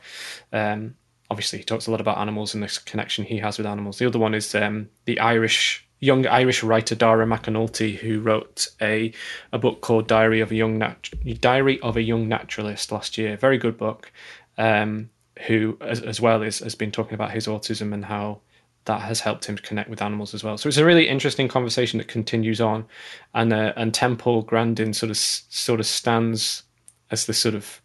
Um, 0.52 0.96
obviously, 1.34 1.60
he 1.60 1.66
talks 1.66 1.88
a 1.88 1.92
lot 1.92 2.00
about 2.00 2.20
animals 2.20 2.54
and 2.54 2.62
this 2.62 2.78
connection 2.78 3.26
he 3.26 3.40
has 3.40 3.58
with 3.58 3.66
animals. 3.66 3.98
The 3.98 4.06
other 4.06 4.20
one 4.20 4.36
is 4.36 4.54
um, 4.54 4.90
the 5.06 5.20
Irish 5.20 5.88
young 6.00 6.28
Irish 6.28 6.62
writer 6.64 6.96
Dara 6.96 7.26
McAnulty, 7.26 7.96
who 7.96 8.20
wrote 8.20 8.68
a 8.80 9.12
a 9.52 9.58
book 9.58 9.82
called 9.82 10.08
Diary 10.08 10.42
of 10.42 10.52
a 10.52 10.56
Young 10.56 10.78
Nat- 10.78 11.10
Diary 11.42 11.80
of 11.82 11.98
a 11.98 12.04
Young 12.04 12.28
Naturalist 12.28 12.92
last 12.92 13.18
year. 13.18 13.36
Very 13.36 13.58
good 13.58 13.78
book. 13.78 14.12
Um, 14.58 15.10
who, 15.48 15.80
as, 15.82 16.00
as 16.02 16.22
well, 16.22 16.44
is, 16.44 16.60
has 16.60 16.76
been 16.76 16.92
talking 16.92 17.16
about 17.16 17.32
his 17.32 17.48
autism 17.48 17.92
and 17.92 18.06
how 18.06 18.42
that 18.86 19.02
has 19.02 19.22
helped 19.22 19.46
him 19.46 19.58
connect 19.58 19.90
with 19.90 20.02
animals 20.02 20.36
as 20.36 20.44
well. 20.44 20.58
So 20.60 20.68
it's 20.68 20.78
a 20.78 20.86
really 20.86 21.08
interesting 21.08 21.48
conversation 21.48 21.98
that 21.98 22.08
continues 22.08 22.62
on, 22.62 22.86
and 23.34 23.52
uh, 23.52 23.74
and 23.76 23.94
Temple 23.94 24.44
Grandin 24.44 24.94
sort 24.94 25.10
of 25.10 25.18
sort 25.18 25.80
of 25.80 25.86
stands 25.86 26.64
as 27.10 27.26
the 27.26 27.34
sort 27.34 27.56
of 27.56 27.82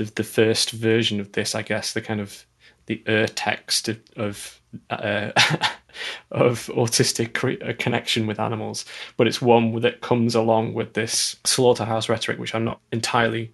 the 0.00 0.12
the 0.14 0.24
first 0.24 0.70
version 0.70 1.20
of 1.20 1.32
this, 1.32 1.54
I 1.54 1.62
guess, 1.62 1.92
the 1.92 2.00
kind 2.00 2.20
of 2.20 2.46
the 2.86 3.02
ur 3.06 3.26
text 3.26 3.88
of 3.88 4.00
of, 4.16 4.60
uh, 4.88 5.32
of 6.30 6.66
autistic 6.74 7.62
uh, 7.68 7.72
connection 7.78 8.26
with 8.26 8.40
animals, 8.40 8.84
but 9.16 9.26
it's 9.26 9.42
one 9.42 9.80
that 9.80 10.00
comes 10.00 10.34
along 10.34 10.74
with 10.74 10.94
this 10.94 11.36
slaughterhouse 11.44 12.08
rhetoric, 12.08 12.38
which 12.38 12.54
I'm 12.54 12.64
not 12.64 12.80
entirely 12.92 13.52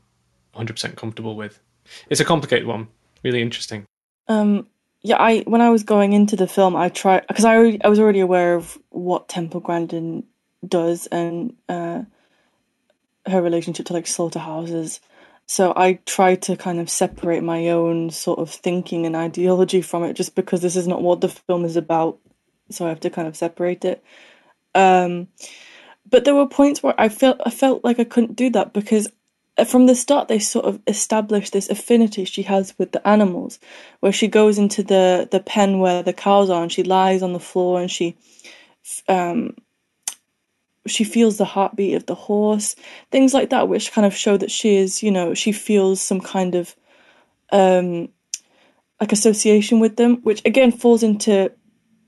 100% 0.55 0.97
comfortable 0.97 1.37
with. 1.37 1.61
It's 2.09 2.21
a 2.21 2.25
complicated 2.25 2.67
one, 2.67 2.89
really 3.23 3.43
interesting. 3.43 3.85
Um, 4.29 4.67
yeah, 5.03 5.17
I 5.19 5.41
when 5.41 5.61
I 5.61 5.71
was 5.71 5.83
going 5.83 6.13
into 6.13 6.37
the 6.37 6.49
film, 6.49 6.75
I 6.75 6.89
tried 6.89 7.27
because 7.29 7.45
I 7.45 7.79
I 7.85 7.89
was 7.89 8.01
already 8.01 8.21
aware 8.21 8.55
of 8.55 8.79
what 8.91 9.29
Temple 9.29 9.61
Grandin 9.61 10.25
does 10.67 11.07
and 11.07 11.55
uh, 11.69 12.03
her 13.27 13.43
relationship 13.43 13.87
to 13.87 13.93
like 13.93 14.07
slaughterhouses. 14.07 15.01
So 15.47 15.73
I 15.77 15.95
tried 16.07 16.43
to 16.43 16.57
kind 16.57 16.81
of 16.81 16.91
separate 16.91 17.43
my 17.43 17.69
own 17.69 18.11
sort 18.11 18.41
of 18.41 18.51
thinking 18.51 19.07
and 19.07 19.15
ideology 19.15 19.81
from 19.81 20.03
it, 20.05 20.15
just 20.15 20.35
because 20.35 20.61
this 20.61 20.77
is 20.77 20.89
not 20.89 21.03
what 21.03 21.21
the 21.21 21.29
film 21.29 21.65
is 21.65 21.77
about. 21.77 22.19
So 22.71 22.85
I 22.85 22.89
have 22.89 23.01
to 23.01 23.11
kind 23.11 23.29
of 23.29 23.37
separate 23.37 23.85
it. 23.85 24.03
Um, 24.75 25.29
but 26.09 26.25
there 26.25 26.35
were 26.35 26.47
points 26.47 26.83
where 26.83 26.95
I 26.99 27.09
felt 27.09 27.41
I 27.45 27.51
felt 27.51 27.85
like 27.85 27.99
I 27.99 28.05
couldn't 28.05 28.37
do 28.37 28.51
that 28.51 28.73
because 28.73 29.09
from 29.67 29.87
the 29.87 29.95
start 29.95 30.29
they 30.29 30.39
sort 30.39 30.67
of 30.67 30.81
establish 30.87 31.51
this 31.51 31.71
affinity 31.71 32.25
she 32.25 32.43
has 32.43 32.75
with 32.79 32.93
the 32.93 33.07
animals 33.09 33.59
where 34.01 34.13
she 34.13 34.29
goes 34.29 34.59
into 34.59 34.83
the 34.83 35.29
the 35.31 35.41
pen 35.41 35.79
where 35.79 36.03
the 36.03 36.13
cows 36.13 36.51
are 36.51 36.63
and 36.63 36.73
she 36.73 36.83
lies 36.83 37.23
on 37.23 37.33
the 37.33 37.41
floor 37.41 37.81
and 37.81 37.91
she 37.91 38.17
um 39.09 39.55
she 40.87 41.05
feels 41.05 41.37
the 41.37 41.45
heartbeat 41.45 41.95
of 41.95 42.07
the 42.07 42.15
horse 42.15 42.77
things 43.11 43.35
like 43.35 43.51
that 43.51 43.69
which 43.69 43.93
kind 43.93 44.07
of 44.07 44.15
show 44.15 44.37
that 44.37 44.51
she 44.51 44.77
is 44.77 45.03
you 45.03 45.11
know 45.11 45.35
she 45.35 45.53
feels 45.53 46.01
some 46.01 46.21
kind 46.21 46.55
of 46.55 46.75
um 47.53 48.09
like 49.01 49.13
association 49.13 49.81
with 49.81 49.97
them 49.97 50.17
which 50.23 50.43
again 50.45 50.73
falls 50.73 51.03
into 51.03 51.51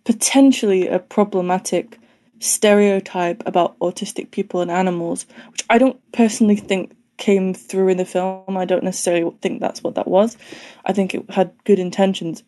potentially 0.04 0.88
a 0.88 0.98
problematic 0.98 1.98
stereotype 2.40 3.42
about 3.46 3.78
autistic 3.80 4.30
people 4.30 4.60
and 4.60 4.70
animals 4.70 5.26
which 5.50 5.64
i 5.68 5.78
don't 5.78 6.00
personally 6.12 6.56
think 6.56 6.92
came 7.18 7.52
through 7.52 7.88
in 7.88 7.98
the 7.98 8.04
film. 8.06 8.56
I 8.56 8.64
don't 8.64 8.84
necessarily 8.84 9.30
think 9.42 9.60
that's 9.60 9.82
what 9.82 9.96
that 9.96 10.08
was. 10.08 10.38
I 10.86 10.92
think 10.94 11.14
it 11.14 11.28
had 11.30 11.52
good 11.64 11.78
intentions. 11.78 12.42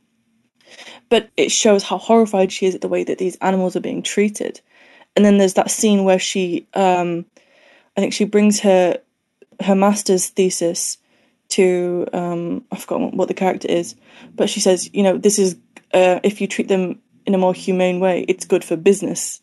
But 1.10 1.28
it 1.36 1.50
shows 1.50 1.82
how 1.82 1.98
horrified 1.98 2.52
she 2.52 2.66
is 2.66 2.74
at 2.74 2.80
the 2.80 2.88
way 2.88 3.04
that 3.04 3.18
these 3.18 3.36
animals 3.42 3.76
are 3.76 3.80
being 3.80 4.02
treated. 4.02 4.60
And 5.16 5.24
then 5.24 5.38
there's 5.38 5.54
that 5.54 5.70
scene 5.70 6.04
where 6.04 6.18
she 6.18 6.66
um, 6.74 7.26
I 7.96 8.00
think 8.00 8.12
she 8.12 8.24
brings 8.24 8.60
her 8.60 8.98
her 9.60 9.74
master's 9.74 10.28
thesis 10.28 10.98
to 11.50 12.06
um, 12.12 12.64
I've 12.70 12.82
forgotten 12.82 13.16
what 13.16 13.28
the 13.28 13.34
character 13.34 13.68
is, 13.68 13.96
but 14.34 14.48
she 14.48 14.60
says, 14.60 14.88
you 14.94 15.02
know, 15.02 15.18
this 15.18 15.38
is 15.38 15.56
uh, 15.92 16.20
if 16.22 16.40
you 16.40 16.46
treat 16.46 16.68
them 16.68 17.00
in 17.26 17.34
a 17.34 17.38
more 17.38 17.54
humane 17.54 18.00
way, 18.00 18.24
it's 18.28 18.46
good 18.46 18.64
for 18.64 18.76
business. 18.76 19.40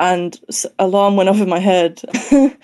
And 0.00 0.38
alarm 0.78 1.16
went 1.16 1.28
off 1.28 1.40
in 1.40 1.48
my 1.48 1.58
head 1.58 2.00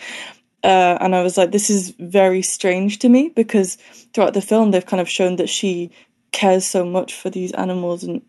Uh, 0.64 0.97
and 0.99 1.14
I 1.14 1.22
was 1.22 1.37
like, 1.37 1.53
this 1.53 1.68
is 1.68 1.91
very 1.99 2.41
strange 2.41 2.99
to 3.01 3.11
me 3.11 3.28
because 3.28 3.76
throughout 4.14 4.32
the 4.32 4.41
film, 4.41 4.70
they've 4.70 4.85
kind 4.85 5.01
of 5.01 5.11
shown 5.11 5.37
that 5.37 5.51
she 5.51 5.91
cares 6.32 6.66
so 6.66 6.87
much 6.87 7.12
for 7.12 7.28
these 7.28 7.53
animals. 7.53 8.03
And, 8.03 8.22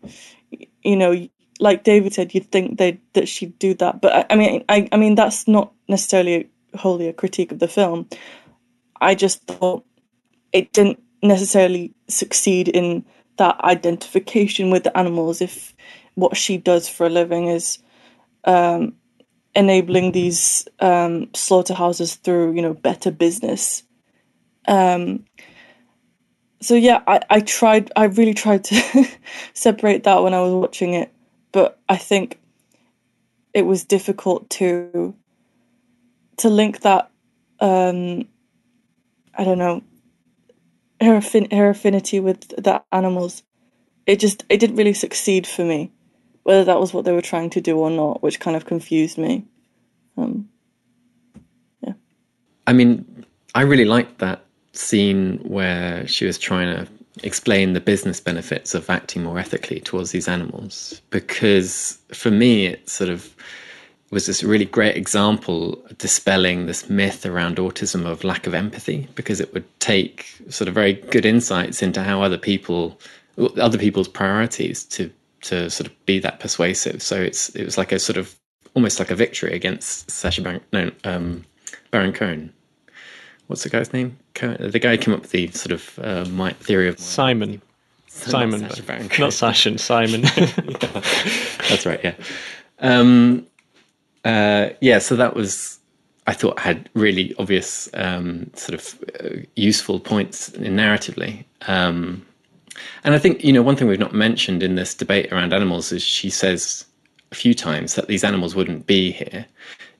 you 0.82 0.96
know, 0.96 1.12
like 1.60 1.84
David 1.84 2.14
said, 2.14 2.34
you'd 2.34 2.50
think 2.50 2.78
they 2.78 3.00
that 3.14 3.28
she'd 3.28 3.58
do 3.58 3.74
that. 3.74 4.00
But 4.00 4.12
I, 4.12 4.26
I 4.30 4.36
mean, 4.36 4.64
I, 4.68 4.88
I 4.92 4.96
mean, 4.96 5.14
that's 5.14 5.48
not 5.48 5.72
necessarily 5.88 6.48
wholly 6.74 7.08
a 7.08 7.12
critique 7.12 7.52
of 7.52 7.58
the 7.58 7.68
film. 7.68 8.08
I 9.00 9.14
just 9.14 9.42
thought 9.46 9.84
it 10.52 10.72
didn't 10.72 11.02
necessarily 11.22 11.94
succeed 12.08 12.68
in 12.68 13.04
that 13.38 13.60
identification 13.64 14.70
with 14.70 14.84
the 14.84 14.96
animals 14.96 15.40
if 15.40 15.74
what 16.14 16.36
she 16.36 16.56
does 16.56 16.88
for 16.88 17.06
a 17.06 17.10
living 17.10 17.48
is 17.48 17.78
um, 18.44 18.94
enabling 19.54 20.12
these 20.12 20.66
um, 20.80 21.28
slaughterhouses 21.34 22.16
through 22.16 22.54
you 22.54 22.62
know 22.62 22.74
better 22.74 23.10
business. 23.10 23.82
Um, 24.68 25.24
so 26.60 26.74
yeah, 26.74 27.02
I, 27.06 27.20
I 27.30 27.40
tried. 27.40 27.90
I 27.96 28.04
really 28.04 28.34
tried 28.34 28.64
to 28.64 29.06
separate 29.54 30.04
that 30.04 30.22
when 30.22 30.34
I 30.34 30.40
was 30.40 30.54
watching 30.54 30.94
it, 30.94 31.12
but 31.56 31.80
I 31.88 31.96
think 31.96 32.38
it 33.54 33.64
was 33.64 33.84
difficult 33.84 34.50
to 34.50 35.14
to 36.36 36.50
link 36.50 36.82
that. 36.82 37.10
Um, 37.60 38.28
I 39.34 39.44
don't 39.44 39.56
know 39.56 39.82
her 41.00 41.16
affin- 41.16 41.50
her 41.54 41.70
affinity 41.70 42.20
with 42.20 42.48
the 42.62 42.82
animals. 42.92 43.42
It 44.04 44.20
just 44.20 44.44
it 44.50 44.58
didn't 44.60 44.76
really 44.76 44.92
succeed 44.92 45.46
for 45.46 45.64
me 45.64 45.90
whether 46.42 46.64
that 46.64 46.78
was 46.78 46.92
what 46.92 47.06
they 47.06 47.12
were 47.12 47.22
trying 47.22 47.48
to 47.50 47.62
do 47.62 47.78
or 47.78 47.88
not, 47.88 48.22
which 48.22 48.38
kind 48.38 48.54
of 48.54 48.66
confused 48.66 49.16
me. 49.16 49.46
Um, 50.18 50.50
yeah. 51.80 51.94
I 52.66 52.74
mean, 52.74 53.24
I 53.54 53.62
really 53.62 53.86
liked 53.86 54.18
that 54.18 54.44
scene 54.72 55.38
where 55.38 56.06
she 56.06 56.26
was 56.26 56.38
trying 56.38 56.68
to 56.76 56.95
explain 57.22 57.72
the 57.72 57.80
business 57.80 58.20
benefits 58.20 58.74
of 58.74 58.88
acting 58.90 59.22
more 59.22 59.38
ethically 59.38 59.80
towards 59.80 60.10
these 60.10 60.28
animals 60.28 61.00
because 61.10 61.98
for 62.12 62.30
me 62.30 62.66
it 62.66 62.88
sort 62.88 63.08
of 63.08 63.34
was 64.10 64.26
this 64.26 64.42
really 64.42 64.64
great 64.64 64.96
example 64.96 65.82
dispelling 65.98 66.66
this 66.66 66.88
myth 66.88 67.26
around 67.26 67.56
autism 67.56 68.06
of 68.06 68.22
lack 68.22 68.46
of 68.46 68.54
empathy 68.54 69.08
because 69.14 69.40
it 69.40 69.52
would 69.52 69.64
take 69.80 70.26
sort 70.48 70.68
of 70.68 70.74
very 70.74 70.92
good 70.92 71.26
insights 71.26 71.82
into 71.82 72.02
how 72.02 72.22
other 72.22 72.38
people 72.38 72.98
other 73.58 73.78
people's 73.78 74.08
priorities 74.08 74.84
to 74.84 75.10
to 75.42 75.70
sort 75.70 75.86
of 75.86 76.06
be 76.06 76.18
that 76.18 76.40
persuasive. 76.40 77.02
So 77.02 77.20
it's 77.20 77.50
it 77.50 77.64
was 77.64 77.78
like 77.78 77.92
a 77.92 77.98
sort 77.98 78.16
of 78.16 78.34
almost 78.74 78.98
like 78.98 79.10
a 79.10 79.14
victory 79.14 79.54
against 79.54 80.10
Sacha 80.10 80.42
Baron, 80.42 80.60
no, 80.72 80.90
um, 81.04 81.44
Baron 81.90 82.12
Cohen. 82.12 82.52
What's 83.46 83.62
the 83.62 83.68
guy's 83.68 83.92
name? 83.92 84.18
The 84.34 84.78
guy 84.80 84.96
who 84.96 84.98
came 84.98 85.14
up 85.14 85.22
with 85.22 85.30
the 85.30 85.48
sort 85.52 85.72
of 85.72 85.98
uh, 86.02 86.24
my 86.30 86.52
theory 86.52 86.88
of 86.88 86.98
Simon. 86.98 87.62
Simon, 88.08 88.62
not 88.62 88.76
Sacha, 88.76 89.20
not 89.20 89.32
Sacha 89.32 89.78
Simon. 89.78 90.22
yeah, 90.22 90.46
that's 91.68 91.84
right. 91.84 92.00
Yeah, 92.02 92.14
um, 92.80 93.46
uh, 94.24 94.70
yeah. 94.80 94.98
So 94.98 95.16
that 95.16 95.34
was, 95.34 95.78
I 96.26 96.32
thought, 96.32 96.58
had 96.58 96.88
really 96.94 97.34
obvious 97.38 97.88
um, 97.94 98.50
sort 98.54 98.80
of 98.80 99.04
uh, 99.20 99.42
useful 99.54 100.00
points 100.00 100.48
in 100.50 100.76
narratively. 100.76 101.44
Um, 101.68 102.24
and 103.04 103.14
I 103.14 103.18
think, 103.18 103.44
you 103.44 103.52
know, 103.52 103.62
one 103.62 103.76
thing 103.76 103.88
we've 103.88 103.98
not 103.98 104.14
mentioned 104.14 104.62
in 104.62 104.74
this 104.74 104.94
debate 104.94 105.32
around 105.32 105.52
animals 105.52 105.92
is 105.92 106.02
she 106.02 106.30
says 106.30 106.84
a 107.32 107.34
few 107.34 107.54
times 107.54 107.94
that 107.94 108.08
these 108.08 108.24
animals 108.24 108.54
wouldn't 108.54 108.86
be 108.86 109.12
here 109.12 109.46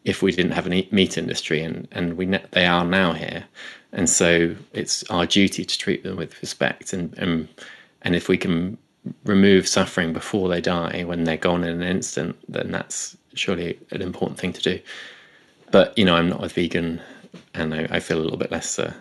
if 0.06 0.22
we 0.22 0.30
didn't 0.30 0.52
have 0.52 0.66
a 0.66 0.70
meat 0.70 1.18
industry, 1.18 1.62
and, 1.62 1.86
and 1.90 2.16
we 2.16 2.26
they 2.52 2.64
are 2.64 2.84
now 2.84 3.12
here. 3.12 3.44
And 3.92 4.08
so 4.08 4.54
it's 4.72 5.02
our 5.10 5.26
duty 5.26 5.64
to 5.64 5.78
treat 5.78 6.04
them 6.04 6.16
with 6.16 6.40
respect. 6.40 6.92
And, 6.92 7.12
and, 7.18 7.48
and 8.02 8.14
if 8.14 8.28
we 8.28 8.38
can 8.38 8.78
remove 9.24 9.66
suffering 9.66 10.12
before 10.12 10.48
they 10.48 10.60
die, 10.60 11.02
when 11.04 11.24
they're 11.24 11.36
gone 11.36 11.64
in 11.64 11.82
an 11.82 11.88
instant, 11.88 12.36
then 12.48 12.70
that's 12.70 13.16
surely 13.34 13.78
an 13.90 14.00
important 14.00 14.38
thing 14.38 14.52
to 14.52 14.62
do. 14.62 14.80
But, 15.72 15.96
you 15.98 16.04
know, 16.04 16.14
I'm 16.14 16.28
not 16.28 16.44
a 16.44 16.48
vegan 16.48 17.00
and 17.54 17.74
I, 17.74 17.88
I 17.90 18.00
feel 18.00 18.18
a 18.18 18.22
little 18.22 18.38
bit 18.38 18.52
less 18.52 18.78
uh, 18.78 18.92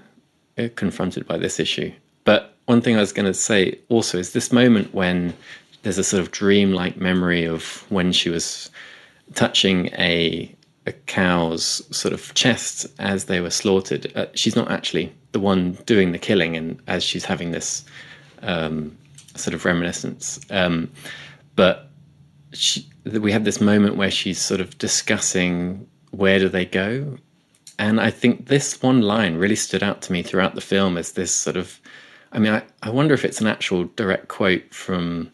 confronted 0.75 1.27
by 1.27 1.37
this 1.37 1.59
issue. 1.59 1.91
But 2.23 2.55
one 2.65 2.81
thing 2.81 2.95
I 2.97 3.01
was 3.01 3.13
going 3.13 3.27
to 3.27 3.33
say 3.33 3.77
also 3.89 4.17
is 4.17 4.33
this 4.33 4.51
moment 4.51 4.93
when 4.93 5.35
there's 5.83 5.99
a 5.99 6.03
sort 6.03 6.21
of 6.21 6.31
dreamlike 6.31 6.97
memory 6.97 7.45
of 7.45 7.85
when 7.89 8.11
she 8.11 8.29
was 8.29 8.71
touching 9.33 9.87
a 9.97 10.54
a 10.85 10.91
cow's 10.91 11.83
sort 11.95 12.13
of 12.13 12.33
chest 12.33 12.85
as 12.99 13.25
they 13.25 13.41
were 13.41 13.49
slaughtered. 13.49 14.11
Uh, 14.15 14.27
she's 14.33 14.55
not 14.55 14.69
actually 14.69 15.13
the 15.31 15.39
one 15.39 15.73
doing 15.85 16.11
the 16.11 16.19
killing, 16.19 16.55
and 16.55 16.79
as 16.87 17.03
she's 17.03 17.25
having 17.25 17.51
this 17.51 17.83
um, 18.41 18.95
sort 19.35 19.53
of 19.53 19.65
reminiscence, 19.65 20.39
um, 20.49 20.91
but 21.55 21.89
she, 22.53 22.87
we 23.05 23.31
have 23.31 23.43
this 23.43 23.59
moment 23.59 23.97
where 23.97 24.11
she's 24.11 24.39
sort 24.39 24.61
of 24.61 24.77
discussing 24.77 25.87
where 26.11 26.39
do 26.39 26.49
they 26.49 26.65
go, 26.65 27.17
and 27.77 27.99
I 27.99 28.11
think 28.11 28.47
this 28.47 28.81
one 28.81 29.01
line 29.01 29.35
really 29.35 29.55
stood 29.55 29.83
out 29.83 30.01
to 30.03 30.13
me 30.13 30.21
throughout 30.23 30.55
the 30.55 30.61
film 30.61 30.97
as 30.97 31.13
this 31.13 31.33
sort 31.33 31.57
of. 31.57 31.79
I 32.31 32.39
mean, 32.39 32.53
I, 32.53 32.63
I 32.83 32.89
wonder 32.89 33.13
if 33.13 33.23
it's 33.23 33.39
an 33.39 33.47
actual 33.47 33.85
direct 33.95 34.27
quote 34.27 34.73
from 34.73 35.31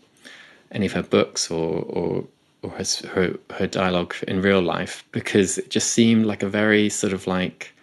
any 0.71 0.85
of 0.85 0.93
her 0.93 1.03
books 1.03 1.49
or, 1.49 1.81
or 1.81 2.27
or 2.63 2.69
her, 2.71 2.83
her, 3.13 3.39
her 3.51 3.67
dialogue 3.67 4.15
in 4.27 4.41
real 4.41 4.61
life 4.61 5.03
because 5.11 5.57
it 5.57 5.69
just 5.69 5.91
seemed 5.91 6.25
like 6.25 6.43
a 6.43 6.49
very 6.49 6.89
sort 6.89 7.13
of 7.13 7.27
like 7.27 7.73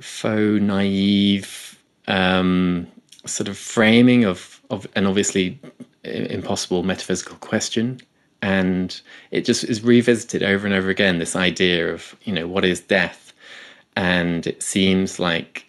faux 0.00 0.60
naive 0.60 1.78
um, 2.08 2.86
sort 3.24 3.48
of 3.48 3.56
framing 3.56 4.24
of 4.24 4.60
of 4.70 4.86
an 4.96 5.06
obviously 5.06 5.58
impossible 6.04 6.82
metaphysical 6.82 7.36
question. 7.36 8.00
And 8.42 9.00
it 9.30 9.44
just 9.44 9.64
is 9.64 9.82
revisited 9.82 10.42
over 10.42 10.66
and 10.66 10.74
over 10.74 10.90
again 10.90 11.18
this 11.18 11.36
idea 11.36 11.92
of 11.92 12.16
you 12.22 12.32
know 12.32 12.46
what 12.46 12.64
is 12.64 12.80
death? 12.80 13.32
And 13.94 14.46
it 14.46 14.62
seems 14.62 15.18
like 15.18 15.66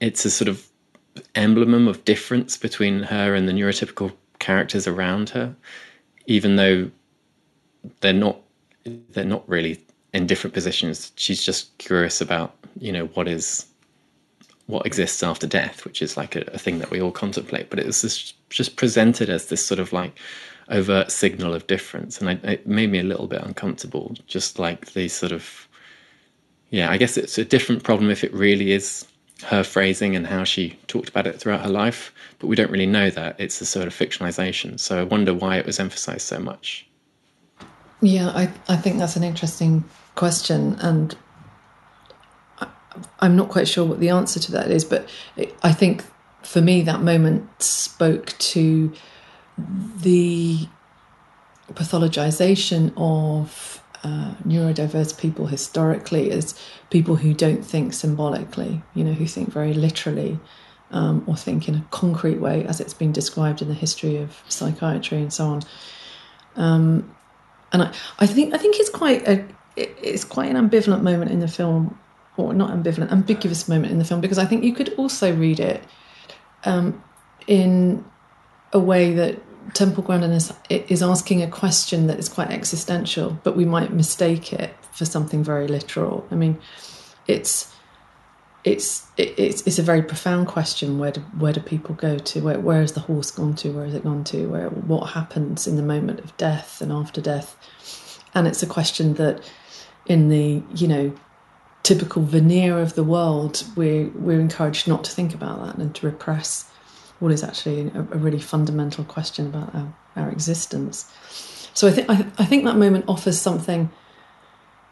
it's 0.00 0.24
a 0.24 0.30
sort 0.30 0.48
of 0.48 0.68
emblem 1.34 1.88
of 1.88 2.04
difference 2.04 2.56
between 2.56 3.02
her 3.02 3.34
and 3.34 3.48
the 3.48 3.52
neurotypical 3.52 4.12
characters 4.38 4.86
around 4.86 5.30
her 5.30 5.54
even 6.28 6.54
though 6.56 6.88
they're 8.00 8.12
not 8.12 8.40
they're 9.10 9.24
not 9.24 9.48
really 9.48 9.80
in 10.14 10.26
different 10.26 10.54
positions. 10.54 11.10
She's 11.16 11.42
just 11.42 11.76
curious 11.78 12.20
about 12.20 12.54
you 12.78 12.92
know 12.92 13.06
what 13.06 13.26
is 13.26 13.66
what 14.66 14.86
exists 14.86 15.22
after 15.22 15.46
death, 15.46 15.84
which 15.84 16.02
is 16.02 16.16
like 16.16 16.36
a, 16.36 16.42
a 16.52 16.58
thing 16.58 16.78
that 16.78 16.90
we 16.90 17.00
all 17.00 17.10
contemplate. 17.10 17.70
But 17.70 17.78
it 17.80 17.86
was 17.86 18.02
just, 18.02 18.34
just 18.50 18.76
presented 18.76 19.30
as 19.30 19.46
this 19.46 19.64
sort 19.64 19.80
of 19.80 19.94
like 19.94 20.18
overt 20.68 21.10
signal 21.10 21.54
of 21.54 21.66
difference, 21.66 22.20
and 22.20 22.28
I, 22.30 22.32
it 22.46 22.66
made 22.66 22.92
me 22.92 23.00
a 23.00 23.04
little 23.04 23.26
bit 23.26 23.42
uncomfortable. 23.42 24.14
Just 24.26 24.58
like 24.58 24.92
the 24.92 25.08
sort 25.08 25.32
of 25.32 25.66
yeah, 26.70 26.90
I 26.90 26.98
guess 26.98 27.16
it's 27.16 27.38
a 27.38 27.44
different 27.44 27.82
problem 27.82 28.10
if 28.10 28.22
it 28.22 28.32
really 28.34 28.72
is 28.72 29.06
her 29.44 29.62
phrasing 29.62 30.16
and 30.16 30.26
how 30.26 30.44
she 30.44 30.78
talked 30.88 31.08
about 31.08 31.26
it 31.26 31.40
throughout 31.40 31.62
her 31.62 31.70
life, 31.70 32.12
but 32.38 32.48
we 32.48 32.56
don't 32.56 32.70
really 32.70 32.86
know 32.86 33.10
that. 33.10 33.36
It's 33.38 33.60
a 33.60 33.66
sort 33.66 33.86
of 33.86 33.94
fictionalization. 33.94 34.80
So 34.80 35.00
I 35.00 35.04
wonder 35.04 35.32
why 35.32 35.56
it 35.56 35.66
was 35.66 35.78
emphasized 35.78 36.22
so 36.22 36.38
much. 36.38 36.86
Yeah, 38.00 38.28
I, 38.28 38.52
I 38.68 38.76
think 38.76 38.98
that's 38.98 39.16
an 39.16 39.24
interesting 39.24 39.84
question. 40.14 40.76
And 40.80 41.16
I, 42.60 42.66
I'm 43.20 43.36
not 43.36 43.48
quite 43.48 43.68
sure 43.68 43.84
what 43.84 44.00
the 44.00 44.08
answer 44.08 44.40
to 44.40 44.52
that 44.52 44.70
is, 44.70 44.84
but 44.84 45.08
I 45.62 45.72
think 45.72 46.04
for 46.42 46.60
me, 46.60 46.82
that 46.82 47.02
moment 47.02 47.62
spoke 47.62 48.36
to 48.38 48.92
the 49.56 50.68
pathologization 51.72 52.92
of 52.96 53.82
uh, 54.04 54.34
neurodiverse 54.46 55.18
people 55.18 55.46
historically 55.46 56.30
as 56.30 56.54
people 56.90 57.16
who 57.16 57.34
don't 57.34 57.64
think 57.64 57.92
symbolically, 57.92 58.82
you 58.94 59.04
know, 59.04 59.12
who 59.12 59.26
think 59.26 59.50
very 59.50 59.74
literally 59.74 60.38
um, 60.90 61.24
or 61.26 61.36
think 61.36 61.68
in 61.68 61.74
a 61.74 61.84
concrete 61.90 62.40
way, 62.40 62.64
as 62.64 62.80
it's 62.80 62.94
been 62.94 63.12
described 63.12 63.60
in 63.60 63.68
the 63.68 63.74
history 63.74 64.16
of 64.16 64.42
psychiatry 64.48 65.18
and 65.18 65.32
so 65.32 65.46
on. 65.46 65.62
Um, 66.56 67.14
and 67.72 67.82
I, 67.82 67.92
I 68.18 68.26
think 68.26 68.54
I 68.54 68.58
think 68.58 68.76
it's 68.78 68.90
quite 68.90 69.26
a 69.28 69.44
it's 69.76 70.24
quite 70.24 70.50
an 70.50 70.56
ambivalent 70.56 71.02
moment 71.02 71.30
in 71.30 71.40
the 71.40 71.48
film, 71.48 71.98
or 72.36 72.54
not 72.54 72.70
ambivalent, 72.70 73.12
ambiguous 73.12 73.68
moment 73.68 73.92
in 73.92 73.98
the 73.98 74.04
film, 74.04 74.20
because 74.20 74.38
I 74.38 74.44
think 74.44 74.64
you 74.64 74.72
could 74.72 74.94
also 74.94 75.34
read 75.34 75.60
it 75.60 75.82
um, 76.64 77.02
in 77.46 78.04
a 78.72 78.78
way 78.78 79.12
that 79.14 79.40
Temple 79.74 80.02
Grandin 80.02 80.32
is, 80.32 80.52
is 80.70 81.02
asking 81.02 81.42
a 81.42 81.48
question 81.48 82.06
that 82.06 82.18
is 82.18 82.28
quite 82.28 82.50
existential, 82.50 83.38
but 83.42 83.56
we 83.56 83.64
might 83.64 83.92
mistake 83.92 84.52
it 84.52 84.74
for 84.92 85.04
something 85.04 85.44
very 85.44 85.68
literal. 85.68 86.26
I 86.30 86.34
mean, 86.34 86.58
it's 87.26 87.74
it's 88.64 89.06
it's 89.16 89.66
it's 89.66 89.78
a 89.78 89.82
very 89.82 90.02
profound 90.02 90.48
question. 90.48 90.98
Where 90.98 91.12
do 91.12 91.20
where 91.38 91.52
do 91.52 91.60
people 91.60 91.94
go 91.94 92.18
to? 92.18 92.40
Where 92.40 92.58
where 92.58 92.80
has 92.80 92.92
the 92.92 93.00
horse 93.00 93.30
gone 93.30 93.54
to? 93.56 93.70
Where 93.70 93.84
has 93.84 93.94
it 93.94 94.04
gone 94.04 94.24
to? 94.24 94.46
Where 94.46 94.68
what 94.68 95.10
happens 95.10 95.66
in 95.66 95.76
the 95.76 95.82
moment 95.82 96.20
of 96.20 96.36
death 96.36 96.80
and 96.80 96.92
after 96.92 97.20
death? 97.20 97.56
And 98.34 98.46
it's 98.46 98.62
a 98.62 98.66
question 98.66 99.14
that, 99.14 99.40
in 100.06 100.28
the 100.28 100.62
you 100.74 100.88
know, 100.88 101.12
typical 101.82 102.22
veneer 102.22 102.78
of 102.78 102.94
the 102.94 103.04
world, 103.04 103.64
we're 103.76 104.08
we're 104.08 104.40
encouraged 104.40 104.88
not 104.88 105.04
to 105.04 105.10
think 105.12 105.34
about 105.34 105.64
that 105.64 105.76
and 105.76 105.94
to 105.94 106.06
repress 106.06 106.67
what 107.20 107.32
is 107.32 107.42
actually 107.42 107.88
a, 107.94 108.00
a 108.00 108.18
really 108.18 108.40
fundamental 108.40 109.04
question 109.04 109.46
about 109.46 109.74
our, 109.74 109.94
our 110.16 110.30
existence. 110.30 111.12
So 111.74 111.88
I 111.88 111.90
think 111.92 112.10
I, 112.10 112.26
I 112.38 112.44
think 112.44 112.64
that 112.64 112.76
moment 112.76 113.04
offers 113.08 113.40
something 113.40 113.90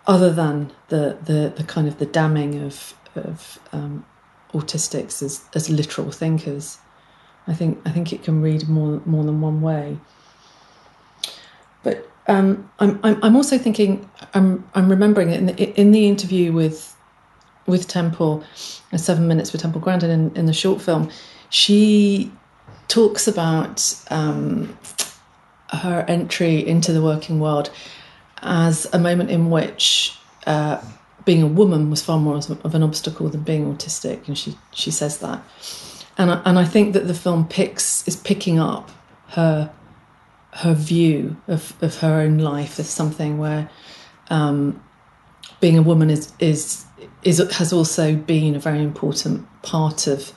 other 0.07 0.33
than 0.33 0.73
the 0.89 1.19
the, 1.25 1.53
the 1.57 1.65
kind 1.65 1.89
of 1.89 1.99
the 1.99 2.07
damning 2.07 2.63
of 2.63 2.95
of 3.15 3.59
um, 3.73 4.05
autistics 4.53 5.23
as, 5.23 5.43
as 5.55 5.69
literal 5.69 6.11
thinkers. 6.11 6.79
I 7.47 7.55
think 7.55 7.81
I 7.85 7.91
think 7.91 8.13
it 8.13 8.23
can 8.23 8.43
read 8.43 8.69
more 8.69 9.01
more 9.05 9.25
than 9.25 9.41
one 9.41 9.61
way. 9.61 9.99
But 11.83 12.09
um, 12.27 12.71
I'm, 12.79 12.99
I'm 13.03 13.23
I'm 13.23 13.37
also 13.37 13.59
thinking 13.59 14.09
I'm 14.35 14.69
I'm 14.75 14.89
remembering 14.89 15.31
in 15.31 15.47
the, 15.47 15.81
in 15.81 15.93
the 15.93 16.07
interview 16.07 16.53
with 16.53 16.95
with 17.67 17.89
Temple, 17.89 18.45
uh, 18.93 18.97
Seven 18.97 19.27
Minutes 19.27 19.53
with 19.53 19.61
Temple 19.61 19.81
Grandin 19.81 20.11
in, 20.11 20.37
in 20.37 20.47
the 20.47 20.53
short 20.53 20.81
film, 20.81 21.11
she 21.51 22.33
talks 22.89 23.27
about 23.27 23.95
um, 24.11 24.77
her 25.71 26.05
entry 26.09 26.67
into 26.67 26.93
the 26.93 27.03
working 27.03 27.41
world 27.41 27.71
as 28.43 28.87
a 28.93 28.99
moment 28.99 29.31
in 29.31 29.51
which 29.51 30.17
uh, 30.47 30.81
being 31.25 31.43
a 31.43 31.47
woman 31.47 31.91
was 31.91 32.03
far 32.03 32.19
more 32.19 32.37
of 32.37 32.75
an 32.75 32.83
obstacle 32.83 33.29
than 33.29 33.43
being 33.43 33.75
autistic, 33.75 34.27
and 34.29 34.39
she 34.39 34.57
she 34.73 34.91
says 34.91 35.19
that, 35.19 35.43
and 36.17 36.31
I, 36.31 36.43
and 36.45 36.59
I 36.59 36.65
think 36.65 36.93
that 36.95 37.09
the 37.09 37.15
film 37.15 37.49
picks 37.49 38.07
is 38.07 38.17
picking 38.17 38.59
up 38.59 38.91
her 39.29 39.71
her 40.53 40.73
view 40.73 41.37
of, 41.49 41.75
of 41.83 41.99
her 41.99 42.21
own 42.21 42.39
life 42.39 42.79
as 42.79 42.89
something 42.89 43.37
where 43.39 43.69
um, 44.31 44.83
being 45.61 45.77
a 45.77 45.83
woman 45.83 46.11
is 46.11 46.33
is 46.39 46.85
is 47.23 47.39
has 47.53 47.73
also 47.73 48.15
been 48.15 48.55
a 48.55 48.59
very 48.59 48.83
important 48.83 49.47
part 49.63 50.07
of 50.07 50.33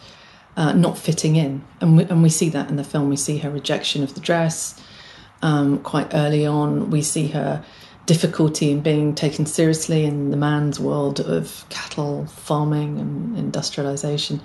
uh, 0.60 0.74
not 0.74 0.98
fitting 0.98 1.38
in, 1.38 1.64
and 1.80 1.96
we, 1.96 2.04
and 2.04 2.22
we 2.22 2.28
see 2.28 2.50
that 2.50 2.70
in 2.70 2.76
the 2.76 2.84
film. 2.84 3.10
We 3.10 3.16
see 3.16 3.38
her 3.38 3.50
rejection 3.50 4.04
of 4.04 4.14
the 4.14 4.20
dress 4.20 4.80
um, 5.42 5.80
quite 5.80 6.14
early 6.14 6.46
on. 6.46 6.92
We 6.92 7.02
see 7.02 7.28
her 7.30 7.64
difficulty 8.06 8.70
in 8.70 8.82
being 8.82 9.16
taken 9.16 9.46
seriously 9.46 10.04
in 10.04 10.32
the 10.32 10.38
man's 10.38 10.78
world 10.78 11.22
of 11.22 11.64
cattle 11.70 12.26
farming 12.26 13.00
and 13.00 13.38
industrialization. 13.38 14.42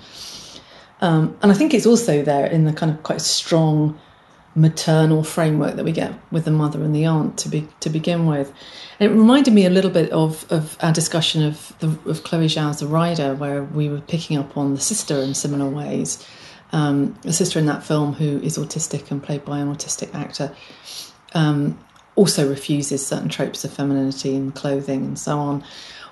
Um, 1.01 1.37
and 1.41 1.51
I 1.51 1.55
think 1.55 1.73
it's 1.73 1.85
also 1.85 2.23
there 2.23 2.45
in 2.45 2.63
the 2.63 2.71
kind 2.71 2.91
of 2.93 3.03
quite 3.03 3.19
strong 3.19 3.99
maternal 4.55 5.21
framework 5.21 5.75
that 5.75 5.83
we 5.83 5.91
get 5.91 6.13
with 6.31 6.45
the 6.45 6.51
mother 6.51 6.81
and 6.81 6.95
the 6.95 7.05
aunt 7.05 7.37
to 7.37 7.49
be 7.49 7.67
to 7.81 7.89
begin 7.89 8.25
with. 8.25 8.53
And 8.99 9.11
it 9.11 9.13
reminded 9.15 9.53
me 9.53 9.65
a 9.65 9.69
little 9.69 9.91
bit 9.91 10.09
of, 10.11 10.49
of 10.51 10.77
our 10.81 10.93
discussion 10.93 11.43
of 11.43 11.77
the, 11.79 11.89
of 12.09 12.23
Chloe 12.23 12.47
Zhao's 12.47 12.79
The 12.79 12.87
Rider, 12.87 13.35
where 13.35 13.63
we 13.63 13.89
were 13.89 13.99
picking 13.99 14.37
up 14.37 14.55
on 14.57 14.73
the 14.73 14.79
sister 14.79 15.15
in 15.15 15.33
similar 15.33 15.69
ways. 15.69 16.25
Um, 16.71 17.17
the 17.21 17.33
sister 17.33 17.59
in 17.59 17.65
that 17.65 17.83
film, 17.83 18.13
who 18.13 18.39
is 18.39 18.57
autistic 18.57 19.11
and 19.11 19.21
played 19.21 19.43
by 19.43 19.59
an 19.59 19.73
autistic 19.73 20.15
actor, 20.15 20.55
um, 21.33 21.77
also 22.15 22.47
refuses 22.47 23.05
certain 23.05 23.29
tropes 23.29 23.65
of 23.65 23.73
femininity 23.73 24.35
in 24.35 24.53
clothing 24.53 25.03
and 25.03 25.19
so 25.19 25.37
on. 25.37 25.63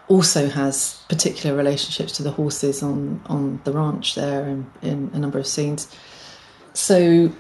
Also 0.10 0.50
has 0.50 1.02
particular 1.08 1.56
relationships 1.56 2.12
to 2.18 2.24
the 2.24 2.32
horses 2.32 2.84
on 2.84 3.22
on 3.28 3.62
the 3.64 3.72
ranch 3.72 4.16
there 4.16 4.46
in, 4.46 4.70
in 4.82 5.10
a 5.14 5.18
number 5.18 5.40
of 5.40 5.48
scenes. 5.48 5.88
So 6.74 7.32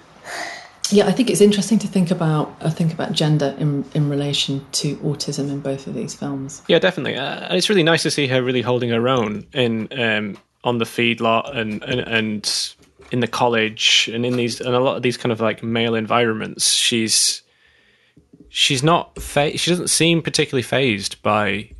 yeah, 0.94 1.08
I 1.08 1.12
think 1.12 1.30
it's 1.30 1.42
interesting 1.42 1.80
to 1.80 1.88
think 1.88 2.12
about 2.12 2.56
uh, 2.62 2.70
think 2.70 2.94
about 2.94 3.12
gender 3.12 3.56
in 3.58 3.84
in 3.94 4.10
relation 4.10 4.66
to 4.74 4.96
autism 4.98 5.50
in 5.50 5.60
both 5.60 5.88
of 5.88 5.94
these 5.96 6.14
films. 6.14 6.62
Yeah, 6.68 6.80
definitely. 6.80 7.18
Uh, 7.18 7.54
it's 7.56 7.70
really 7.70 7.84
nice 7.84 8.04
to 8.04 8.12
see 8.12 8.28
her 8.28 8.44
really 8.44 8.62
holding 8.62 8.90
her 8.90 9.08
own 9.08 9.46
in 9.54 9.88
um, 10.00 10.38
on 10.64 10.78
the 10.78 10.86
feedlot 10.86 11.56
and, 11.58 11.84
and 11.84 12.00
and 12.02 12.76
in 13.12 13.20
the 13.20 13.28
college 13.28 14.10
and 14.14 14.26
in 14.26 14.36
these 14.36 14.62
and 14.62 14.76
a 14.76 14.80
lot 14.80 14.98
of 14.98 15.04
these 15.04 15.18
kind 15.18 15.32
of 15.32 15.42
like 15.42 15.64
male 15.64 15.96
environments. 15.96 16.74
She's 16.74 17.42
she's 18.50 18.84
not 18.84 19.20
fa- 19.20 19.58
she 19.58 19.72
doesn't 19.72 19.90
seem 19.90 20.22
particularly 20.22 20.64
fazed 20.64 21.22
by 21.24 21.72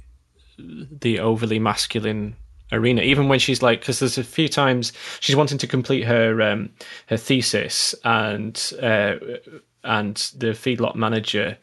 the 0.58 1.20
overly 1.20 1.60
masculine 1.60 2.36
arena. 2.72 3.02
Even 3.02 3.28
when 3.28 3.40
she's 3.40 3.62
like, 3.62 3.82
because 3.82 4.00
there's 4.00 4.18
a 4.18 4.24
few 4.24 4.48
times 4.48 4.94
she's 5.20 5.36
wanting 5.36 5.58
to 5.60 5.68
complete 5.68 6.04
her 6.04 6.42
um, 6.42 6.70
her 7.08 7.18
thesis, 7.18 7.96
and 8.04 8.72
uh, 8.82 9.16
and 9.84 10.16
the 10.38 10.48
feedlot 10.48 10.96
manager 10.96 11.58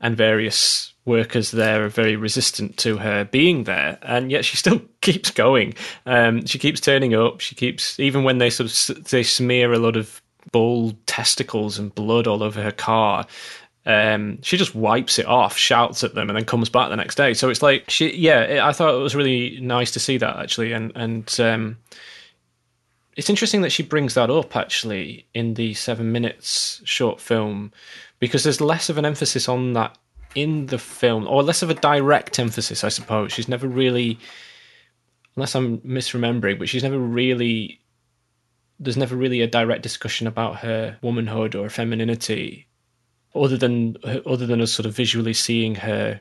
and 0.00 0.16
various 0.16 0.92
workers 1.06 1.50
there 1.50 1.84
are 1.84 1.88
very 1.88 2.16
resistant 2.16 2.76
to 2.78 2.98
her 2.98 3.24
being 3.24 3.64
there, 3.64 3.98
and 4.02 4.30
yet 4.30 4.44
she 4.44 4.56
still 4.64 4.80
keeps 5.00 5.30
going. 5.30 5.74
Um, 6.06 6.46
she 6.46 6.58
keeps 6.58 6.80
turning 6.80 7.14
up. 7.14 7.40
She 7.40 7.54
keeps 7.54 7.98
even 7.98 8.24
when 8.24 8.38
they 8.38 8.50
sort 8.50 8.70
of 8.70 9.04
they 9.10 9.22
smear 9.22 9.72
a 9.72 9.78
lot 9.78 9.96
of 9.96 10.20
bull 10.52 10.92
testicles 11.06 11.78
and 11.78 11.94
blood 11.94 12.26
all 12.26 12.42
over 12.42 12.62
her 12.62 12.72
car. 12.72 13.26
Um, 13.86 14.40
she 14.42 14.56
just 14.56 14.74
wipes 14.74 15.18
it 15.18 15.26
off, 15.26 15.56
shouts 15.56 16.02
at 16.04 16.14
them, 16.14 16.30
and 16.30 16.36
then 16.36 16.46
comes 16.46 16.68
back 16.70 16.88
the 16.88 16.96
next 16.96 17.16
day. 17.16 17.34
So 17.34 17.50
it's 17.50 17.62
like 17.62 17.88
she, 17.90 18.16
yeah, 18.16 18.66
I 18.66 18.72
thought 18.72 18.94
it 18.94 19.02
was 19.02 19.14
really 19.14 19.58
nice 19.60 19.90
to 19.92 20.00
see 20.00 20.16
that 20.18 20.36
actually, 20.36 20.72
and 20.72 20.90
and 20.94 21.40
um, 21.40 21.76
it's 23.16 23.30
interesting 23.30 23.60
that 23.62 23.72
she 23.72 23.82
brings 23.82 24.14
that 24.14 24.30
up 24.30 24.56
actually 24.56 25.26
in 25.34 25.54
the 25.54 25.74
seven 25.74 26.12
minutes 26.12 26.80
short 26.84 27.20
film 27.20 27.72
because 28.18 28.42
there's 28.42 28.60
less 28.60 28.88
of 28.88 28.98
an 28.98 29.04
emphasis 29.04 29.48
on 29.48 29.74
that 29.74 29.96
in 30.34 30.66
the 30.66 30.78
film, 30.78 31.26
or 31.28 31.42
less 31.42 31.62
of 31.62 31.70
a 31.70 31.74
direct 31.74 32.38
emphasis, 32.38 32.82
I 32.84 32.88
suppose. 32.88 33.32
She's 33.32 33.48
never 33.48 33.68
really, 33.68 34.18
unless 35.36 35.54
I'm 35.54 35.78
misremembering, 35.78 36.58
but 36.58 36.68
she's 36.68 36.82
never 36.82 36.98
really. 36.98 37.80
There's 38.80 38.96
never 38.96 39.14
really 39.14 39.40
a 39.40 39.46
direct 39.46 39.82
discussion 39.82 40.26
about 40.26 40.56
her 40.56 40.98
womanhood 41.00 41.54
or 41.54 41.68
femininity, 41.70 42.66
other 43.34 43.56
than 43.56 43.96
other 44.26 44.46
than 44.46 44.60
us 44.60 44.72
sort 44.72 44.86
of 44.86 44.94
visually 44.94 45.34
seeing 45.34 45.74
her 45.74 46.20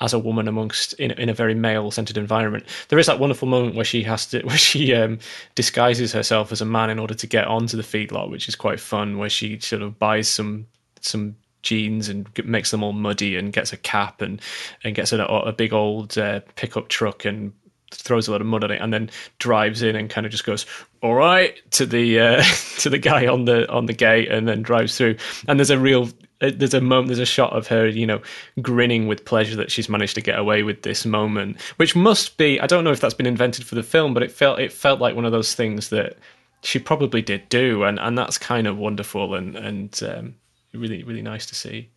as 0.00 0.12
a 0.12 0.18
woman 0.18 0.48
amongst 0.48 0.92
in 0.94 1.12
in 1.12 1.28
a 1.28 1.34
very 1.34 1.54
male 1.54 1.90
centered 1.90 2.16
environment. 2.16 2.64
There 2.88 2.98
is 2.98 3.06
that 3.06 3.18
wonderful 3.18 3.48
moment 3.48 3.74
where 3.74 3.84
she 3.84 4.02
has 4.02 4.26
to 4.26 4.42
where 4.44 4.56
she 4.58 4.94
um, 4.94 5.18
disguises 5.54 6.12
herself 6.12 6.52
as 6.52 6.60
a 6.60 6.66
man 6.66 6.90
in 6.90 6.98
order 6.98 7.14
to 7.14 7.26
get 7.26 7.46
onto 7.46 7.76
the 7.76 7.82
feedlot, 7.82 8.30
which 8.30 8.48
is 8.48 8.56
quite 8.56 8.80
fun. 8.80 9.18
Where 9.18 9.30
she 9.30 9.58
sort 9.60 9.82
of 9.82 9.98
buys 9.98 10.28
some 10.28 10.66
some 11.00 11.36
jeans 11.62 12.08
and 12.08 12.28
makes 12.44 12.70
them 12.70 12.82
all 12.82 12.92
muddy 12.92 13.36
and 13.36 13.52
gets 13.52 13.72
a 13.72 13.76
cap 13.76 14.20
and 14.20 14.40
and 14.82 14.94
gets 14.94 15.12
a, 15.12 15.24
a 15.24 15.52
big 15.52 15.72
old 15.72 16.16
uh, 16.18 16.40
pickup 16.56 16.88
truck 16.88 17.24
and 17.24 17.52
throws 17.90 18.26
a 18.26 18.32
lot 18.32 18.40
of 18.40 18.46
mud 18.46 18.64
on 18.64 18.70
it 18.70 18.80
and 18.80 18.92
then 18.92 19.08
drives 19.38 19.80
in 19.82 19.94
and 19.94 20.10
kind 20.10 20.26
of 20.26 20.32
just 20.32 20.44
goes 20.44 20.66
all 21.00 21.14
right 21.14 21.60
to 21.70 21.86
the 21.86 22.20
uh, 22.20 22.42
to 22.78 22.90
the 22.90 22.98
guy 22.98 23.26
on 23.26 23.44
the 23.44 23.70
on 23.70 23.86
the 23.86 23.92
gate 23.92 24.28
and 24.30 24.46
then 24.46 24.62
drives 24.62 24.96
through 24.96 25.16
and 25.48 25.58
there's 25.58 25.70
a 25.70 25.78
real 25.78 26.08
there's 26.50 26.74
a 26.74 26.80
moment 26.80 27.08
there's 27.08 27.18
a 27.18 27.26
shot 27.26 27.52
of 27.52 27.66
her 27.66 27.86
you 27.86 28.06
know 28.06 28.20
grinning 28.62 29.06
with 29.06 29.24
pleasure 29.24 29.56
that 29.56 29.70
she's 29.70 29.88
managed 29.88 30.14
to 30.14 30.20
get 30.20 30.38
away 30.38 30.62
with 30.62 30.82
this 30.82 31.04
moment 31.04 31.60
which 31.76 31.94
must 31.94 32.36
be 32.36 32.60
I 32.60 32.66
don't 32.66 32.84
know 32.84 32.92
if 32.92 33.00
that's 33.00 33.14
been 33.14 33.26
invented 33.26 33.64
for 33.64 33.74
the 33.74 33.82
film 33.82 34.14
but 34.14 34.22
it 34.22 34.32
felt 34.32 34.58
it 34.58 34.72
felt 34.72 35.00
like 35.00 35.14
one 35.14 35.24
of 35.24 35.32
those 35.32 35.54
things 35.54 35.88
that 35.90 36.16
she 36.62 36.78
probably 36.78 37.22
did 37.22 37.48
do 37.48 37.84
and 37.84 37.98
and 37.98 38.16
that's 38.16 38.38
kind 38.38 38.66
of 38.66 38.78
wonderful 38.78 39.34
and 39.34 39.56
and 39.56 40.00
um, 40.02 40.34
really 40.72 41.02
really 41.02 41.22
nice 41.22 41.46
to 41.46 41.54
see. 41.54 41.90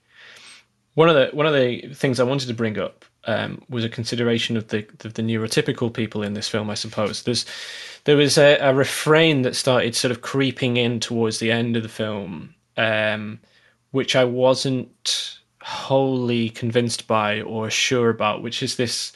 One 0.93 1.09
of 1.09 1.15
the 1.15 1.35
one 1.35 1.45
of 1.45 1.53
the 1.53 1.93
things 1.93 2.19
I 2.19 2.23
wanted 2.23 2.47
to 2.47 2.53
bring 2.53 2.79
up 2.79 3.05
um, 3.25 3.61
was 3.69 3.83
a 3.83 3.89
consideration 3.89 4.57
of 4.57 4.69
the 4.69 4.87
of 5.03 5.13
the 5.13 5.21
neurotypical 5.21 5.93
people 5.93 6.23
in 6.23 6.33
this 6.33 6.49
film. 6.49 6.69
I 6.69 6.75
suppose 6.75 7.23
there's 7.23 7.45
there 8.05 8.17
was 8.17 8.37
a, 8.37 8.57
a 8.57 8.73
refrain 8.73 9.43
that 9.43 9.55
started 9.55 9.95
sort 9.95 10.11
of 10.11 10.21
creeping 10.21 10.77
in 10.77 10.99
towards 10.99 11.39
the 11.39 11.51
end 11.51 11.75
of 11.75 11.83
the 11.83 11.89
film, 11.89 12.55
um, 12.77 13.39
which 13.91 14.15
I 14.15 14.25
wasn't 14.25 15.39
wholly 15.61 16.49
convinced 16.49 17.07
by 17.07 17.41
or 17.41 17.69
sure 17.69 18.09
about, 18.09 18.41
which 18.41 18.63
is 18.63 18.75
this 18.75 19.13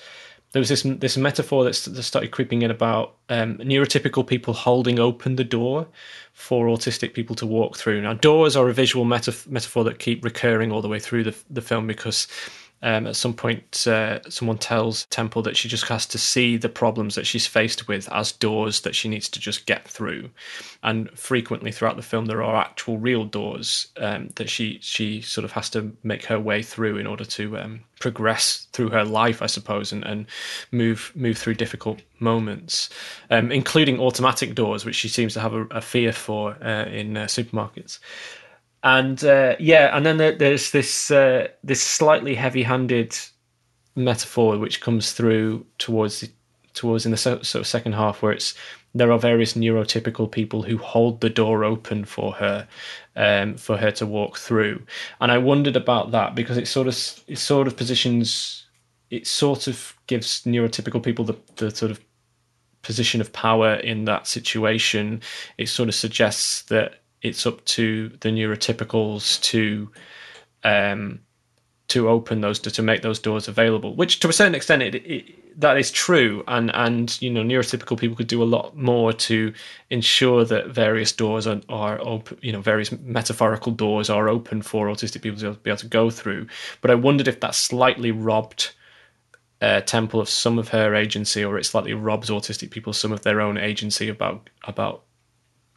there 0.51 0.59
was 0.59 0.69
this 0.69 0.83
this 0.83 1.15
metaphor 1.15 1.63
that 1.63 1.73
started 1.73 2.31
creeping 2.31 2.61
in 2.61 2.71
about 2.71 3.15
um, 3.29 3.57
neurotypical 3.59 4.27
people 4.27 4.53
holding 4.53 4.99
open 4.99 5.37
the 5.37 5.45
door 5.45 5.87
for 6.33 6.67
autistic 6.67 7.13
people 7.13 7.35
to 7.37 7.45
walk 7.45 7.77
through. 7.77 8.01
Now, 8.01 8.13
doors 8.13 8.57
are 8.57 8.67
a 8.67 8.73
visual 8.73 9.05
metaphor 9.05 9.83
that 9.85 9.99
keep 9.99 10.25
recurring 10.25 10.71
all 10.71 10.81
the 10.81 10.89
way 10.89 10.99
through 10.99 11.23
the, 11.23 11.35
the 11.49 11.61
film 11.61 11.87
because 11.87 12.27
um, 12.83 13.05
at 13.07 13.15
some 13.15 13.33
point, 13.33 13.85
uh, 13.87 14.19
someone 14.29 14.57
tells 14.57 15.05
Temple 15.05 15.41
that 15.43 15.55
she 15.55 15.67
just 15.67 15.87
has 15.87 16.05
to 16.07 16.17
see 16.17 16.57
the 16.57 16.69
problems 16.69 17.15
that 17.15 17.27
she's 17.27 17.45
faced 17.45 17.87
with 17.87 18.11
as 18.11 18.31
doors 18.31 18.81
that 18.81 18.95
she 18.95 19.07
needs 19.07 19.29
to 19.29 19.39
just 19.39 19.65
get 19.65 19.87
through. 19.87 20.29
And 20.83 21.09
frequently 21.11 21.71
throughout 21.71 21.95
the 21.95 22.01
film, 22.01 22.25
there 22.25 22.41
are 22.41 22.55
actual 22.55 22.97
real 22.97 23.25
doors 23.25 23.87
um, 23.97 24.29
that 24.35 24.49
she 24.49 24.79
she 24.81 25.21
sort 25.21 25.45
of 25.45 25.51
has 25.51 25.69
to 25.71 25.95
make 26.03 26.25
her 26.25 26.39
way 26.39 26.63
through 26.63 26.97
in 26.97 27.05
order 27.05 27.25
to 27.25 27.57
um, 27.57 27.81
progress 27.99 28.67
through 28.73 28.89
her 28.89 29.05
life, 29.05 29.43
I 29.43 29.47
suppose, 29.47 29.91
and, 29.91 30.03
and 30.03 30.25
move 30.71 31.11
move 31.13 31.37
through 31.37 31.55
difficult 31.55 32.01
moments, 32.19 32.89
um, 33.29 33.51
including 33.51 33.99
automatic 33.99 34.55
doors, 34.55 34.85
which 34.85 34.95
she 34.95 35.07
seems 35.07 35.33
to 35.33 35.39
have 35.39 35.53
a, 35.53 35.65
a 35.65 35.81
fear 35.81 36.11
for 36.11 36.57
uh, 36.63 36.85
in 36.85 37.15
uh, 37.15 37.25
supermarkets 37.25 37.99
and 38.83 39.23
uh, 39.23 39.55
yeah, 39.59 39.95
and 39.95 40.05
then 40.05 40.17
there, 40.17 40.35
there's 40.35 40.71
this 40.71 41.11
uh, 41.11 41.47
this 41.63 41.81
slightly 41.81 42.35
heavy-handed 42.35 43.17
metaphor 43.95 44.57
which 44.57 44.81
comes 44.81 45.11
through 45.11 45.65
towards 45.77 46.21
the, 46.21 46.29
towards 46.73 47.05
in 47.05 47.11
the 47.11 47.17
so, 47.17 47.41
sort 47.41 47.61
of 47.61 47.67
second 47.67 47.93
half, 47.93 48.21
where 48.21 48.31
it's 48.31 48.55
there 48.93 49.11
are 49.11 49.19
various 49.19 49.53
neurotypical 49.53 50.29
people 50.29 50.63
who 50.63 50.77
hold 50.77 51.21
the 51.21 51.29
door 51.29 51.63
open 51.63 52.03
for 52.03 52.33
her 52.33 52.67
um, 53.15 53.55
for 53.55 53.77
her 53.77 53.91
to 53.91 54.05
walk 54.05 54.37
through, 54.37 54.81
and 55.19 55.31
I 55.31 55.37
wondered 55.37 55.75
about 55.75 56.11
that 56.11 56.35
because 56.35 56.57
it 56.57 56.67
sort 56.67 56.87
of 56.87 57.23
it 57.27 57.37
sort 57.37 57.67
of 57.67 57.77
positions 57.77 58.65
it 59.11 59.27
sort 59.27 59.67
of 59.67 59.95
gives 60.07 60.41
neurotypical 60.43 61.03
people 61.03 61.25
the, 61.25 61.37
the 61.57 61.69
sort 61.69 61.91
of 61.91 61.99
position 62.81 63.21
of 63.21 63.31
power 63.33 63.75
in 63.75 64.05
that 64.05 64.25
situation. 64.25 65.21
It 65.57 65.69
sort 65.69 65.89
of 65.89 65.95
suggests 65.95 66.63
that 66.63 67.00
it's 67.21 67.45
up 67.45 67.63
to 67.65 68.09
the 68.21 68.29
neurotypicals 68.29 69.41
to 69.41 69.91
um, 70.63 71.19
to 71.91 72.07
open 72.07 72.39
those 72.41 72.59
to, 72.59 72.71
to 72.71 72.81
make 72.81 73.01
those 73.01 73.19
doors 73.19 73.47
available. 73.47 73.95
Which, 73.95 74.19
to 74.21 74.29
a 74.29 74.33
certain 74.33 74.55
extent, 74.55 74.81
it, 74.81 74.95
it, 74.95 75.59
that 75.59 75.77
is 75.77 75.91
true, 75.91 76.43
and 76.47 76.71
and 76.73 77.21
you 77.21 77.29
know 77.29 77.43
neurotypical 77.43 77.99
people 77.99 78.15
could 78.15 78.27
do 78.27 78.41
a 78.41 78.45
lot 78.45 78.75
more 78.75 79.13
to 79.13 79.53
ensure 79.89 80.45
that 80.45 80.67
various 80.67 81.11
doors 81.11 81.47
are, 81.47 81.61
are 81.69 81.99
open. 82.01 82.37
You 82.41 82.53
know, 82.53 82.61
various 82.61 82.91
metaphorical 82.91 83.73
doors 83.73 84.09
are 84.09 84.29
open 84.29 84.61
for 84.61 84.87
autistic 84.87 85.21
people 85.21 85.39
to 85.39 85.53
be 85.53 85.69
able 85.69 85.79
to 85.79 85.87
go 85.87 86.09
through. 86.09 86.47
But 86.79 86.91
I 86.91 86.95
wondered 86.95 87.27
if 87.27 87.39
that 87.41 87.55
slightly 87.55 88.11
robbed. 88.11 88.73
Uh, 89.61 89.79
Temple 89.79 90.19
of 90.19 90.27
some 90.27 90.57
of 90.57 90.69
her 90.69 90.95
agency, 90.95 91.45
or 91.45 91.55
it 91.55 91.67
slightly 91.67 91.93
robs 91.93 92.31
autistic 92.31 92.71
people 92.71 92.93
some 92.93 93.11
of 93.11 93.21
their 93.21 93.39
own 93.39 93.59
agency 93.59 94.09
about 94.09 94.49
about 94.63 95.03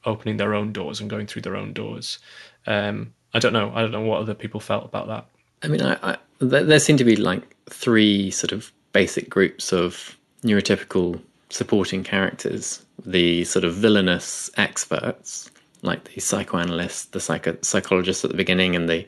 opening 0.07 0.37
their 0.37 0.55
own 0.55 0.73
doors 0.73 1.01
and 1.01 1.11
going 1.11 1.27
through 1.27 1.43
their 1.43 1.57
own 1.57 1.73
doors. 1.73 2.19
Um, 2.67 3.13
I 3.33 3.39
don't 3.39 3.53
know. 3.53 3.73
I 3.75 3.83
don't 3.83 3.93
know 3.93 4.01
what 4.01 4.21
other 4.21 4.35
people 4.35 4.61
felt 4.61 4.85
about 4.85 5.09
that. 5.09 5.27
I 5.63 5.69
mean, 5.69 5.83
I, 5.83 5.97
I, 6.03 6.17
there, 6.39 6.79
seem 6.79 6.97
to 6.99 7.05
be 7.05 7.17
like 7.17 7.57
three 7.71 8.31
sort 8.31 8.53
of 8.53 8.71
basic 8.93 9.29
groups 9.29 9.73
of 9.73 10.17
neurotypical 10.43 11.21
supporting 11.51 12.05
characters: 12.05 12.85
the 13.05 13.45
sort 13.45 13.65
of 13.65 13.75
villainous 13.75 14.51
experts, 14.57 15.51
like 15.83 16.05
the 16.05 16.21
psychoanalyst, 16.21 17.13
the 17.13 17.21
psycho- 17.21 17.59
psychologist 17.63 18.25
at 18.25 18.31
the 18.31 18.37
beginning, 18.37 18.77
and 18.77 18.89
the 18.89 19.07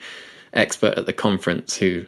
expert 0.52 0.98
at 0.98 1.06
the 1.06 1.12
conference, 1.12 1.76
who 1.76 2.06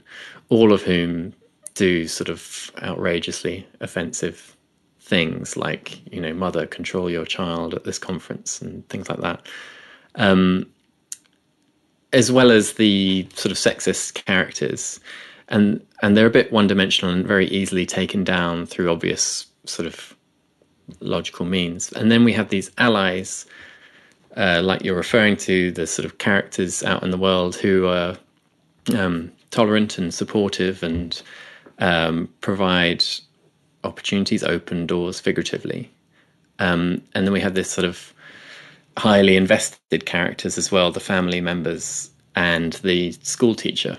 all 0.49 0.73
of 0.73 0.83
whom 0.83 1.35
do 1.75 2.09
sort 2.09 2.29
of 2.29 2.73
outrageously 2.83 3.67
offensive 3.81 4.57
things 5.09 5.57
like 5.57 6.01
you 6.13 6.21
know 6.21 6.35
mother 6.35 6.67
control 6.67 7.09
your 7.11 7.25
child 7.25 7.75
at 7.75 7.85
this 7.85 7.99
conference 7.99 8.61
and 8.61 8.87
things 8.89 9.09
like 9.09 9.21
that. 9.21 9.47
Um, 10.15 10.67
as 12.13 12.33
well 12.33 12.51
as 12.51 12.75
the 12.75 13.27
sort 13.35 13.51
of 13.53 13.59
sexist 13.59 14.25
characters. 14.25 15.01
And 15.49 15.85
and 16.03 16.17
they're 16.17 16.27
a 16.27 16.31
bit 16.31 16.53
one 16.53 16.67
dimensional 16.67 17.13
and 17.13 17.27
very 17.27 17.47
easily 17.49 17.87
taken 17.87 18.23
down 18.23 18.67
through 18.67 18.91
obvious 18.91 19.47
sort 19.65 19.87
of 19.87 20.15
logical 21.01 21.47
means. 21.47 21.93
And 21.93 22.11
then 22.11 22.25
we 22.25 22.33
have 22.35 22.51
these 22.51 22.71
allies 22.79 23.47
uh, 24.37 24.61
like 24.63 24.85
you're 24.85 24.97
referring 24.97 25.37
to 25.37 25.73
the 25.73 25.87
sort 25.87 26.05
of 26.07 26.19
characters 26.19 26.83
out 26.85 27.03
in 27.03 27.11
the 27.11 27.19
world 27.19 27.57
who 27.57 27.87
are 27.87 28.17
um, 28.97 29.33
tolerant 29.51 29.99
and 29.99 30.13
supportive 30.13 30.83
and 30.83 31.23
um, 31.79 32.29
provide 32.41 33.05
opportunities, 33.85 34.43
open 34.43 34.87
doors 34.87 35.21
figuratively. 35.21 35.91
Um, 36.59 37.03
and 37.15 37.27
then 37.27 37.33
we 37.33 37.41
have 37.41 37.55
this 37.55 37.71
sort 37.71 37.85
of 37.85 38.13
highly 38.97 39.37
invested 39.37 40.07
characters 40.07 40.59
as 40.59 40.73
well, 40.73 40.91
the 40.91 41.01
family 41.01 41.41
members 41.41 42.11
and 42.35 42.75
the 42.75 43.13
school 43.23 43.55
teacher, 43.55 43.97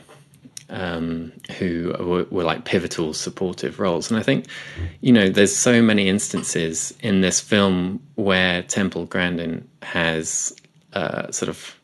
um, 0.69 1.31
who 1.57 1.95
were, 1.99 2.25
were, 2.29 2.43
like 2.43 2.65
pivotal 2.65 3.13
supportive 3.13 3.79
roles. 3.79 4.11
And 4.11 4.19
I 4.19 4.23
think, 4.23 4.45
you 5.01 5.11
know, 5.11 5.29
there's 5.29 5.55
so 5.55 5.81
many 5.81 6.09
instances 6.09 6.93
in 7.01 7.21
this 7.21 7.39
film 7.39 8.01
where 8.15 8.61
Temple 8.63 9.05
Grandin 9.05 9.67
has 9.81 10.55
uh, 10.93 11.31
sort 11.31 11.49
of 11.49 11.75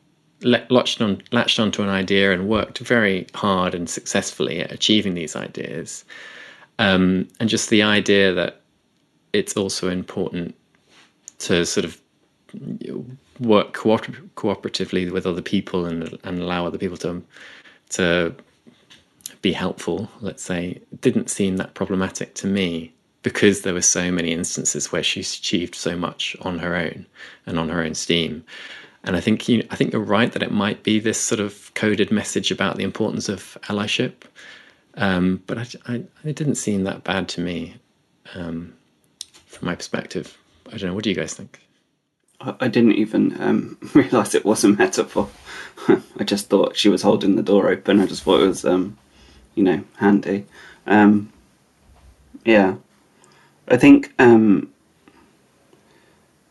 latched 0.42 1.00
on 1.00 1.22
latched 1.32 1.58
onto 1.58 1.82
an 1.82 1.88
idea 1.88 2.32
and 2.32 2.48
worked 2.48 2.78
very 2.78 3.26
hard 3.34 3.74
and 3.74 3.88
successfully 3.88 4.60
at 4.60 4.70
achieving 4.70 5.14
these 5.14 5.34
ideas. 5.34 6.04
Um, 6.78 7.28
and 7.40 7.48
just 7.48 7.70
the 7.70 7.82
idea 7.82 8.34
that 8.34 8.60
it's 9.32 9.56
also 9.56 9.88
important 9.88 10.54
to 11.38 11.64
sort 11.64 11.84
of 11.84 12.00
work 13.40 13.72
cooper- 13.74 14.22
cooperatively 14.36 15.10
with 15.10 15.26
other 15.26 15.42
people 15.42 15.84
and 15.84 16.18
and 16.24 16.38
allow 16.40 16.66
other 16.66 16.78
people 16.78 16.96
to 16.98 17.22
to 17.90 18.34
be 19.42 19.52
helpful. 19.52 20.10
Let's 20.20 20.42
say 20.42 20.80
didn't 21.00 21.30
seem 21.30 21.56
that 21.56 21.74
problematic 21.74 22.34
to 22.34 22.46
me 22.46 22.92
because 23.22 23.62
there 23.62 23.74
were 23.74 23.82
so 23.82 24.12
many 24.12 24.32
instances 24.32 24.92
where 24.92 25.02
she's 25.02 25.36
achieved 25.36 25.74
so 25.74 25.96
much 25.96 26.36
on 26.42 26.60
her 26.60 26.76
own 26.76 27.06
and 27.44 27.58
on 27.58 27.68
her 27.68 27.82
own 27.82 27.94
steam. 27.94 28.44
And 29.02 29.16
I 29.16 29.20
think 29.20 29.48
you, 29.48 29.66
I 29.70 29.76
think 29.76 29.92
you're 29.92 30.02
right 30.02 30.32
that 30.32 30.42
it 30.42 30.52
might 30.52 30.82
be 30.82 30.98
this 30.98 31.18
sort 31.18 31.40
of 31.40 31.72
coded 31.74 32.10
message 32.10 32.50
about 32.50 32.76
the 32.76 32.84
importance 32.84 33.28
of 33.28 33.58
allyship, 33.64 34.14
um, 34.96 35.42
but 35.46 35.58
I, 35.58 35.66
I, 35.86 35.94
it 36.24 36.36
didn't 36.36 36.56
seem 36.56 36.84
that 36.84 37.04
bad 37.04 37.28
to 37.30 37.40
me 37.40 37.76
um, 38.34 38.74
from 39.46 39.66
my 39.66 39.74
perspective. 39.74 40.36
I 40.66 40.78
don't 40.78 40.88
know. 40.88 40.94
What 40.94 41.04
do 41.04 41.10
you 41.10 41.16
guys 41.16 41.34
think? 41.34 41.60
I 42.40 42.68
didn't 42.68 42.92
even 42.92 43.40
um, 43.40 43.78
realize 43.94 44.34
it 44.34 44.44
was 44.44 44.62
a 44.64 44.68
metaphor. 44.68 45.28
I 46.18 46.24
just 46.24 46.48
thought 46.48 46.76
she 46.76 46.88
was 46.88 47.02
holding 47.02 47.36
the 47.36 47.42
door 47.42 47.68
open. 47.68 48.00
I 48.00 48.06
just 48.06 48.22
thought 48.22 48.42
it 48.42 48.46
was, 48.46 48.64
um, 48.64 48.98
you 49.54 49.62
know, 49.62 49.84
handy. 49.96 50.46
Um, 50.86 51.32
yeah, 52.44 52.76
I 53.68 53.76
think 53.76 54.12
um, 54.18 54.72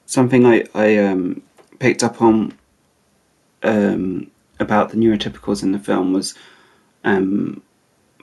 something 0.06 0.46
I 0.46 0.66
I 0.74 1.36
picked 1.80 2.04
up 2.04 2.22
on 2.22 2.58
about 4.60 4.90
the 4.90 4.98
neurotypicals 4.98 5.64
in 5.64 5.72
the 5.72 5.80
film 5.80 6.14
was 6.14 6.36
um, 7.04 7.62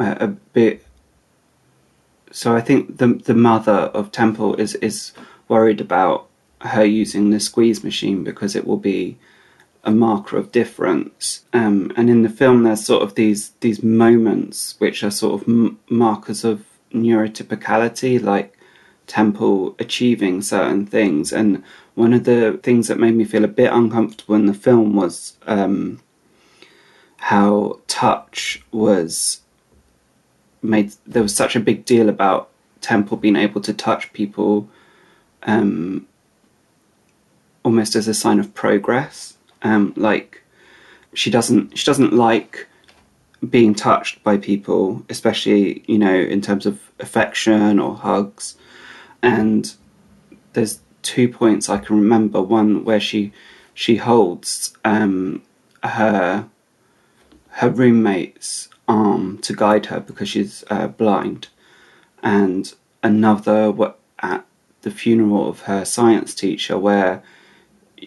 a, 0.03 0.27
bit. 0.53 0.85
So 2.31 2.57
I 2.57 2.61
think 2.61 2.99
the 2.99 3.09
the 3.15 3.35
mother 3.35 3.91
of 3.95 4.13
Temple 4.13 4.55
is 4.57 4.75
is 4.77 5.13
worried 5.49 5.81
about 5.81 6.29
her 6.61 6.85
using 6.85 7.31
the 7.31 7.41
squeeze 7.41 7.85
machine 7.85 8.25
because 8.25 8.57
it 8.57 8.67
will 8.67 8.79
be 8.79 9.19
a 9.85 9.91
marker 9.91 10.37
of 10.37 10.53
difference. 10.53 11.45
Um, 11.53 11.93
and 11.97 12.09
in 12.09 12.23
the 12.23 12.29
film, 12.29 12.63
there's 12.63 12.85
sort 12.85 13.03
of 13.03 13.15
these 13.15 13.51
these 13.61 13.83
moments 13.83 14.77
which 14.79 15.03
are 15.03 15.11
sort 15.11 15.43
of 15.43 15.49
m- 15.49 15.79
markers 15.91 16.45
of 16.45 16.65
neurotypicality, 16.93 18.23
like 18.23 18.57
Temple 19.07 19.75
achieving 19.79 20.43
certain 20.43 20.87
things. 20.87 21.33
And 21.33 21.63
one 21.95 22.15
of 22.15 22.25
the 22.25 22.59
things 22.63 22.89
that 22.89 22.99
made 22.99 23.15
me 23.15 23.25
feel 23.25 23.45
a 23.45 23.49
bit 23.49 23.73
uncomfortable 23.73 24.35
in 24.35 24.47
the 24.47 24.55
film 24.55 24.95
was 24.95 25.37
um, 25.47 26.01
how 27.19 27.81
touch 27.89 28.63
was 28.73 29.42
made. 30.63 30.93
There 31.07 31.23
was 31.23 31.35
such 31.35 31.57
a 31.57 31.61
big 31.61 31.85
deal 31.85 32.09
about 32.09 32.51
Temple 32.81 33.17
being 33.17 33.37
able 33.37 33.61
to 33.63 33.73
touch 33.73 34.13
people 34.13 34.69
um, 35.45 36.07
almost 37.63 37.95
as 37.97 38.09
a 38.09 38.15
sign 38.15 38.39
of 38.39 38.55
progress. 38.55 39.37
Um, 39.63 39.93
like 39.97 40.43
she 41.15 41.31
doesn't 41.31 41.77
she 41.79 41.85
doesn't 41.85 42.13
like 42.13 42.67
being 43.49 43.75
touched 43.75 44.23
by 44.23 44.37
people, 44.37 45.05
especially 45.09 45.85
you 45.87 45.99
know 45.99 46.15
in 46.15 46.41
terms 46.41 46.67
of 46.67 46.81
affection 47.01 47.79
or 47.79 47.97
hugs. 47.97 48.57
And 49.23 49.73
there's 50.53 50.81
two 51.03 51.29
points 51.29 51.69
I 51.69 51.79
can 51.79 51.97
remember. 51.97 52.43
One 52.43 52.85
where 52.85 53.01
she 53.01 53.33
she 53.75 53.97
holds 53.97 54.75
um, 54.85 55.43
her 55.83 56.49
her 57.49 57.71
roommate's 57.71 58.69
arm 58.89 59.39
to 59.39 59.55
guide 59.55 59.87
her 59.87 60.01
because 60.01 60.29
she's 60.29 60.65
uh, 60.71 60.89
blind, 60.89 61.49
and 62.23 62.75
another 63.03 63.73
at 64.21 64.45
the 64.83 64.91
funeral 64.91 65.49
of 65.49 65.61
her 65.63 65.85
science 65.85 66.35
teacher 66.35 66.79
where 66.79 67.23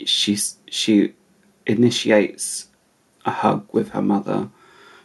she 0.05 0.37
she 0.69 1.13
initiates 1.65 2.67
a 3.25 3.31
hug 3.31 3.67
with 3.71 3.89
her 3.89 4.01
mother. 4.01 4.49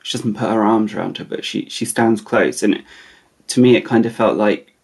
She 0.02 0.16
doesn't 0.16 0.34
put 0.34 0.50
her 0.50 0.62
arms 0.62 0.94
around 0.94 1.18
her, 1.18 1.24
but 1.24 1.44
she 1.44 1.68
she 1.68 1.84
stands 1.84 2.20
close, 2.20 2.62
and 2.62 2.74
it, 2.74 2.84
to 3.48 3.60
me, 3.60 3.76
it 3.76 3.84
kind 3.84 4.06
of 4.06 4.14
felt 4.14 4.36
like, 4.36 4.74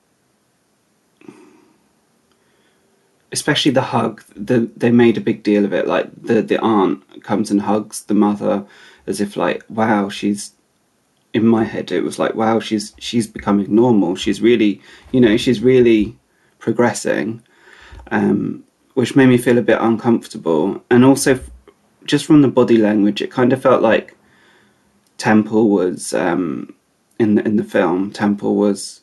especially 3.33 3.73
the 3.73 3.83
hug. 3.83 4.23
The 4.35 4.71
they 4.77 4.91
made 4.91 5.17
a 5.17 5.23
big 5.23 5.43
deal 5.43 5.65
of 5.65 5.73
it. 5.73 5.87
Like 5.87 6.11
the 6.21 6.43
the 6.43 6.61
aunt 6.61 7.23
comes 7.23 7.51
and 7.51 7.63
hugs 7.63 8.05
the 8.05 8.15
mother, 8.15 8.67
as 9.07 9.21
if 9.21 9.37
like, 9.37 9.65
wow, 9.69 10.09
she's. 10.09 10.53
In 11.37 11.47
my 11.47 11.65
head, 11.65 11.93
it 11.93 12.03
was 12.03 12.19
like, 12.19 12.35
wow, 12.35 12.61
she's 12.61 12.95
she's 12.99 13.27
becoming 13.37 13.75
normal. 13.83 14.17
She's 14.17 14.41
really, 14.41 14.73
you 15.13 15.21
know, 15.21 15.37
she's 15.37 15.61
really 15.73 16.17
progressing. 16.59 17.43
Um, 18.11 18.65
which 18.97 19.15
made 19.15 19.29
me 19.29 19.37
feel 19.37 19.59
a 19.59 19.63
bit 19.71 19.79
uncomfortable. 19.79 20.83
And 20.91 21.05
also, 21.05 21.39
just 22.07 22.25
from 22.25 22.41
the 22.41 22.49
body 22.49 22.79
language, 22.79 23.21
it 23.21 23.31
kind 23.31 23.53
of 23.53 23.61
felt 23.61 23.83
like 23.83 24.17
Temple 25.19 25.69
was 25.69 26.15
um, 26.15 26.75
in 27.19 27.35
the, 27.35 27.45
in 27.45 27.57
the 27.57 27.65
film. 27.65 28.11
Temple 28.11 28.57
was 28.57 29.03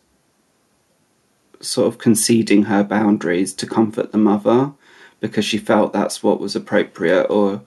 sort 1.59 1.87
of 1.87 1.99
conceding 1.99 2.63
her 2.63 2.83
boundaries 2.83 3.53
to 3.53 3.67
comfort 3.67 4.11
the 4.11 4.17
mother 4.17 4.73
because 5.19 5.45
she 5.45 5.59
felt 5.59 5.93
that's 5.93 6.23
what 6.23 6.39
was 6.39 6.55
appropriate, 6.55 7.27
or 7.29 7.61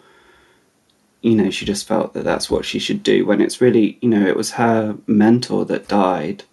you 1.26 1.34
know, 1.34 1.50
she 1.50 1.64
just 1.64 1.86
felt 1.86 2.14
that 2.14 2.24
that's 2.24 2.50
what 2.50 2.64
she 2.64 2.78
should 2.78 3.02
do. 3.02 3.26
When 3.26 3.40
it's 3.40 3.60
really, 3.60 3.98
you 4.00 4.08
know, 4.08 4.26
it 4.26 4.36
was 4.36 4.52
her 4.52 4.96
mentor 5.06 5.64
that 5.66 5.88
died. 5.88 6.44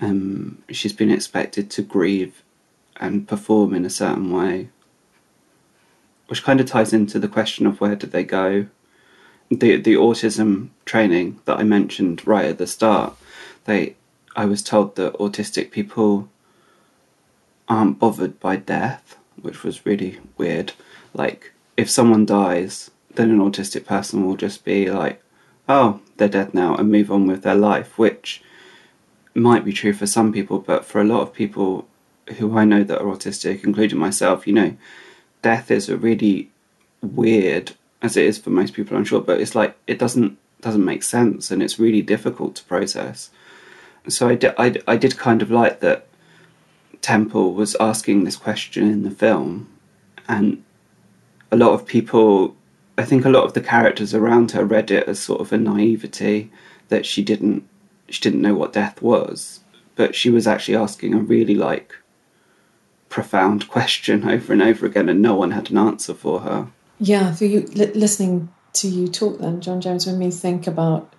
Um, 0.00 0.62
she's 0.70 0.92
been 0.92 1.10
expected 1.10 1.70
to 1.72 1.82
grieve 1.82 2.42
and 2.96 3.28
perform 3.28 3.74
in 3.74 3.84
a 3.84 3.90
certain 3.90 4.32
way 4.32 4.68
which 6.26 6.42
kind 6.42 6.60
of 6.60 6.66
ties 6.66 6.92
into 6.92 7.18
the 7.18 7.28
question 7.28 7.66
of 7.66 7.80
where 7.80 7.96
did 7.96 8.12
they 8.12 8.24
go. 8.24 8.66
The 9.50 9.76
the 9.76 9.94
autism 9.94 10.70
training 10.84 11.40
that 11.44 11.58
I 11.58 11.62
mentioned 11.62 12.26
right 12.26 12.46
at 12.46 12.58
the 12.58 12.66
start, 12.66 13.16
they 13.64 13.96
I 14.34 14.46
was 14.46 14.62
told 14.62 14.96
that 14.96 15.14
autistic 15.14 15.70
people 15.70 16.28
aren't 17.68 17.98
bothered 17.98 18.40
by 18.40 18.56
death, 18.56 19.16
which 19.40 19.62
was 19.62 19.86
really 19.86 20.18
weird. 20.36 20.72
Like 21.12 21.52
if 21.76 21.90
someone 21.90 22.26
dies, 22.26 22.90
then 23.16 23.30
an 23.30 23.38
autistic 23.38 23.84
person 23.86 24.24
will 24.24 24.36
just 24.36 24.64
be 24.64 24.90
like, 24.90 25.22
"Oh, 25.68 26.00
they're 26.16 26.28
dead 26.28 26.54
now," 26.54 26.74
and 26.76 26.90
move 26.90 27.10
on 27.10 27.26
with 27.26 27.42
their 27.42 27.54
life, 27.54 27.98
which 27.98 28.42
might 29.34 29.64
be 29.64 29.72
true 29.72 29.92
for 29.92 30.06
some 30.06 30.32
people, 30.32 30.58
but 30.58 30.84
for 30.84 31.00
a 31.00 31.04
lot 31.04 31.22
of 31.22 31.34
people 31.34 31.86
who 32.38 32.56
I 32.56 32.64
know 32.64 32.84
that 32.84 33.00
are 33.00 33.06
autistic, 33.06 33.64
including 33.64 33.98
myself, 33.98 34.46
you 34.46 34.52
know, 34.52 34.76
death 35.42 35.70
is 35.70 35.88
a 35.88 35.96
really 35.96 36.50
weird, 37.02 37.72
as 38.00 38.16
it 38.16 38.24
is 38.24 38.38
for 38.38 38.50
most 38.50 38.74
people, 38.74 38.96
I'm 38.96 39.04
sure, 39.04 39.20
but 39.20 39.40
it's 39.40 39.54
like 39.54 39.76
it 39.86 39.98
doesn't 39.98 40.38
doesn't 40.60 40.84
make 40.84 41.02
sense 41.02 41.50
and 41.50 41.62
it's 41.62 41.78
really 41.78 42.00
difficult 42.00 42.54
to 42.56 42.64
process. 42.64 43.30
So 44.08 44.28
I 44.28 44.34
did, 44.34 44.54
I, 44.58 44.74
I 44.86 44.96
did 44.96 45.18
kind 45.18 45.42
of 45.42 45.50
like 45.50 45.80
that 45.80 46.06
Temple 47.02 47.52
was 47.52 47.76
asking 47.78 48.24
this 48.24 48.36
question 48.36 48.88
in 48.88 49.02
the 49.02 49.10
film, 49.10 49.68
and 50.26 50.64
a 51.50 51.56
lot 51.56 51.72
of 51.72 51.86
people, 51.86 52.56
I 52.96 53.04
think 53.04 53.24
a 53.24 53.30
lot 53.30 53.44
of 53.44 53.54
the 53.54 53.60
characters 53.60 54.14
around 54.14 54.52
her 54.52 54.64
read 54.64 54.90
it 54.90 55.08
as 55.08 55.18
sort 55.18 55.40
of 55.40 55.52
a 55.52 55.58
naivety 55.58 56.50
that 56.88 57.04
she 57.04 57.22
didn't 57.22 57.68
she 58.08 58.20
didn't 58.20 58.42
know 58.42 58.54
what 58.54 58.72
death 58.72 59.00
was, 59.02 59.60
but 59.96 60.14
she 60.14 60.30
was 60.30 60.46
actually 60.46 60.76
asking 60.76 61.14
a 61.14 61.18
really 61.18 61.54
like 61.54 61.96
profound 63.08 63.68
question 63.76 64.28
over 64.28 64.52
and 64.52 64.62
over 64.62 64.86
again, 64.86 65.08
and 65.08 65.22
no 65.22 65.34
one 65.34 65.52
had 65.52 65.70
an 65.70 65.78
answer 65.78 66.14
for 66.14 66.40
her. 66.40 66.68
Yeah, 66.98 67.34
for 67.34 67.44
you 67.44 67.62
li- 67.74 67.92
listening 67.94 68.52
to 68.74 68.88
you 68.88 69.08
talk, 69.08 69.38
then 69.38 69.60
John 69.60 69.80
Jones 69.80 70.06
made 70.06 70.18
me 70.18 70.30
think 70.30 70.66
about 70.66 71.12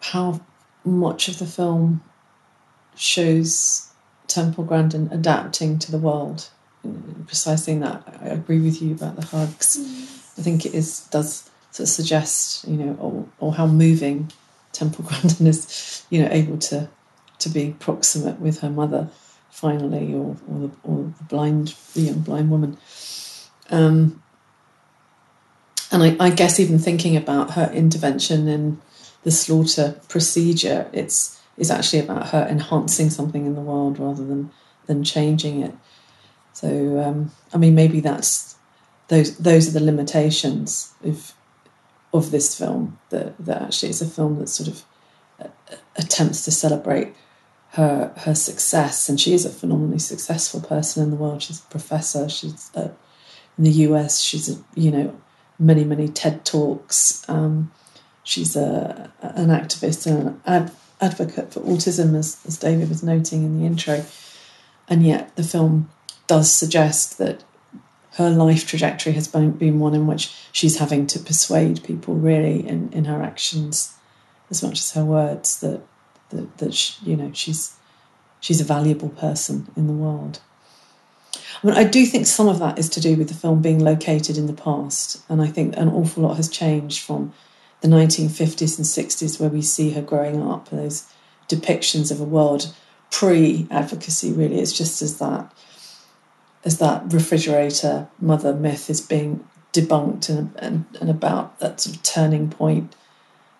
how 0.00 0.40
much 0.84 1.28
of 1.28 1.38
the 1.38 1.46
film 1.46 2.02
shows 2.94 3.90
Temple 4.26 4.64
Grandin 4.64 5.08
adapting 5.10 5.78
to 5.80 5.90
the 5.90 5.98
world. 5.98 6.50
Precisely 7.26 7.76
that, 7.78 8.04
I 8.22 8.28
agree 8.28 8.60
with 8.60 8.80
you 8.80 8.94
about 8.94 9.16
the 9.16 9.26
hugs. 9.26 9.78
Mm. 9.78 10.15
I 10.38 10.42
think 10.42 10.66
it 10.66 10.74
is 10.74 11.06
does 11.10 11.50
sort 11.70 11.88
of 11.88 11.88
suggest, 11.88 12.66
you 12.66 12.76
know, 12.76 12.96
or, 13.00 13.26
or 13.38 13.54
how 13.54 13.66
moving 13.66 14.30
Temple 14.72 15.04
Grandin 15.08 15.46
is, 15.46 16.04
you 16.10 16.22
know, 16.22 16.28
able 16.30 16.58
to 16.58 16.88
to 17.38 17.48
be 17.48 17.74
proximate 17.78 18.40
with 18.40 18.60
her 18.60 18.70
mother 18.70 19.10
finally, 19.56 20.12
or, 20.12 20.36
or, 20.48 20.58
the, 20.60 20.70
or 20.82 21.12
the 21.18 21.24
blind, 21.30 21.74
the 21.94 22.02
young 22.02 22.20
blind 22.20 22.50
woman. 22.50 22.76
Um, 23.70 24.22
and 25.90 26.02
I, 26.02 26.16
I, 26.20 26.30
guess 26.30 26.60
even 26.60 26.78
thinking 26.78 27.16
about 27.16 27.52
her 27.52 27.70
intervention 27.72 28.48
in 28.48 28.82
the 29.22 29.30
slaughter 29.30 29.98
procedure, 30.08 30.90
it's 30.92 31.40
is 31.56 31.70
actually 31.70 32.00
about 32.00 32.28
her 32.28 32.46
enhancing 32.50 33.08
something 33.08 33.46
in 33.46 33.54
the 33.54 33.62
world 33.62 33.98
rather 33.98 34.26
than 34.26 34.50
than 34.86 35.02
changing 35.02 35.62
it. 35.62 35.74
So 36.52 37.00
um, 37.00 37.30
I 37.54 37.56
mean, 37.56 37.74
maybe 37.74 38.00
that's 38.00 38.55
those 39.08 39.36
those 39.38 39.68
are 39.68 39.78
the 39.78 39.84
limitations 39.84 40.92
of 41.04 41.32
of 42.12 42.30
this 42.30 42.56
film. 42.56 42.98
That 43.10 43.36
that 43.38 43.62
actually 43.62 43.90
is 43.90 44.02
a 44.02 44.06
film 44.06 44.38
that 44.38 44.48
sort 44.48 44.68
of 44.68 44.84
uh, 45.40 45.76
attempts 45.96 46.44
to 46.44 46.50
celebrate 46.50 47.14
her 47.70 48.12
her 48.16 48.34
success, 48.34 49.08
and 49.08 49.20
she 49.20 49.32
is 49.32 49.44
a 49.44 49.50
phenomenally 49.50 49.98
successful 49.98 50.60
person 50.60 51.02
in 51.02 51.10
the 51.10 51.16
world. 51.16 51.42
She's 51.42 51.60
a 51.60 51.70
professor. 51.70 52.28
She's 52.28 52.70
uh, 52.74 52.90
in 53.58 53.64
the 53.64 53.70
US. 53.70 54.20
She's 54.20 54.48
a, 54.48 54.62
you 54.74 54.90
know 54.90 55.16
many 55.58 55.84
many 55.84 56.08
TED 56.08 56.44
talks. 56.44 57.28
Um, 57.28 57.72
she's 58.22 58.56
a 58.56 59.10
an 59.20 59.48
activist 59.48 60.06
and 60.06 60.28
an 60.28 60.42
ad, 60.46 60.72
advocate 61.00 61.52
for 61.52 61.60
autism, 61.60 62.16
as 62.16 62.40
as 62.46 62.58
David 62.58 62.88
was 62.88 63.02
noting 63.02 63.44
in 63.44 63.58
the 63.58 63.66
intro. 63.66 64.04
And 64.88 65.04
yet, 65.04 65.34
the 65.36 65.42
film 65.42 65.90
does 66.26 66.50
suggest 66.50 67.18
that 67.18 67.42
her 68.16 68.30
life 68.30 68.66
trajectory 68.66 69.12
has 69.12 69.28
been 69.28 69.52
been 69.52 69.78
one 69.78 69.94
in 69.94 70.06
which 70.06 70.34
she's 70.50 70.78
having 70.78 71.06
to 71.06 71.18
persuade 71.18 71.84
people, 71.84 72.14
really, 72.14 72.66
in, 72.66 72.90
in 72.92 73.04
her 73.04 73.22
actions 73.22 73.94
as 74.50 74.62
much 74.62 74.78
as 74.78 74.92
her 74.92 75.04
words, 75.04 75.60
that 75.60 75.82
that, 76.30 76.58
that 76.58 76.74
she, 76.74 77.04
you 77.04 77.16
know 77.16 77.30
she's 77.34 77.76
she's 78.40 78.60
a 78.60 78.64
valuable 78.64 79.10
person 79.10 79.68
in 79.76 79.86
the 79.86 79.92
world. 79.92 80.40
I 81.62 81.66
mean, 81.66 81.76
I 81.76 81.84
do 81.84 82.06
think 82.06 82.26
some 82.26 82.48
of 82.48 82.58
that 82.58 82.78
is 82.78 82.88
to 82.90 83.00
do 83.00 83.16
with 83.16 83.28
the 83.28 83.34
film 83.34 83.60
being 83.60 83.82
located 83.82 84.36
in 84.36 84.46
the 84.46 84.52
past, 84.52 85.22
and 85.28 85.42
I 85.42 85.48
think 85.48 85.76
an 85.76 85.88
awful 85.88 86.22
lot 86.22 86.36
has 86.36 86.48
changed 86.48 87.02
from 87.02 87.34
the 87.82 87.88
1950s 87.88 88.78
and 88.78 88.86
60s, 88.86 89.38
where 89.38 89.50
we 89.50 89.62
see 89.62 89.90
her 89.90 90.02
growing 90.02 90.42
up, 90.42 90.70
those 90.70 91.06
depictions 91.48 92.10
of 92.10 92.20
a 92.20 92.24
world 92.24 92.74
pre-advocacy. 93.10 94.32
Really, 94.32 94.58
it's 94.58 94.72
just 94.72 95.02
as 95.02 95.18
that 95.18 95.52
as 96.64 96.78
that 96.78 97.12
refrigerator 97.12 98.08
mother 98.20 98.52
myth 98.52 98.90
is 98.90 99.00
being 99.00 99.46
debunked 99.72 100.28
and, 100.28 100.52
and, 100.56 100.84
and 101.00 101.10
about 101.10 101.58
that 101.60 101.80
sort 101.80 101.96
of 101.96 102.02
turning 102.02 102.48
point, 102.50 102.94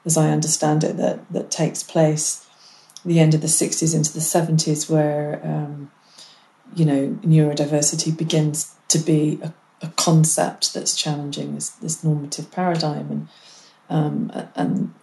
as 0.05 0.17
I 0.17 0.31
understand 0.31 0.85
it, 0.85 0.97
that 0.97 1.31
that 1.33 1.51
takes 1.51 1.83
place 1.83 2.47
the 3.05 3.21
end 3.21 3.35
of 3.35 3.41
the 3.41 3.47
60s 3.47 3.95
into 3.95 4.13
the 4.13 4.19
70s, 4.19 4.91
where 4.91 5.41
um, 5.45 5.91
you 6.75 6.85
know 6.85 7.19
neurodiversity 7.23 8.17
begins 8.17 8.75
to 8.89 8.99
be 8.99 9.39
a, 9.43 9.53
a 9.83 9.89
concept 9.97 10.75
that's 10.75 10.97
challenging 10.97 11.55
this, 11.55 11.71
this 11.71 12.03
normative 12.03 12.51
paradigm, 12.51 13.11
and 13.11 13.29
um, 13.89 14.49
and 14.55 14.95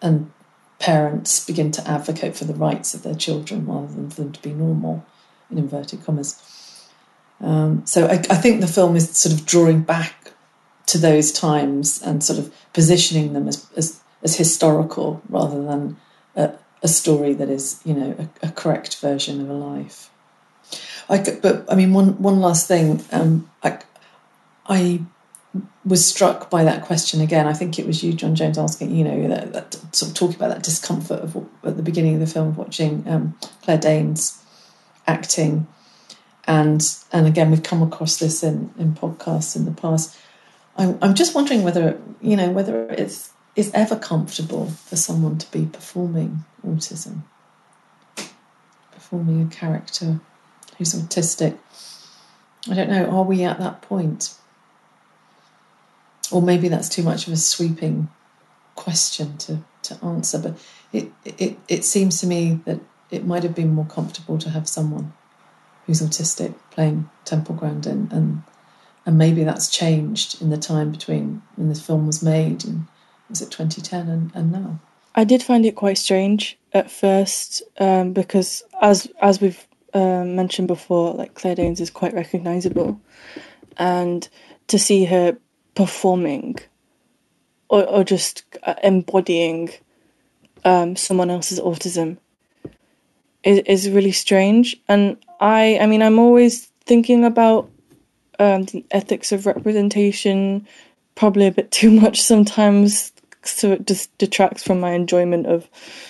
and 0.00 0.30
parents 0.78 1.44
begin 1.44 1.70
to 1.70 1.88
advocate 1.88 2.36
for 2.36 2.44
the 2.44 2.54
rights 2.54 2.94
of 2.94 3.02
their 3.02 3.14
children 3.14 3.66
rather 3.66 3.92
than 3.92 4.10
for 4.10 4.22
them 4.22 4.32
to 4.32 4.42
be 4.42 4.52
normal, 4.52 5.04
in 5.50 5.58
inverted 5.58 6.04
commas. 6.04 6.40
Um, 7.42 7.84
so 7.86 8.06
I, 8.06 8.12
I 8.12 8.36
think 8.36 8.60
the 8.60 8.66
film 8.68 8.96
is 8.96 9.10
sort 9.10 9.34
of 9.34 9.44
drawing 9.44 9.82
back 9.82 10.32
to 10.86 10.98
those 10.98 11.32
times 11.32 12.00
and 12.02 12.22
sort 12.22 12.38
of 12.38 12.54
positioning 12.72 13.32
them 13.32 13.48
as 13.48 13.66
as, 13.76 14.00
as 14.22 14.36
historical 14.36 15.22
rather 15.28 15.62
than 15.62 15.96
a, 16.36 16.52
a 16.82 16.88
story 16.88 17.34
that 17.34 17.48
is, 17.48 17.80
you 17.84 17.94
know, 17.94 18.14
a, 18.18 18.48
a 18.48 18.50
correct 18.52 19.00
version 19.00 19.40
of 19.40 19.50
a 19.50 19.54
life. 19.54 20.10
I, 21.08 21.18
but 21.42 21.64
I 21.68 21.74
mean, 21.74 21.92
one 21.92 22.22
one 22.22 22.40
last 22.40 22.68
thing. 22.68 23.02
Um, 23.10 23.50
I, 23.62 23.78
I 24.66 25.00
was 25.84 26.06
struck 26.06 26.48
by 26.48 26.64
that 26.64 26.84
question 26.84 27.20
again. 27.20 27.46
I 27.46 27.52
think 27.52 27.78
it 27.78 27.86
was 27.86 28.02
you, 28.02 28.12
John 28.12 28.34
James, 28.34 28.56
asking, 28.56 28.94
you 28.94 29.04
know, 29.04 29.28
that, 29.28 29.52
that 29.52 29.94
sort 29.94 30.10
of 30.10 30.16
talking 30.16 30.36
about 30.36 30.50
that 30.50 30.62
discomfort 30.62 31.20
of 31.20 31.36
at 31.64 31.76
the 31.76 31.82
beginning 31.82 32.14
of 32.14 32.20
the 32.20 32.26
film, 32.26 32.54
watching 32.54 33.04
um, 33.06 33.36
Claire 33.62 33.78
Danes 33.78 34.42
acting, 35.06 35.66
and 36.44 36.82
and 37.12 37.26
again, 37.26 37.50
we've 37.50 37.62
come 37.62 37.82
across 37.82 38.18
this 38.18 38.42
in 38.42 38.72
in 38.78 38.94
podcasts 38.94 39.56
in 39.56 39.64
the 39.64 39.70
past. 39.70 40.16
I'm 40.76 40.98
I'm 41.02 41.14
just 41.14 41.34
wondering 41.34 41.62
whether 41.62 42.00
you 42.20 42.36
know 42.36 42.50
whether 42.50 42.86
it's 42.90 43.30
is 43.54 43.70
ever 43.74 43.96
comfortable 43.96 44.66
for 44.66 44.96
someone 44.96 45.38
to 45.38 45.50
be 45.50 45.66
performing 45.66 46.44
autism, 46.66 47.22
performing 48.92 49.42
a 49.42 49.54
character 49.54 50.20
who's 50.78 50.94
autistic. 50.94 51.58
I 52.70 52.74
don't 52.74 52.90
know, 52.90 53.06
are 53.06 53.24
we 53.24 53.42
at 53.42 53.58
that 53.58 53.82
point? 53.82 54.34
Or 56.30 56.40
maybe 56.40 56.68
that's 56.68 56.88
too 56.88 57.02
much 57.02 57.26
of 57.26 57.32
a 57.32 57.36
sweeping 57.36 58.08
question 58.74 59.36
to, 59.38 59.62
to 59.82 60.02
answer, 60.02 60.38
but 60.38 60.58
it, 60.92 61.12
it, 61.24 61.58
it 61.68 61.84
seems 61.84 62.20
to 62.20 62.26
me 62.26 62.60
that 62.64 62.80
it 63.10 63.26
might 63.26 63.42
have 63.42 63.54
been 63.54 63.74
more 63.74 63.84
comfortable 63.84 64.38
to 64.38 64.48
have 64.48 64.68
someone 64.68 65.12
who's 65.86 66.02
autistic 66.02 66.54
playing 66.70 67.10
Temple 67.24 67.54
Grandin, 67.54 68.08
and 68.10 68.42
and 69.04 69.18
maybe 69.18 69.44
that's 69.44 69.68
changed 69.68 70.40
in 70.40 70.50
the 70.50 70.56
time 70.56 70.92
between 70.92 71.42
when 71.56 71.68
the 71.68 71.74
film 71.74 72.06
was 72.06 72.22
made 72.22 72.64
and 72.64 72.86
was 73.28 73.42
it 73.42 73.50
2010 73.50 74.08
and, 74.08 74.30
and 74.34 74.52
now? 74.52 74.78
I 75.14 75.24
did 75.24 75.42
find 75.42 75.66
it 75.66 75.74
quite 75.74 75.98
strange 75.98 76.58
at 76.72 76.90
first 76.90 77.62
um, 77.78 78.12
because, 78.12 78.62
as 78.80 79.10
as 79.20 79.40
we've 79.40 79.66
uh, 79.92 80.24
mentioned 80.24 80.68
before, 80.68 81.14
like 81.14 81.34
Claire 81.34 81.56
Danes 81.56 81.80
is 81.80 81.90
quite 81.90 82.14
recognisable, 82.14 83.00
and 83.76 84.28
to 84.68 84.78
see 84.78 85.04
her 85.04 85.36
performing 85.74 86.58
or, 87.68 87.84
or 87.84 88.04
just 88.04 88.44
uh, 88.62 88.74
embodying 88.82 89.70
um, 90.64 90.96
someone 90.96 91.30
else's 91.30 91.60
autism 91.60 92.18
is 93.42 93.58
is 93.60 93.90
really 93.90 94.12
strange. 94.12 94.76
And 94.88 95.16
I, 95.42 95.78
I 95.78 95.86
mean, 95.86 96.02
I'm 96.02 96.18
always 96.18 96.66
thinking 96.84 97.24
about 97.24 97.68
um, 98.38 98.64
the 98.64 98.84
ethics 98.92 99.32
of 99.32 99.44
representation, 99.44 100.66
probably 101.16 101.46
a 101.46 101.52
bit 101.52 101.70
too 101.70 101.90
much 101.90 102.22
sometimes 102.22 103.12
so 103.44 103.72
it 103.72 103.86
just 103.86 104.16
detracts 104.18 104.62
from 104.62 104.80
my 104.80 104.92
enjoyment 104.92 105.46
of 105.46 105.68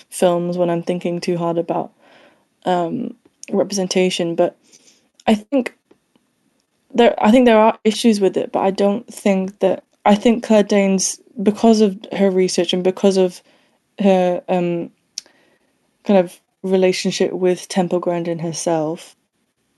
films 0.09 0.57
when 0.57 0.69
I'm 0.69 0.83
thinking 0.83 1.19
too 1.19 1.37
hard 1.37 1.57
about 1.57 1.91
um, 2.65 3.15
representation. 3.51 4.35
But 4.35 4.57
I 5.25 5.35
think 5.35 5.75
there, 6.93 7.15
I 7.23 7.31
think 7.31 7.45
there 7.45 7.57
are 7.57 7.77
issues 7.83 8.19
with 8.19 8.37
it, 8.37 8.51
but 8.51 8.59
I 8.59 8.71
don't 8.71 9.11
think 9.11 9.59
that. 9.59 9.83
I 10.05 10.15
think 10.15 10.43
Claire 10.43 10.63
Danes, 10.63 11.17
because 11.41 11.79
of 11.79 11.97
her 12.11 12.29
research 12.29 12.73
and 12.73 12.83
because 12.83 13.15
of 13.15 13.41
her 13.99 14.43
um, 14.49 14.91
kind 16.03 16.19
of 16.19 16.41
relationship 16.61 17.31
with 17.31 17.69
Temple 17.69 18.01
Grandin 18.01 18.39
herself, 18.39 19.15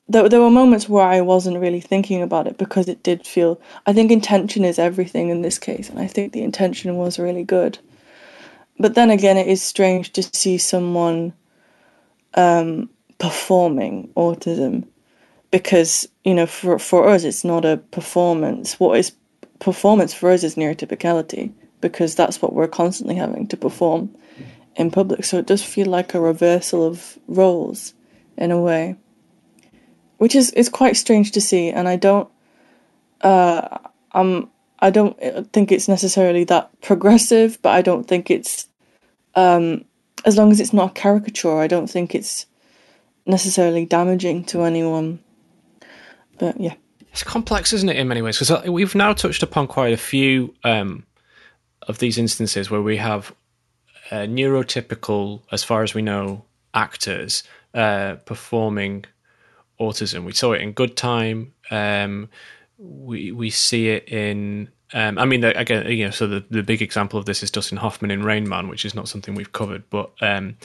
there, 0.07 0.29
there 0.29 0.41
were 0.41 0.51
moments 0.51 0.87
where 0.87 1.05
I 1.05 1.21
wasn't 1.21 1.59
really 1.59 1.81
thinking 1.81 2.21
about 2.21 2.47
it 2.47 2.57
because 2.57 2.87
it 2.87 3.03
did 3.03 3.25
feel. 3.25 3.59
I 3.85 3.93
think 3.93 4.11
intention 4.11 4.63
is 4.63 4.77
everything 4.77 5.29
in 5.29 5.41
this 5.41 5.57
case, 5.57 5.89
and 5.89 5.99
I 5.99 6.07
think 6.07 6.31
the 6.33 6.43
intention 6.43 6.95
was 6.95 7.19
really 7.19 7.43
good. 7.43 7.79
But 8.77 8.95
then 8.95 9.09
again, 9.09 9.37
it 9.37 9.47
is 9.47 9.61
strange 9.61 10.11
to 10.13 10.23
see 10.23 10.57
someone 10.57 11.33
um, 12.35 12.89
performing 13.17 14.09
autism 14.15 14.85
because 15.49 16.07
you 16.23 16.33
know 16.33 16.45
for 16.45 16.77
for 16.77 17.07
us 17.07 17.23
it's 17.23 17.43
not 17.43 17.65
a 17.65 17.77
performance. 17.77 18.79
What 18.79 18.99
is 18.99 19.13
performance 19.59 20.13
for 20.13 20.29
us 20.29 20.43
is 20.43 20.55
neurotypicality 20.55 21.51
because 21.81 22.13
that's 22.13 22.41
what 22.41 22.53
we're 22.53 22.67
constantly 22.67 23.15
having 23.15 23.47
to 23.47 23.57
perform 23.57 24.13
in 24.75 24.91
public. 24.91 25.23
So 25.23 25.37
it 25.39 25.47
does 25.47 25.63
feel 25.63 25.87
like 25.87 26.13
a 26.13 26.19
reversal 26.19 26.85
of 26.85 27.17
roles 27.27 27.93
in 28.37 28.51
a 28.51 28.59
way 28.59 28.97
which 30.17 30.35
is 30.35 30.51
is 30.51 30.69
quite 30.69 30.97
strange 30.97 31.31
to 31.31 31.41
see, 31.41 31.69
and 31.69 31.87
I 31.87 31.95
don't, 31.95 32.29
uh, 33.21 33.77
um, 34.13 34.49
I 34.79 34.89
don't 34.89 35.17
think 35.51 35.71
it's 35.71 35.87
necessarily 35.87 36.43
that 36.45 36.69
progressive, 36.81 37.61
but 37.61 37.73
I 37.73 37.81
don't 37.81 38.07
think 38.07 38.29
it's, 38.29 38.67
um, 39.35 39.85
as 40.25 40.37
long 40.37 40.51
as 40.51 40.59
it's 40.59 40.73
not 40.73 40.91
a 40.91 41.01
caricature, 41.01 41.59
I 41.59 41.67
don't 41.67 41.89
think 41.89 42.15
it's 42.15 42.45
necessarily 43.25 43.85
damaging 43.85 44.45
to 44.45 44.63
anyone. 44.63 45.19
But 46.37 46.59
yeah, 46.59 46.75
it's 47.11 47.23
complex, 47.23 47.71
isn't 47.73 47.89
it, 47.89 47.97
in 47.97 48.07
many 48.07 48.21
ways? 48.21 48.37
Because 48.37 48.51
uh, 48.51 48.71
we've 48.71 48.95
now 48.95 49.13
touched 49.13 49.43
upon 49.43 49.67
quite 49.67 49.93
a 49.93 49.97
few 49.97 50.53
um, 50.63 51.05
of 51.87 51.99
these 51.99 52.17
instances 52.17 52.69
where 52.69 52.81
we 52.81 52.97
have 52.97 53.33
uh, 54.11 54.25
neurotypical, 54.27 55.41
as 55.51 55.63
far 55.63 55.81
as 55.83 55.93
we 55.93 56.01
know, 56.01 56.43
actors 56.73 57.43
uh, 57.73 58.15
performing 58.25 59.05
autism. 59.79 60.25
We 60.25 60.33
saw 60.33 60.53
it 60.53 60.61
in 60.61 60.71
Good 60.71 60.95
Time. 60.95 61.53
Um, 61.71 62.29
we 62.77 63.31
we 63.31 63.49
see 63.49 63.89
it 63.89 64.09
in. 64.09 64.69
Um, 64.93 65.17
I 65.17 65.25
mean, 65.25 65.43
again, 65.43 65.87
you 65.91 66.05
know, 66.05 66.11
so 66.11 66.27
the, 66.27 66.45
the 66.49 66.63
big 66.63 66.81
example 66.81 67.19
of 67.19 67.25
this 67.25 67.41
is 67.41 67.51
Dustin 67.51 67.79
Hoffman 67.79 68.11
in 68.11 68.23
Rain 68.23 68.47
Man, 68.47 68.67
which 68.67 68.85
is 68.85 68.93
not 68.93 69.07
something 69.07 69.33
we've 69.33 69.51
covered, 69.51 69.83
but 69.89 70.11
um, 70.21 70.57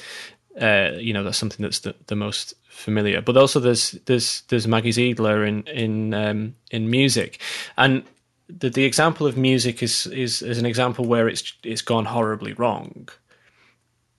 uh, 0.61 0.91
you 0.99 1.13
know, 1.13 1.25
that's 1.25 1.39
something 1.39 1.63
that's 1.63 1.81
the, 1.81 1.95
the 2.07 2.17
most 2.17 2.55
familiar. 2.69 3.21
But 3.21 3.37
also, 3.37 3.61
there's 3.61 3.93
there's 4.07 4.43
there's 4.49 4.67
Maddie 4.67 4.93
Ziegler 4.93 5.45
in 5.45 5.63
in 5.67 6.15
um, 6.15 6.55
in 6.71 6.91
music, 6.91 7.41
and 7.77 8.05
the 8.49 8.71
the 8.71 8.85
example 8.85 9.27
of 9.27 9.37
music 9.37 9.83
is 9.83 10.07
is 10.07 10.43
is 10.43 10.59
an 10.59 10.67
example 10.67 11.05
where 11.05 11.29
it's 11.29 11.53
it's 11.63 11.83
gone 11.83 12.05
horribly 12.05 12.53
wrong. 12.55 13.09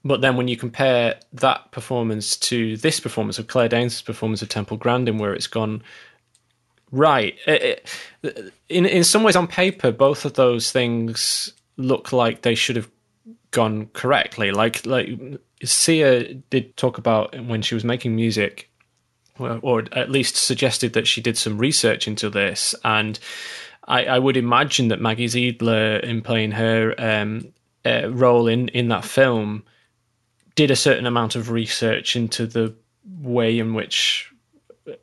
But 0.04 0.22
then 0.22 0.36
when 0.36 0.48
you 0.48 0.58
compare 0.58 1.20
that 1.34 1.72
performance 1.72 2.36
to 2.38 2.76
this 2.78 3.00
performance 3.00 3.38
of 3.38 3.48
Claire 3.48 3.70
Danes' 3.70 4.02
performance 4.02 4.42
of 4.42 4.50
Temple 4.50 4.78
Grandin, 4.78 5.20
where 5.20 5.34
it's 5.34 5.48
gone 5.48 5.84
right, 6.92 7.36
it, 7.46 7.88
it, 8.24 8.54
in 8.68 8.86
in 8.86 9.04
some 9.04 9.24
ways 9.24 9.36
on 9.36 9.48
paper, 9.48 9.92
both 9.92 10.26
of 10.26 10.34
those 10.34 10.72
things 10.72 11.54
look 11.78 12.12
like 12.12 12.42
they 12.42 12.56
should 12.56 12.76
have 12.76 12.90
gone 13.52 13.88
correctly. 13.94 14.52
Like 14.52 14.86
like 14.86 15.10
Sia 15.64 16.34
did 16.34 16.76
talk 16.78 16.98
about 16.98 17.40
when 17.46 17.62
she 17.62 17.76
was 17.76 17.84
making 17.84 18.16
music, 18.16 18.72
or 19.38 19.84
at 19.92 20.10
least 20.10 20.36
suggested 20.36 20.94
that 20.94 21.08
she 21.08 21.22
did 21.22 21.38
some 21.38 21.60
research 21.60 22.08
into 22.08 22.30
this, 22.30 22.74
and 22.84 23.20
I, 23.88 24.06
I 24.06 24.20
would 24.20 24.38
imagine 24.38 24.88
that 24.88 25.02
Maddie 25.02 25.28
Ziegler, 25.28 25.98
in 25.98 26.22
playing 26.22 26.52
her 26.52 26.96
um, 26.98 27.54
uh, 27.86 28.10
role 28.10 28.48
in 28.48 28.70
in 28.70 28.88
that 28.88 29.06
film, 29.06 29.64
did 30.62 30.70
a 30.70 30.76
certain 30.76 31.08
amount 31.08 31.36
of 31.36 31.50
research 31.50 32.16
into 32.16 32.46
the 32.46 32.72
way 33.20 33.58
in 33.58 33.74
which 33.74 34.32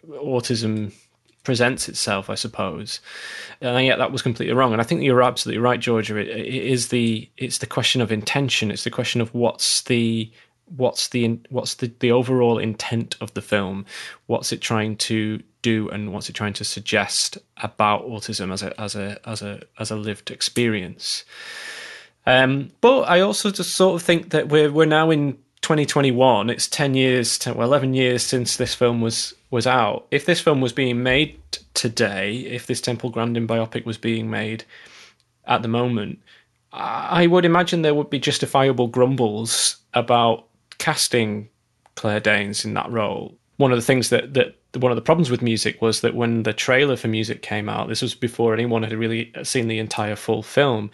autism 0.09 0.95
presents 1.43 1.89
itself, 1.89 2.31
I 2.31 2.37
suppose. 2.37 3.01
And 3.61 3.85
yet 3.85 3.99
that 3.99 4.13
was 4.13 4.23
completely 4.23 4.55
wrong. 4.55 4.71
And 4.71 4.81
I 4.81 4.85
think 4.85 5.03
you're 5.03 5.21
absolutely 5.21 5.59
right, 5.59 5.81
Georgia. 5.81 6.17
It, 6.17 6.29
it 6.29 6.47
is 6.47 6.91
the 6.91 7.29
it's 7.37 7.59
the 7.59 7.67
question 7.67 8.01
of 8.01 8.13
intention. 8.13 8.71
It's 8.71 8.85
the 8.85 8.91
question 8.91 9.21
of 9.21 9.35
what's 9.35 9.83
the 9.83 10.31
what's 10.77 11.09
the 11.09 11.41
what's 11.49 11.75
the, 11.75 11.93
the 11.99 12.13
overall 12.13 12.59
intent 12.59 13.17
of 13.23 13.33
the 13.33 13.41
film 13.41 13.87
what's 14.27 14.53
it 14.53 14.61
trying 14.61 14.95
to 14.95 15.43
do 15.63 15.89
and 15.89 16.13
what's 16.13 16.29
it 16.29 16.35
trying 16.35 16.53
to 16.53 16.63
suggest 16.63 17.39
about 17.63 18.07
autism 18.07 18.53
as 18.53 18.63
a 18.63 18.79
as 18.79 18.95
a 18.95 19.19
as 19.27 19.41
a 19.41 19.63
as 19.79 19.91
a 19.91 19.97
lived 19.97 20.31
experience 20.31 21.25
um, 22.27 22.71
but 22.83 23.05
i 23.05 23.19
also 23.19 23.51
just 23.51 23.75
sort 23.75 23.99
of 23.99 24.05
think 24.05 24.29
that 24.29 24.51
we're 24.51 24.71
we're 24.71 24.85
now 24.85 25.11
in 25.11 25.39
2021 25.63 26.51
it's 26.51 26.69
10 26.69 26.95
years 26.95 27.39
10, 27.39 27.55
well 27.55 27.69
11 27.69 27.95
years 27.95 28.23
since 28.23 28.57
this 28.57 28.75
film 28.75 29.01
was 29.01 29.35
was 29.51 29.67
out. 29.67 30.07
If 30.11 30.27
this 30.27 30.41
film 30.41 30.61
was 30.61 30.73
being 30.73 31.03
made 31.03 31.39
today 31.75 32.39
if 32.41 32.67
this 32.67 32.81
temple 32.81 33.11
grandin 33.11 33.47
biopic 33.47 33.85
was 33.85 33.99
being 33.99 34.31
made 34.31 34.65
at 35.47 35.63
the 35.63 35.69
moment 35.69 36.21
I 36.73 37.27
would 37.27 37.45
imagine 37.45 37.83
there 37.83 37.95
would 37.95 38.11
be 38.11 38.19
justifiable 38.19 38.89
grumbles 38.89 39.77
about 39.95 40.47
casting 40.79 41.49
Claire 41.95 42.21
Danes 42.21 42.65
in 42.65 42.75
that 42.75 42.91
role, 42.91 43.35
one 43.57 43.73
of 43.73 43.79
the 43.79 43.83
things 43.83 44.11
that 44.11 44.35
that 44.35 44.58
one 44.75 44.93
of 44.93 44.97
the 44.97 45.03
problems 45.03 45.31
with 45.31 45.41
music 45.41 45.81
was 45.81 46.03
that 46.03 46.15
when 46.15 46.43
the 46.43 46.53
trailer 46.53 46.97
for 46.97 47.09
music 47.09 47.41
came 47.41 47.69
out, 47.69 47.89
this 47.89 48.03
was 48.03 48.15
before 48.15 48.53
anyone 48.53 48.83
had 48.83 48.93
really 48.93 49.33
seen 49.43 49.67
the 49.69 49.79
entire 49.79 50.17
full 50.17 50.43
film. 50.43 50.91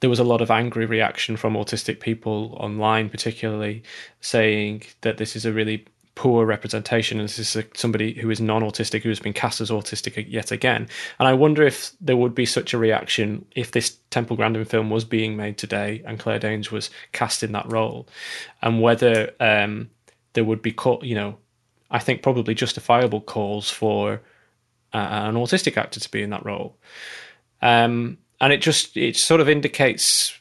There 0.00 0.10
was 0.10 0.20
a 0.20 0.24
lot 0.24 0.40
of 0.40 0.50
angry 0.50 0.86
reaction 0.86 1.36
from 1.36 1.54
autistic 1.54 1.98
people 1.98 2.56
online, 2.60 3.10
particularly 3.10 3.82
saying 4.20 4.84
that 5.00 5.16
this 5.16 5.34
is 5.34 5.44
a 5.44 5.52
really 5.52 5.86
poor 6.14 6.46
representation 6.46 7.18
and 7.18 7.28
this 7.28 7.38
is 7.38 7.56
a, 7.56 7.64
somebody 7.74 8.14
who 8.14 8.30
is 8.30 8.40
non-autistic 8.40 9.02
who 9.02 9.10
has 9.10 9.20
been 9.20 9.34
cast 9.34 9.60
as 9.60 9.70
autistic 9.70 10.24
yet 10.30 10.50
again 10.50 10.88
and 11.18 11.28
i 11.28 11.32
wonder 11.34 11.62
if 11.62 11.92
there 12.00 12.16
would 12.16 12.34
be 12.34 12.46
such 12.46 12.72
a 12.72 12.78
reaction 12.78 13.44
if 13.54 13.72
this 13.72 13.98
temple 14.08 14.34
grandin 14.34 14.64
film 14.64 14.88
was 14.88 15.04
being 15.04 15.36
made 15.36 15.58
today 15.58 16.02
and 16.06 16.18
claire 16.18 16.38
danes 16.38 16.72
was 16.72 16.88
cast 17.12 17.42
in 17.42 17.52
that 17.52 17.70
role 17.70 18.08
and 18.62 18.80
whether 18.80 19.30
um, 19.40 19.90
there 20.32 20.44
would 20.44 20.62
be 20.62 20.74
you 21.02 21.14
know 21.14 21.36
i 21.90 21.98
think 21.98 22.22
probably 22.22 22.54
justifiable 22.54 23.20
calls 23.20 23.70
for 23.70 24.20
uh, 24.96 25.28
an 25.28 25.34
autistic 25.34 25.76
actor 25.76 26.00
to 26.00 26.10
be 26.10 26.22
in 26.22 26.30
that 26.30 26.44
role. 26.44 26.76
Um, 27.60 28.18
and 28.40 28.52
it 28.52 28.62
just 28.62 28.96
it 28.96 29.16
sort 29.16 29.40
of 29.40 29.48
indicates 29.48 30.38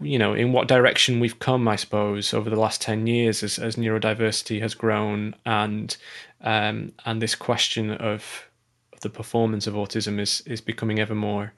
you 0.00 0.18
know 0.18 0.34
in 0.34 0.52
what 0.52 0.66
direction 0.66 1.20
we've 1.20 1.38
come 1.38 1.68
i 1.68 1.76
suppose 1.76 2.32
over 2.32 2.48
the 2.48 2.58
last 2.58 2.80
10 2.80 3.06
years 3.06 3.42
as, 3.42 3.58
as 3.58 3.76
neurodiversity 3.76 4.60
has 4.60 4.74
grown 4.74 5.34
and 5.44 5.96
um, 6.40 6.92
and 7.04 7.20
this 7.20 7.34
question 7.34 7.90
of, 7.90 8.48
of 8.92 9.00
the 9.00 9.10
performance 9.10 9.66
of 9.66 9.74
autism 9.74 10.18
is 10.18 10.42
is 10.46 10.60
becoming 10.60 10.98
ever 10.98 11.14
more 11.14 11.52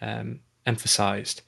um, 0.00 0.40
emphasized. 0.66 1.42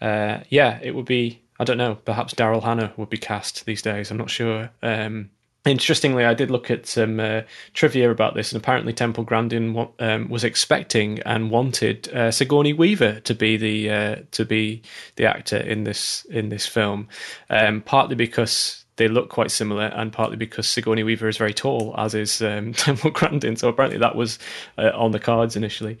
Uh, 0.00 0.40
yeah 0.48 0.78
it 0.82 0.94
would 0.94 1.06
be 1.06 1.42
i 1.58 1.64
don't 1.64 1.78
know 1.78 1.94
perhaps 1.94 2.34
daryl 2.34 2.62
hannah 2.62 2.92
would 2.96 3.10
be 3.10 3.18
cast 3.18 3.64
these 3.66 3.82
days 3.82 4.10
i'm 4.10 4.18
not 4.18 4.30
sure. 4.30 4.70
Um, 4.82 5.30
Interestingly, 5.66 6.24
I 6.24 6.32
did 6.32 6.50
look 6.50 6.70
at 6.70 6.86
some 6.86 7.20
uh, 7.20 7.42
trivia 7.74 8.10
about 8.10 8.34
this, 8.34 8.50
and 8.50 8.62
apparently 8.62 8.94
Temple 8.94 9.24
Grandin 9.24 9.88
um, 9.98 10.30
was 10.30 10.42
expecting 10.42 11.18
and 11.20 11.50
wanted 11.50 12.08
uh, 12.14 12.30
Sigourney 12.30 12.72
Weaver 12.72 13.20
to 13.20 13.34
be 13.34 13.58
the 13.58 13.90
uh, 13.90 14.16
to 14.30 14.46
be 14.46 14.80
the 15.16 15.26
actor 15.26 15.58
in 15.58 15.84
this 15.84 16.24
in 16.30 16.48
this 16.48 16.66
film, 16.66 17.08
um, 17.50 17.82
partly 17.82 18.16
because 18.16 18.86
they 18.96 19.06
look 19.06 19.28
quite 19.28 19.50
similar, 19.50 19.84
and 19.94 20.14
partly 20.14 20.38
because 20.38 20.66
Sigourney 20.66 21.02
Weaver 21.02 21.28
is 21.28 21.36
very 21.36 21.52
tall, 21.52 21.94
as 21.98 22.14
is 22.14 22.40
um, 22.40 22.72
Temple 22.74 23.10
Grandin. 23.10 23.56
So 23.56 23.68
apparently 23.68 23.98
that 23.98 24.16
was 24.16 24.38
uh, 24.78 24.92
on 24.94 25.10
the 25.10 25.20
cards 25.20 25.56
initially. 25.56 25.98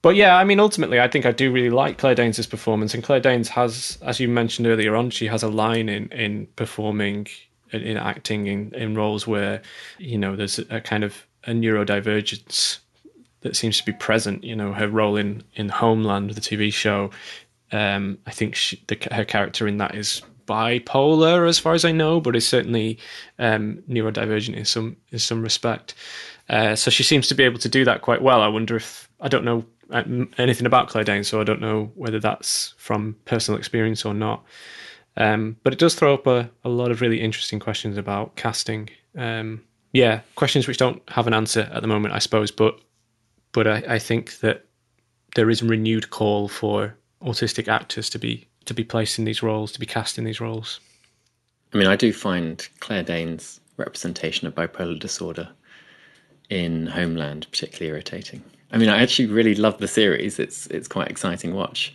But 0.00 0.16
yeah, 0.16 0.36
I 0.36 0.44
mean, 0.44 0.58
ultimately, 0.58 1.00
I 1.00 1.08
think 1.08 1.26
I 1.26 1.32
do 1.32 1.52
really 1.52 1.68
like 1.68 1.98
Claire 1.98 2.14
Danes' 2.14 2.46
performance, 2.46 2.94
and 2.94 3.04
Claire 3.04 3.20
Danes 3.20 3.50
has, 3.50 3.98
as 4.00 4.20
you 4.20 4.28
mentioned 4.28 4.66
earlier 4.66 4.96
on, 4.96 5.10
she 5.10 5.26
has 5.26 5.42
a 5.42 5.48
line 5.48 5.90
in 5.90 6.08
in 6.12 6.46
performing 6.56 7.26
in 7.72 7.96
acting 7.96 8.46
in, 8.46 8.74
in 8.74 8.94
roles 8.94 9.26
where 9.26 9.62
you 9.98 10.18
know 10.18 10.36
there's 10.36 10.58
a 10.58 10.80
kind 10.80 11.04
of 11.04 11.26
a 11.44 11.50
neurodivergence 11.50 12.78
that 13.40 13.56
seems 13.56 13.78
to 13.78 13.84
be 13.84 13.92
present. 13.92 14.44
You 14.44 14.56
know, 14.56 14.72
her 14.72 14.88
role 14.88 15.16
in 15.16 15.42
in 15.54 15.68
Homeland, 15.68 16.30
the 16.30 16.40
TV 16.40 16.72
show. 16.72 17.10
Um, 17.72 18.18
I 18.26 18.30
think 18.30 18.54
she, 18.54 18.80
the, 18.86 18.96
her 19.12 19.24
character 19.24 19.66
in 19.66 19.78
that 19.78 19.94
is 19.94 20.22
bipolar, 20.46 21.48
as 21.48 21.58
far 21.58 21.74
as 21.74 21.84
I 21.84 21.92
know, 21.92 22.20
but 22.20 22.36
is 22.36 22.46
certainly 22.46 22.98
um, 23.38 23.82
neurodivergent 23.88 24.54
in 24.54 24.64
some 24.64 24.96
in 25.10 25.18
some 25.18 25.42
respect. 25.42 25.94
Uh, 26.48 26.76
so 26.76 26.90
she 26.90 27.02
seems 27.02 27.28
to 27.28 27.34
be 27.34 27.42
able 27.42 27.58
to 27.58 27.68
do 27.68 27.84
that 27.84 28.02
quite 28.02 28.22
well. 28.22 28.40
I 28.40 28.48
wonder 28.48 28.76
if 28.76 29.08
I 29.20 29.28
don't 29.28 29.44
know 29.44 29.64
uh, 29.90 30.02
anything 30.38 30.66
about 30.66 30.88
Claire 30.88 31.04
Danes, 31.04 31.28
so 31.28 31.40
I 31.40 31.44
don't 31.44 31.60
know 31.60 31.90
whether 31.94 32.20
that's 32.20 32.74
from 32.78 33.16
personal 33.24 33.58
experience 33.58 34.04
or 34.04 34.14
not. 34.14 34.44
Um, 35.16 35.56
but 35.62 35.72
it 35.72 35.78
does 35.78 35.94
throw 35.94 36.14
up 36.14 36.26
a, 36.26 36.50
a 36.64 36.68
lot 36.68 36.90
of 36.90 37.00
really 37.00 37.20
interesting 37.20 37.58
questions 37.58 37.96
about 37.96 38.36
casting. 38.36 38.90
Um, 39.16 39.62
yeah, 39.92 40.20
questions 40.34 40.66
which 40.66 40.76
don't 40.76 41.02
have 41.08 41.26
an 41.26 41.34
answer 41.34 41.70
at 41.72 41.80
the 41.80 41.88
moment, 41.88 42.14
I 42.14 42.18
suppose. 42.18 42.50
But 42.50 42.78
but 43.52 43.66
I, 43.66 43.82
I 43.88 43.98
think 43.98 44.40
that 44.40 44.66
there 45.34 45.48
is 45.48 45.62
a 45.62 45.66
renewed 45.66 46.10
call 46.10 46.48
for 46.48 46.94
autistic 47.22 47.68
actors 47.68 48.10
to 48.10 48.18
be 48.18 48.46
to 48.66 48.74
be 48.74 48.84
placed 48.84 49.18
in 49.18 49.24
these 49.24 49.42
roles, 49.42 49.72
to 49.72 49.80
be 49.80 49.86
cast 49.86 50.18
in 50.18 50.24
these 50.24 50.40
roles. 50.40 50.80
I 51.72 51.78
mean, 51.78 51.86
I 51.86 51.96
do 51.96 52.12
find 52.12 52.66
Claire 52.80 53.02
Danes' 53.02 53.60
representation 53.76 54.46
of 54.46 54.54
bipolar 54.54 54.98
disorder 54.98 55.48
in 56.48 56.86
Homeland 56.86 57.46
particularly 57.50 57.90
irritating. 57.90 58.42
I 58.72 58.78
mean, 58.78 58.88
I 58.88 59.02
actually 59.02 59.26
really 59.26 59.54
love 59.54 59.78
the 59.78 59.88
series. 59.88 60.38
It's 60.38 60.66
it's 60.66 60.88
quite 60.88 61.08
exciting 61.08 61.54
watch, 61.54 61.94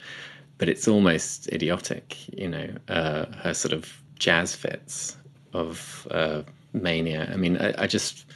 but 0.62 0.70
it's 0.70 0.88
almost 0.88 1.52
idiotic, 1.52 2.16
you 2.38 2.48
know, 2.48 2.70
uh, 2.88 3.26
her 3.38 3.52
sort 3.52 3.74
of 3.74 4.00
jazz 4.20 4.54
fits 4.54 5.18
of 5.54 6.08
uh, 6.12 6.44
mania. 6.72 7.28
I 7.34 7.36
mean, 7.36 7.58
I, 7.58 7.74
I, 7.80 7.88
just, 7.88 8.28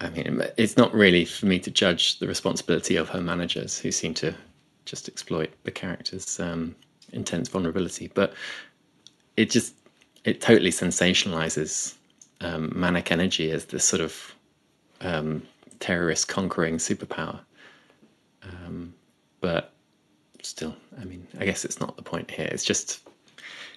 I 0.00 0.08
mean, 0.08 0.42
it's 0.56 0.78
not 0.78 0.94
really 0.94 1.26
for 1.26 1.44
me 1.44 1.58
to 1.58 1.70
judge 1.70 2.18
the 2.18 2.26
responsibility 2.26 2.96
of 2.96 3.10
her 3.10 3.20
managers 3.20 3.78
who 3.78 3.92
seem 3.92 4.14
to 4.14 4.34
just 4.86 5.06
exploit 5.06 5.50
the 5.64 5.70
character's 5.70 6.40
um, 6.40 6.74
intense 7.12 7.50
vulnerability, 7.50 8.10
but 8.14 8.32
it 9.36 9.50
just, 9.50 9.74
it 10.24 10.40
totally 10.40 10.70
sensationalizes 10.70 11.94
um, 12.40 12.72
manic 12.74 13.12
energy 13.12 13.50
as 13.50 13.66
this 13.66 13.84
sort 13.84 14.00
of 14.00 14.34
um, 15.02 15.42
terrorist 15.78 16.26
conquering 16.28 16.78
superpower. 16.78 17.38
Um, 18.42 18.94
but 19.42 19.74
still, 20.46 20.74
I 21.00 21.04
mean, 21.04 21.26
I 21.38 21.44
guess 21.44 21.64
it's 21.64 21.80
not 21.80 21.96
the 21.96 22.02
point 22.02 22.30
here. 22.30 22.48
It's 22.50 22.64
just, 22.64 23.00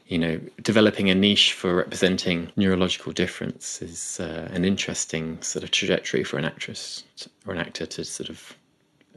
you 0.07 0.17
know, 0.17 0.39
developing 0.61 1.09
a 1.09 1.15
niche 1.15 1.53
for 1.53 1.75
representing 1.75 2.51
neurological 2.55 3.11
difference 3.11 3.81
is 3.81 4.19
uh, 4.19 4.49
an 4.51 4.65
interesting 4.65 5.41
sort 5.41 5.63
of 5.63 5.71
trajectory 5.71 6.23
for 6.23 6.37
an 6.37 6.45
actress 6.45 7.03
or 7.45 7.53
an 7.53 7.59
actor 7.59 7.85
to 7.85 8.03
sort 8.03 8.29
of 8.29 8.55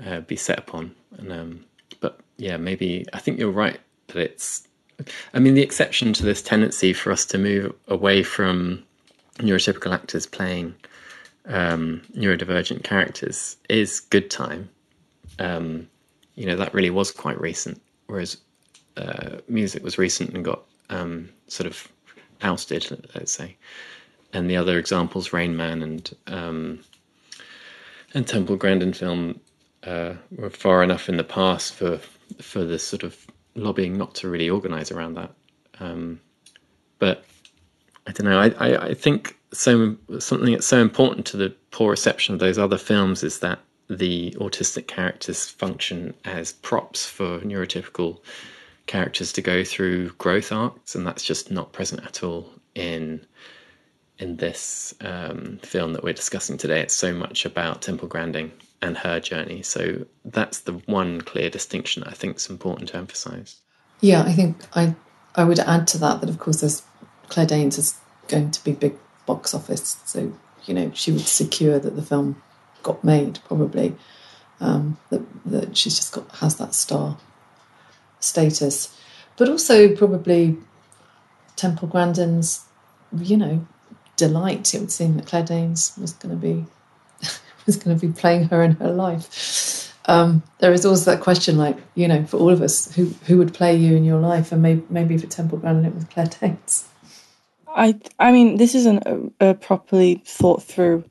uh, 0.04 0.20
be 0.20 0.36
set 0.36 0.58
upon. 0.58 0.94
And 1.18 1.32
um, 1.32 1.64
but 2.00 2.20
yeah, 2.36 2.56
maybe 2.56 3.06
I 3.12 3.18
think 3.18 3.38
you're 3.38 3.50
right 3.50 3.80
that 4.08 4.16
it's. 4.16 4.66
I 5.34 5.38
mean, 5.40 5.54
the 5.54 5.62
exception 5.62 6.12
to 6.12 6.24
this 6.24 6.42
tendency 6.42 6.92
for 6.92 7.10
us 7.10 7.24
to 7.26 7.38
move 7.38 7.74
away 7.88 8.22
from 8.22 8.84
neurotypical 9.38 9.92
actors 9.92 10.26
playing 10.26 10.74
um, 11.46 12.02
neurodivergent 12.14 12.84
characters 12.84 13.56
is 13.68 14.00
Good 14.00 14.30
Time. 14.30 14.68
Um, 15.38 15.88
you 16.34 16.46
know 16.46 16.56
that 16.56 16.74
really 16.74 16.90
was 16.90 17.10
quite 17.10 17.40
recent, 17.40 17.80
whereas 18.06 18.38
uh, 18.96 19.38
music 19.48 19.82
was 19.82 19.98
recent 19.98 20.34
and 20.34 20.44
got 20.44 20.62
um, 20.90 21.28
sort 21.48 21.66
of 21.66 21.88
ousted, 22.42 23.08
let's 23.14 23.32
say. 23.32 23.56
And 24.32 24.48
the 24.48 24.56
other 24.56 24.78
examples, 24.78 25.32
Rain 25.32 25.56
Man 25.56 25.82
and 25.82 26.16
um, 26.26 26.80
and 28.14 28.26
Temple 28.26 28.56
Grandin 28.56 28.92
film, 28.92 29.40
uh, 29.84 30.14
were 30.30 30.50
far 30.50 30.82
enough 30.82 31.08
in 31.08 31.16
the 31.16 31.24
past 31.24 31.74
for 31.74 31.98
for 32.40 32.64
this 32.64 32.86
sort 32.86 33.02
of 33.02 33.26
lobbying 33.54 33.98
not 33.98 34.14
to 34.16 34.28
really 34.28 34.48
organise 34.48 34.90
around 34.90 35.14
that. 35.14 35.30
Um, 35.80 36.20
but 36.98 37.24
I 38.06 38.12
don't 38.12 38.26
know. 38.26 38.40
I, 38.40 38.48
I, 38.58 38.86
I 38.88 38.94
think 38.94 39.36
so 39.52 39.96
something 40.18 40.52
that's 40.52 40.66
so 40.66 40.80
important 40.80 41.26
to 41.26 41.36
the 41.36 41.54
poor 41.70 41.90
reception 41.90 42.34
of 42.34 42.40
those 42.40 42.58
other 42.58 42.78
films 42.78 43.22
is 43.22 43.40
that 43.40 43.58
the 43.88 44.32
autistic 44.38 44.86
characters 44.86 45.46
function 45.46 46.14
as 46.24 46.52
props 46.52 47.06
for 47.06 47.40
neurotypical 47.40 48.20
characters 48.86 49.32
to 49.32 49.42
go 49.42 49.64
through 49.64 50.10
growth 50.10 50.52
arcs, 50.52 50.94
and 50.94 51.06
that's 51.06 51.24
just 51.24 51.50
not 51.50 51.72
present 51.72 52.04
at 52.04 52.22
all 52.22 52.50
in 52.74 53.24
in 54.18 54.36
this 54.36 54.94
um, 55.00 55.58
film 55.62 55.94
that 55.94 56.04
we're 56.04 56.12
discussing 56.12 56.56
today. 56.56 56.80
It's 56.80 56.94
so 56.94 57.12
much 57.12 57.44
about 57.44 57.82
Temple 57.82 58.06
Grandin 58.06 58.52
and 58.80 58.96
her 58.98 59.18
journey. 59.18 59.62
So 59.62 60.06
that's 60.24 60.60
the 60.60 60.74
one 60.86 61.20
clear 61.22 61.50
distinction 61.50 62.02
that 62.02 62.10
I 62.10 62.14
think 62.14 62.36
is 62.36 62.48
important 62.48 62.90
to 62.90 62.98
emphasise. 62.98 63.60
Yeah, 64.00 64.22
I 64.22 64.32
think 64.32 64.56
I 64.74 64.94
I 65.34 65.44
would 65.44 65.58
add 65.60 65.86
to 65.88 65.98
that 65.98 66.20
that 66.20 66.30
of 66.30 66.38
course 66.38 66.60
there's 66.60 66.82
Claire 67.28 67.46
Danes 67.46 67.78
is 67.78 67.98
going 68.28 68.50
to 68.50 68.62
be 68.64 68.72
big 68.72 68.96
box 69.26 69.54
office, 69.54 69.96
so 70.04 70.32
you 70.64 70.74
know 70.74 70.90
she 70.94 71.12
would 71.12 71.22
secure 71.22 71.78
that 71.78 71.96
the 71.96 72.02
film 72.02 72.42
got 72.82 73.02
made 73.04 73.38
probably. 73.46 73.94
Um, 74.60 74.96
that 75.10 75.22
that 75.46 75.76
she's 75.76 75.96
just 75.96 76.12
got 76.12 76.30
has 76.36 76.56
that 76.56 76.74
star 76.74 77.18
status, 78.20 78.96
but 79.36 79.48
also 79.48 79.94
probably 79.94 80.56
Temple 81.56 81.88
Grandin's, 81.88 82.64
you 83.16 83.36
know, 83.36 83.66
delight. 84.16 84.74
It 84.74 84.80
would 84.80 84.92
seem 84.92 85.16
that 85.16 85.26
Claire 85.26 85.44
Danes 85.44 85.92
was 86.00 86.12
going 86.12 86.34
to 86.34 86.40
be 86.40 86.64
was 87.66 87.76
going 87.76 87.98
to 87.98 88.06
be 88.06 88.12
playing 88.12 88.44
her 88.44 88.62
in 88.62 88.72
her 88.72 88.90
life. 88.90 89.92
Um, 90.06 90.42
there 90.58 90.72
is 90.72 90.84
always 90.84 91.04
that 91.04 91.20
question, 91.20 91.56
like 91.56 91.76
you 91.94 92.08
know, 92.08 92.24
for 92.24 92.36
all 92.36 92.50
of 92.50 92.62
us, 92.62 92.94
who 92.94 93.06
who 93.26 93.38
would 93.38 93.54
play 93.54 93.76
you 93.76 93.96
in 93.96 94.04
your 94.04 94.20
life, 94.20 94.52
and 94.52 94.62
maybe 94.62 94.84
maybe 94.88 95.18
for 95.18 95.26
Temple 95.26 95.58
Grandin 95.58 95.86
it 95.86 95.94
was 95.94 96.04
Claire 96.04 96.26
Danes. 96.40 96.88
I 97.68 97.98
I 98.18 98.32
mean, 98.32 98.56
this 98.56 98.74
isn't 98.74 99.02
a, 99.06 99.50
a 99.50 99.54
properly 99.54 100.22
thought 100.24 100.62
through 100.62 101.04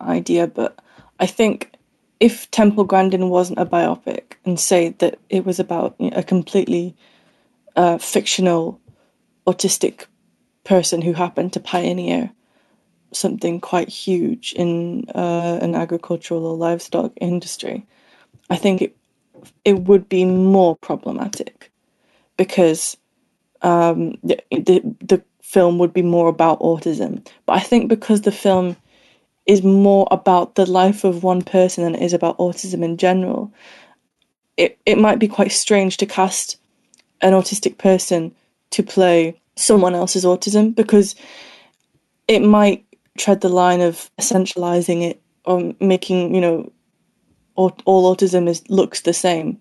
idea, 0.00 0.46
but 0.46 0.78
I 1.20 1.26
think 1.26 1.72
if 2.18 2.50
Temple 2.50 2.84
Grandin 2.84 3.28
wasn't 3.28 3.60
a 3.60 3.66
biopic 3.66 4.32
and 4.44 4.58
say 4.58 4.90
that 4.98 5.18
it 5.28 5.46
was 5.46 5.60
about 5.60 5.94
you 5.98 6.10
know, 6.10 6.16
a 6.16 6.22
completely 6.22 6.96
uh, 7.76 7.98
fictional 7.98 8.80
autistic 9.46 10.06
person 10.64 11.02
who 11.02 11.12
happened 11.12 11.52
to 11.52 11.60
pioneer 11.60 12.30
something 13.12 13.60
quite 13.60 13.88
huge 13.88 14.52
in 14.54 15.04
uh, 15.14 15.58
an 15.60 15.74
agricultural 15.74 16.46
or 16.46 16.56
livestock 16.56 17.12
industry, 17.20 17.86
I 18.48 18.56
think 18.56 18.82
it 18.82 18.96
it 19.64 19.84
would 19.84 20.08
be 20.08 20.24
more 20.24 20.76
problematic 20.76 21.70
because 22.36 22.96
um, 23.62 24.12
the, 24.22 24.38
the 24.50 24.82
the 25.00 25.22
film 25.42 25.78
would 25.78 25.92
be 25.92 26.02
more 26.02 26.28
about 26.28 26.60
autism. 26.60 27.26
But 27.46 27.54
I 27.54 27.60
think 27.60 27.88
because 27.88 28.22
the 28.22 28.32
film 28.32 28.76
is 29.46 29.62
more 29.62 30.06
about 30.10 30.54
the 30.54 30.66
life 30.66 31.04
of 31.04 31.22
one 31.22 31.42
person 31.42 31.84
than 31.84 31.94
it 31.94 32.02
is 32.02 32.12
about 32.12 32.38
autism 32.38 32.84
in 32.84 32.96
general, 32.96 33.52
it, 34.56 34.78
it 34.86 34.98
might 34.98 35.18
be 35.18 35.28
quite 35.28 35.52
strange 35.52 35.96
to 35.96 36.06
cast 36.06 36.58
an 37.20 37.32
autistic 37.32 37.78
person 37.78 38.34
to 38.70 38.82
play 38.82 39.38
someone 39.56 39.94
else's 39.94 40.24
autism 40.24 40.74
because 40.74 41.14
it 42.28 42.40
might 42.40 42.84
tread 43.18 43.40
the 43.40 43.48
line 43.48 43.80
of 43.80 44.10
essentializing 44.20 45.02
it 45.02 45.20
or 45.44 45.74
making, 45.80 46.34
you 46.34 46.40
know, 46.40 46.70
all, 47.56 47.70
autism 48.14 48.48
is 48.48 48.62
looks 48.70 49.00
the 49.02 49.12
same. 49.12 49.60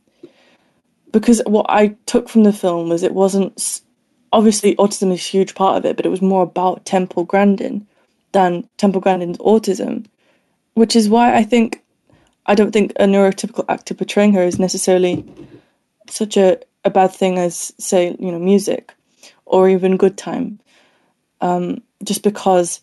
Because 1.11 1.41
what 1.45 1.65
I 1.69 1.95
took 2.06 2.30
from 2.30 2.43
the 2.43 2.53
film 2.53 2.89
was 2.89 3.03
it 3.03 3.14
wasn't 3.14 3.81
obviously 4.31 4.76
autism 4.76 5.11
is 5.11 5.19
a 5.19 5.31
huge 5.31 5.56
part 5.56 5.77
of 5.77 5.85
it, 5.85 5.95
but 5.95 6.06
it 6.06 6.10
was 6.10 6.22
more 6.22 6.43
about 6.43 6.85
Temple 6.85 7.23
Grandin 7.23 7.88
than 8.31 8.68
Temple 8.77 9.01
Grandin's 9.01 9.38
autism, 9.39 10.06
which 10.73 10.95
is 10.95 11.10
why 11.10 11.35
I 11.35 11.43
think 11.43 11.84
I 12.45 12.56
don't 12.56 12.72
think 12.72 12.93
a 12.95 13.06
neurotypical 13.06 13.65
actor 13.69 13.93
portraying 13.93 14.34
her 14.34 14.43
is 14.43 14.60
necessarily 14.60 15.26
such 16.10 16.38
a, 16.38 16.60
a 16.84 16.89
bad 16.89 17.11
thing 17.11 17.38
as 17.38 17.73
say 17.77 18.15
you 18.19 18.31
know 18.31 18.39
music 18.39 18.93
or 19.45 19.69
even 19.69 19.97
Good 19.97 20.18
Time, 20.18 20.60
um, 21.41 21.81
just 22.03 22.23
because 22.23 22.81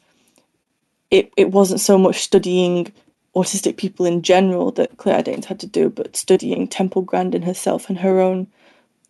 it 1.11 1.33
it 1.37 1.51
wasn't 1.51 1.81
so 1.81 1.99
much 1.99 2.17
studying 2.23 2.93
autistic 3.35 3.77
people 3.77 4.07
in 4.07 4.23
general 4.23 4.71
that 4.73 4.97
Claire 4.97 5.23
Danes 5.23 5.47
had 5.47 5.61
to 5.61 5.67
do, 5.67 5.91
but 5.91 6.17
studying 6.17 6.67
Temple 6.67 7.03
Grandin 7.03 7.43
herself 7.43 7.89
and 7.89 7.99
her 7.99 8.21
own 8.21 8.47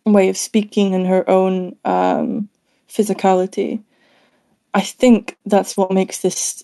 way 0.05 0.29
of 0.29 0.37
speaking 0.37 0.93
and 0.93 1.07
her 1.07 1.27
own 1.29 1.75
um, 1.85 2.49
physicality. 2.89 3.81
I 4.73 4.81
think 4.81 5.37
that's 5.45 5.75
what 5.77 5.91
makes 5.91 6.19
this 6.19 6.63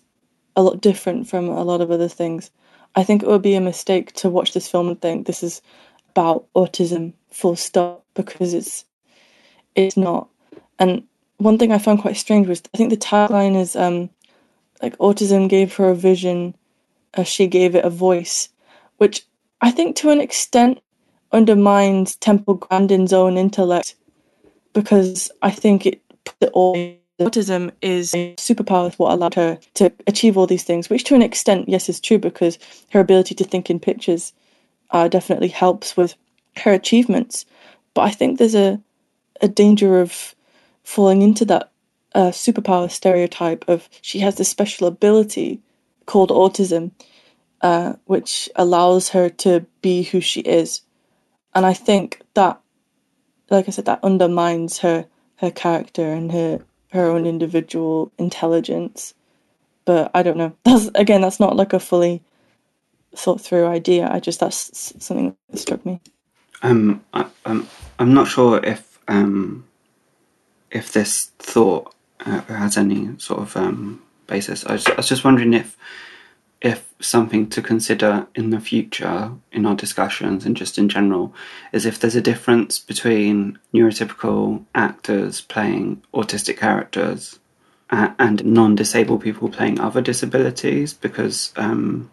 a 0.55 0.61
lot 0.61 0.81
different 0.81 1.27
from 1.27 1.49
a 1.49 1.63
lot 1.63 1.81
of 1.81 1.91
other 1.91 2.07
things. 2.07 2.51
I 2.95 3.03
think 3.03 3.23
it 3.23 3.27
would 3.27 3.41
be 3.41 3.55
a 3.55 3.61
mistake 3.61 4.13
to 4.13 4.29
watch 4.29 4.53
this 4.53 4.69
film 4.69 4.87
and 4.87 5.01
think 5.01 5.25
this 5.25 5.41
is 5.43 5.61
about 6.11 6.45
autism 6.55 7.13
full 7.31 7.55
stop 7.55 8.05
because 8.13 8.53
it's 8.53 8.85
it's 9.75 9.97
not. 9.97 10.29
And 10.77 11.03
one 11.37 11.57
thing 11.57 11.71
I 11.71 11.79
found 11.79 12.01
quite 12.01 12.17
strange 12.17 12.47
was 12.47 12.61
I 12.73 12.77
think 12.77 12.91
the 12.91 12.97
tagline 12.97 13.59
is 13.59 13.75
um, 13.75 14.09
like 14.81 14.97
autism 14.97 15.49
gave 15.49 15.75
her 15.75 15.89
a 15.89 15.95
vision, 15.95 16.55
as 17.15 17.27
she 17.27 17.47
gave 17.47 17.75
it 17.75 17.85
a 17.85 17.89
voice, 17.89 18.49
which 18.97 19.25
I 19.61 19.71
think 19.71 19.95
to 19.97 20.11
an 20.11 20.21
extent 20.21 20.79
undermines 21.31 22.15
Temple 22.15 22.55
Grandin's 22.55 23.13
own 23.13 23.37
intellect 23.37 23.95
because 24.73 25.31
I 25.41 25.49
think 25.49 25.85
it 25.85 26.01
put 26.25 26.35
it 26.41 26.51
all 26.53 26.75
autism 27.19 27.71
is 27.81 28.13
a 28.13 28.35
superpower 28.35 28.93
what 28.95 29.13
allowed 29.13 29.35
her 29.35 29.59
to 29.75 29.91
achieve 30.07 30.37
all 30.37 30.47
these 30.47 30.63
things, 30.63 30.89
which 30.89 31.03
to 31.05 31.15
an 31.15 31.21
extent, 31.21 31.69
yes, 31.69 31.89
is 31.89 31.99
true 31.99 32.17
because 32.17 32.57
her 32.91 32.99
ability 32.99 33.35
to 33.35 33.43
think 33.43 33.69
in 33.69 33.79
pictures 33.79 34.33
uh, 34.91 35.07
definitely 35.07 35.47
helps 35.47 35.95
with 35.97 36.15
her 36.57 36.73
achievements. 36.73 37.45
But 37.93 38.01
I 38.01 38.11
think 38.11 38.37
there's 38.37 38.55
a 38.55 38.81
a 39.41 39.47
danger 39.47 39.99
of 39.99 40.35
falling 40.83 41.21
into 41.21 41.43
that 41.43 41.71
uh, 42.15 42.29
superpower 42.29 42.89
stereotype 42.89 43.65
of 43.67 43.89
she 44.01 44.19
has 44.19 44.35
this 44.35 44.47
special 44.47 44.87
ability 44.87 45.59
called 46.05 46.29
autism, 46.29 46.91
uh, 47.61 47.93
which 48.05 48.47
allows 48.55 49.09
her 49.09 49.29
to 49.29 49.65
be 49.81 50.03
who 50.03 50.21
she 50.21 50.41
is 50.41 50.81
and 51.55 51.65
I 51.65 51.73
think 51.73 52.21
that, 52.33 52.59
like 53.49 53.67
I 53.67 53.71
said, 53.71 53.85
that 53.85 54.03
undermines 54.03 54.79
her 54.79 55.05
her 55.37 55.51
character 55.51 56.13
and 56.13 56.31
her 56.31 56.59
her 56.93 57.09
own 57.09 57.25
individual 57.25 58.11
intelligence. 58.17 59.13
But 59.85 60.11
I 60.13 60.23
don't 60.23 60.37
know. 60.37 60.55
That's 60.63 60.89
again, 60.95 61.21
that's 61.21 61.39
not 61.39 61.55
like 61.55 61.73
a 61.73 61.79
fully 61.79 62.21
thought 63.15 63.41
through 63.41 63.67
idea. 63.67 64.09
I 64.09 64.19
just 64.19 64.39
that's 64.39 64.93
something 65.03 65.35
that 65.49 65.57
struck 65.57 65.85
me. 65.85 65.99
Um, 66.61 67.03
I, 67.13 67.25
I'm 67.45 67.67
I'm 67.99 68.13
not 68.13 68.27
sure 68.27 68.63
if 68.63 68.99
um, 69.07 69.65
if 70.71 70.93
this 70.93 71.31
thought 71.39 71.93
uh, 72.25 72.41
has 72.41 72.77
any 72.77 73.09
sort 73.19 73.41
of 73.41 73.57
um, 73.57 74.01
basis. 74.27 74.65
I 74.65 74.73
was, 74.73 74.87
I 74.87 74.95
was 74.95 75.09
just 75.09 75.23
wondering 75.23 75.53
if 75.53 75.77
if 76.63 76.91
something 77.01 77.49
to 77.49 77.61
consider 77.61 78.25
in 78.33 78.49
the 78.49 78.59
future 78.59 79.29
in 79.51 79.65
our 79.65 79.75
discussions 79.75 80.45
and 80.45 80.55
just 80.55 80.77
in 80.77 80.87
general 80.87 81.33
is 81.73 81.85
if 81.85 81.99
there's 81.99 82.15
a 82.15 82.21
difference 82.21 82.79
between 82.79 83.59
neurotypical 83.73 84.63
actors 84.73 85.41
playing 85.41 86.01
autistic 86.13 86.57
characters 86.57 87.39
and 87.91 88.43
non-disabled 88.43 89.21
people 89.21 89.49
playing 89.49 89.79
other 89.79 90.01
disabilities 90.01 90.93
because 90.93 91.53
um, 91.57 92.09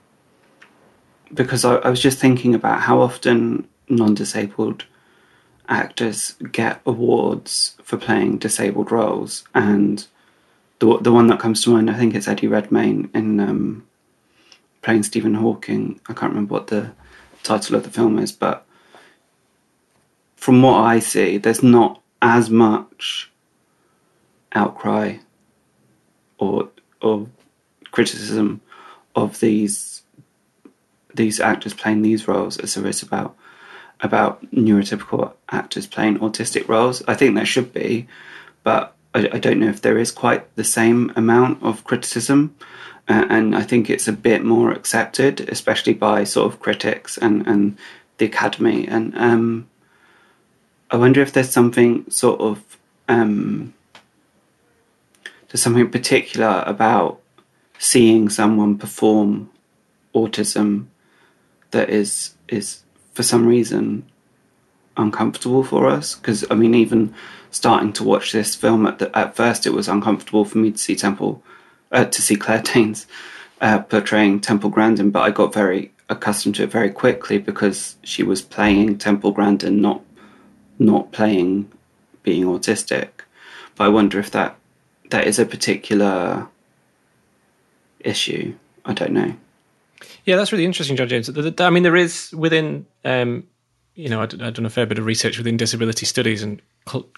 because 1.33 1.65
I, 1.65 1.77
I 1.77 1.89
was 1.89 2.01
just 2.01 2.19
thinking 2.19 2.55
about 2.55 2.81
how 2.81 3.01
often 3.01 3.67
non-disabled 3.89 4.85
actors 5.69 6.35
get 6.53 6.81
awards 6.85 7.77
for 7.83 7.97
playing 7.97 8.39
disabled 8.39 8.91
roles. 8.93 9.45
And 9.55 10.07
the 10.81 10.99
the 10.99 11.13
one 11.13 11.29
that 11.29 11.41
comes 11.41 11.63
to 11.65 11.71
mind 11.71 11.91
I 11.91 11.95
think 11.95 12.15
it's 12.15 12.29
Eddie 12.29 12.49
Redmayne 12.49 13.09
in 13.15 13.41
um, 13.41 13.87
playing 14.83 15.03
Stephen 15.03 15.35
Hawking. 15.35 16.01
I 16.09 16.13
can't 16.13 16.33
remember 16.33 16.55
what 16.55 16.69
the 16.69 16.93
title 17.43 17.77
of 17.77 17.85
the 17.85 17.91
film 17.91 18.19
is, 18.19 18.33
but 18.33 18.67
from 20.37 20.63
what 20.63 20.81
I 20.81 20.99
see, 20.99 21.37
there's 21.37 21.63
not 21.63 22.01
as 22.23 22.51
much 22.51 23.31
outcry 24.53 25.19
or 26.39 26.69
or 27.01 27.29
criticism 27.91 28.61
of 29.15 29.41
these 29.41 30.03
these 31.15 31.41
actors 31.41 31.75
playing 31.75 32.03
these 32.03 32.29
roles 32.29 32.59
as 32.59 32.75
there 32.75 32.87
is 32.87 33.03
about 33.03 33.37
about 34.01 34.43
neurotypical 34.51 35.33
actors 35.51 35.87
playing 35.87 36.19
autistic 36.19 36.69
roles. 36.69 37.03
I 37.07 37.15
think 37.15 37.35
there 37.35 37.45
should 37.45 37.73
be, 37.73 38.07
but 38.63 38.97
I, 39.15 39.29
I 39.33 39.39
don't 39.39 39.61
know 39.61 39.69
if 39.69 39.83
there 39.83 39.99
is 39.99 40.11
quite 40.11 40.55
the 40.57 40.65
same 40.65 41.13
amount 41.17 41.63
of 41.63 41.85
criticism 41.85 42.55
and 43.11 43.57
I 43.57 43.63
think 43.63 43.91
it's 43.91 44.07
a 44.07 44.13
bit 44.13 44.45
more 44.45 44.71
accepted, 44.71 45.41
especially 45.49 45.95
by 45.95 46.23
sort 46.25 46.53
of 46.53 46.61
critics 46.61 47.19
and, 47.19 47.47
and 47.47 47.77
the 48.19 48.27
academy. 48.27 48.87
And 48.87 49.17
um, 49.19 49.69
I 50.91 50.97
wonder 50.97 51.21
if 51.21 51.33
there's 51.33 51.51
something 51.51 52.09
sort 52.09 52.41
of 52.41 52.79
um, 53.09 53.75
there's 55.49 55.63
something 55.63 55.91
particular 55.91 56.63
about 56.67 57.21
seeing 57.79 58.29
someone 58.29 58.79
perform 58.79 59.51
autism 60.15 60.87
that 61.73 61.91
is 61.91 62.35
is 62.47 62.85
for 63.15 63.25
some 63.25 63.47
reason 63.47 64.05
uncomfortable 64.97 65.65
for 65.65 65.89
us 65.89 66.15
because 66.15 66.45
I 66.49 66.55
mean, 66.55 66.75
even 66.75 67.13
starting 67.51 67.93
to 67.95 68.05
watch 68.05 68.31
this 68.31 68.55
film 68.55 68.87
at 68.87 69.01
the, 69.01 69.17
at 69.19 69.35
first, 69.35 69.67
it 69.67 69.73
was 69.73 69.89
uncomfortable 69.89 70.45
for 70.45 70.59
me 70.59 70.71
to 70.71 70.79
see 70.79 70.95
Temple 70.95 71.43
uh, 71.93 72.05
to 72.05 72.23
see 72.23 72.37
Claire 72.37 72.63
Danes 72.63 73.07
uh, 73.61 73.81
portraying 73.81 74.41
Temple 74.41 74.71
Grandin, 74.71 75.11
but 75.11 75.23
I 75.23 75.31
got 75.31 75.53
very 75.53 75.93
accustomed 76.09 76.57
to 76.57 76.65
it 76.65 76.71
very 76.71 76.91
quickly 76.91 77.39
because 77.39 77.97
she 78.03 78.23
was 78.23 78.43
playing 78.43 78.99
Temple 78.99 79.33
Grandin, 79.33 79.81
not 79.81 80.03
not 80.79 81.13
playing 81.13 81.71
being 82.23 82.45
autistic. 82.45 83.09
But 83.77 83.85
I 83.85 83.89
wonder 83.89 84.19
if 84.19 84.31
that 84.33 84.57
that 85.11 85.27
is 85.27 85.39
a 85.39 85.47
particular 85.47 86.49
issue. 88.01 88.55
I 88.85 88.95
don't 88.95 89.13
know. 89.13 89.35
Yeah, 90.25 90.37
that's 90.37 90.53
really 90.53 90.65
interesting, 90.65 90.97
John 90.97 91.09
James. 91.09 91.29
I 91.61 91.71
mean, 91.71 91.83
there 91.83 91.97
is 91.97 92.33
within, 92.33 92.87
um, 93.05 93.45
you 93.95 94.09
know, 94.09 94.23
I've 94.23 94.55
done 94.55 94.67
a 94.67 94.71
fair 94.71 94.87
bit 94.87 94.99
of 94.99 95.05
research 95.05 95.37
within 95.37 95.57
disability 95.57 96.07
studies 96.07 96.43
and 96.43 96.63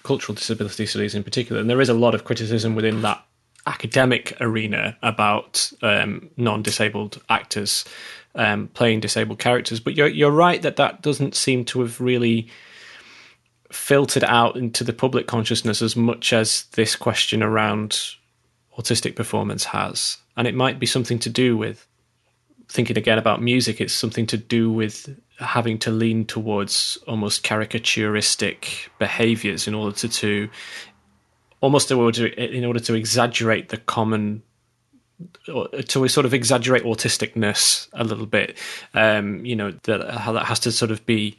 cultural 0.03 0.35
disability 0.35 0.85
studies 0.85 1.15
in 1.15 1.23
particular, 1.23 1.61
and 1.61 1.69
there 1.69 1.81
is 1.81 1.89
a 1.89 1.93
lot 1.93 2.13
of 2.15 2.25
criticism 2.25 2.75
within 2.75 3.01
that 3.03 3.23
academic 3.65 4.35
arena 4.41 4.97
about 5.01 5.71
um, 5.81 6.29
non-disabled 6.37 7.21
actors 7.29 7.85
um, 8.35 8.67
playing 8.69 8.99
disabled 8.99 9.39
characters. 9.39 9.79
But 9.79 9.95
you're 9.95 10.07
you're 10.07 10.31
right 10.31 10.61
that 10.61 10.75
that 10.77 11.01
doesn't 11.01 11.35
seem 11.35 11.65
to 11.65 11.81
have 11.81 12.01
really 12.01 12.49
filtered 13.71 14.23
out 14.23 14.55
into 14.55 14.83
the 14.83 14.93
public 14.93 15.27
consciousness 15.27 15.81
as 15.81 15.95
much 15.95 16.33
as 16.33 16.65
this 16.73 16.95
question 16.95 17.41
around 17.41 18.15
autistic 18.77 19.15
performance 19.15 19.65
has, 19.65 20.17
and 20.35 20.47
it 20.47 20.55
might 20.55 20.79
be 20.79 20.85
something 20.85 21.19
to 21.19 21.29
do 21.29 21.55
with 21.55 21.87
thinking 22.69 22.97
again 22.97 23.19
about 23.19 23.41
music. 23.41 23.79
It's 23.79 23.93
something 23.93 24.25
to 24.27 24.37
do 24.37 24.71
with 24.71 25.15
having 25.39 25.77
to 25.79 25.91
lean 25.91 26.25
towards 26.25 26.97
almost 27.07 27.43
caricaturistic 27.43 28.89
behaviors 28.99 29.67
in 29.67 29.73
order 29.73 29.95
to, 29.97 30.07
to 30.07 30.49
almost 31.63 31.89
in 31.89 31.97
order 31.97 32.29
to, 32.29 32.55
in 32.57 32.65
order 32.65 32.79
to 32.79 32.93
exaggerate 32.93 33.69
the 33.69 33.77
common 33.77 34.43
to 35.87 36.07
sort 36.07 36.25
of 36.25 36.33
exaggerate 36.33 36.83
autisticness 36.83 37.87
a 37.93 38.03
little 38.03 38.25
bit 38.25 38.57
um, 38.93 39.45
you 39.45 39.55
know 39.55 39.71
that 39.83 40.09
how 40.15 40.33
that 40.33 40.45
has 40.45 40.59
to 40.59 40.71
sort 40.71 40.91
of 40.91 41.05
be 41.05 41.37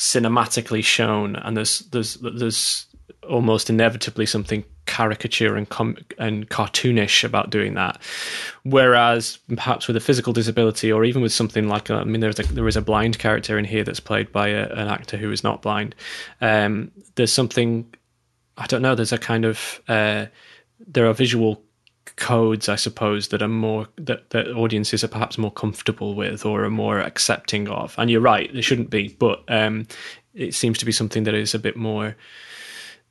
cinematically 0.00 0.82
shown. 0.82 1.36
And 1.36 1.56
there's 1.56 1.80
there's 1.90 2.14
there's 2.14 2.86
almost 3.28 3.68
inevitably 3.68 4.24
something 4.24 4.64
caricature 4.86 5.56
and 5.56 5.68
com- 5.68 5.98
and 6.18 6.48
cartoonish 6.48 7.22
about 7.22 7.50
doing 7.50 7.74
that. 7.74 8.00
Whereas 8.64 9.38
perhaps 9.54 9.86
with 9.86 9.96
a 9.96 10.00
physical 10.00 10.32
disability 10.32 10.90
or 10.90 11.04
even 11.04 11.20
with 11.20 11.32
something 11.32 11.68
like 11.68 11.90
I 11.90 12.04
mean 12.04 12.20
there's 12.20 12.40
a, 12.40 12.44
there 12.44 12.66
is 12.66 12.76
a 12.76 12.82
blind 12.82 13.18
character 13.18 13.58
in 13.58 13.66
here 13.66 13.84
that's 13.84 14.00
played 14.00 14.32
by 14.32 14.48
a, 14.48 14.68
an 14.70 14.88
actor 14.88 15.18
who 15.18 15.30
is 15.30 15.44
not 15.44 15.60
blind. 15.60 15.94
Um, 16.40 16.90
there's 17.16 17.32
something 17.32 17.92
I 18.60 18.66
don't 18.66 18.82
know. 18.82 18.94
There's 18.94 19.12
a 19.12 19.18
kind 19.18 19.44
of 19.44 19.80
uh, 19.88 20.26
there 20.86 21.06
are 21.06 21.14
visual 21.14 21.62
codes, 22.16 22.68
I 22.68 22.76
suppose, 22.76 23.28
that 23.28 23.42
are 23.42 23.48
more 23.48 23.88
that 23.96 24.30
that 24.30 24.48
audiences 24.48 25.02
are 25.02 25.08
perhaps 25.08 25.38
more 25.38 25.50
comfortable 25.50 26.14
with 26.14 26.44
or 26.44 26.64
are 26.64 26.70
more 26.70 27.00
accepting 27.00 27.68
of. 27.68 27.94
And 27.98 28.10
you're 28.10 28.20
right, 28.20 28.52
they 28.52 28.60
shouldn't 28.60 28.90
be, 28.90 29.08
but 29.08 29.42
um, 29.48 29.86
it 30.34 30.54
seems 30.54 30.78
to 30.78 30.84
be 30.84 30.92
something 30.92 31.24
that 31.24 31.34
is 31.34 31.54
a 31.54 31.58
bit 31.58 31.76
more 31.76 32.16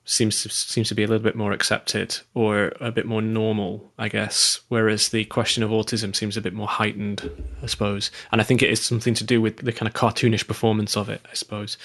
seems 0.10 0.42
to, 0.42 0.50
seems 0.50 0.88
to 0.88 0.96
be 0.96 1.04
a 1.04 1.08
little 1.08 1.24
bit 1.24 1.36
more 1.36 1.52
accepted 1.52 2.20
or 2.34 2.74
a 2.80 2.92
bit 2.92 3.06
more 3.06 3.22
normal, 3.22 3.94
I 4.00 4.10
guess. 4.10 4.60
Whereas 4.68 5.10
the 5.10 5.26
question 5.26 5.62
of 5.62 5.70
autism 5.70 6.16
seems 6.16 6.36
a 6.36 6.42
bit 6.42 6.54
more 6.54 6.68
heightened, 6.68 7.30
I 7.62 7.68
suppose. 7.68 8.10
And 8.32 8.42
I 8.42 8.44
think 8.44 8.64
it 8.64 8.72
is 8.72 8.82
something 8.82 9.14
to 9.14 9.24
do 9.24 9.40
with 9.40 9.58
the 9.58 9.72
kind 9.72 9.88
of 9.88 9.94
cartoonish 9.94 10.48
performance 10.48 10.98
of 10.98 11.10
it, 11.10 11.22
I 11.30 11.36
suppose. 11.36 11.78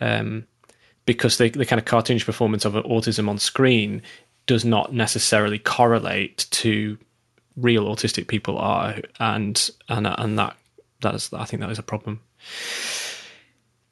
Um, 0.00 0.46
because 1.06 1.38
the, 1.38 1.50
the 1.50 1.66
kind 1.66 1.78
of 1.78 1.84
cartoonish 1.84 2.24
performance 2.24 2.64
of 2.64 2.74
autism 2.74 3.28
on 3.28 3.38
screen 3.38 4.02
does 4.46 4.64
not 4.64 4.92
necessarily 4.92 5.58
correlate 5.58 6.46
to 6.50 6.98
real 7.56 7.84
autistic 7.84 8.28
people 8.28 8.58
are, 8.58 8.96
and 9.20 9.70
and 9.88 10.06
and 10.06 10.38
that 10.38 10.56
that's 11.00 11.32
I 11.32 11.44
think 11.44 11.60
that 11.60 11.70
is 11.70 11.78
a 11.78 11.82
problem. 11.82 12.20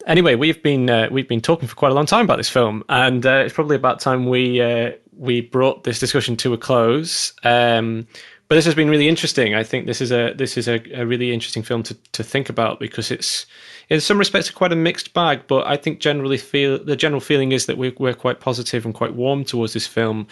Anyway, 0.07 0.35
we've 0.35 0.63
been 0.63 0.91
uh, 0.91 1.09
we've 1.11 1.29
been 1.29 1.41
talking 1.41 1.69
for 1.69 1.77
quite 1.77 1.93
a 1.93 1.95
long 1.95 2.07
time 2.07 2.25
about 2.25 2.37
this 2.37 2.49
film, 2.49 2.85
and 2.89 3.25
uh, 3.25 3.43
it's 3.45 3.55
probably 3.55 3.77
about 3.77 4.01
time 4.01 4.27
we 4.27 4.61
uh, 4.61 4.93
we 5.17 5.41
brought 5.41 5.85
this 5.85 5.99
discussion 5.99 6.37
to 6.39 6.53
a 6.53 6.59
close. 6.59 7.33
Um, 7.45 8.07
but 8.53 8.57
this 8.57 8.67
has 8.67 8.75
been 8.75 8.91
really 8.91 9.09
interesting. 9.09 9.55
I 9.55 9.63
think 9.63 9.87
this 9.87 10.03
is 10.03 10.13
a 10.13 10.35
this 10.35 10.59
is 10.59 10.69
a, 10.69 10.79
a 10.93 11.07
really 11.07 11.33
interesting 11.33 11.63
film 11.63 11.83
to 11.85 11.95
to 12.13 12.23
think 12.23 12.51
about 12.51 12.79
because 12.79 13.11
it's 13.11 13.47
in 13.89 13.99
some 13.99 14.19
respects 14.19 14.51
quite 14.51 14.73
a 14.73 14.77
mixed 14.77 15.15
bag, 15.15 15.45
but 15.47 15.67
I 15.67 15.79
think 15.79 16.01
generally 16.01 16.37
feel 16.37 16.79
the 16.85 16.95
general 16.95 17.23
feeling 17.23 17.53
is 17.53 17.65
that 17.65 17.79
we're, 17.79 17.95
we're 17.99 18.13
quite 18.13 18.41
positive 18.41 18.85
and 18.85 18.93
quite 18.93 19.15
warm 19.15 19.47
towards 19.47 19.73
this 19.73 19.87
film. 19.87 20.27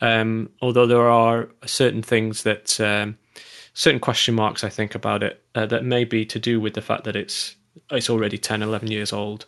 Um, 0.00 0.48
although 0.62 0.86
there 0.86 1.06
are 1.06 1.50
certain 1.66 2.00
things 2.00 2.44
that 2.44 2.80
um, 2.80 3.18
certain 3.74 4.00
question 4.00 4.34
marks 4.34 4.64
I 4.64 4.70
think 4.70 4.94
about 4.94 5.22
it 5.22 5.44
uh, 5.54 5.66
that 5.66 5.84
may 5.84 6.04
be 6.04 6.24
to 6.24 6.38
do 6.38 6.58
with 6.58 6.72
the 6.72 6.80
fact 6.80 7.04
that 7.04 7.14
it's 7.14 7.56
it's 7.90 8.08
already 8.08 8.38
10, 8.38 8.62
11 8.62 8.90
years 8.90 9.12
old. 9.12 9.44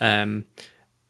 Um, 0.00 0.46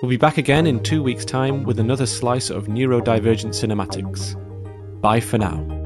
We'll 0.00 0.08
be 0.08 0.16
back 0.16 0.38
again 0.38 0.66
in 0.66 0.82
two 0.82 1.02
weeks' 1.02 1.26
time 1.26 1.64
with 1.64 1.78
another 1.78 2.06
slice 2.06 2.48
of 2.48 2.68
neurodivergent 2.68 3.52
cinematics. 3.52 4.38
Bye 5.02 5.20
for 5.20 5.36
now. 5.36 5.81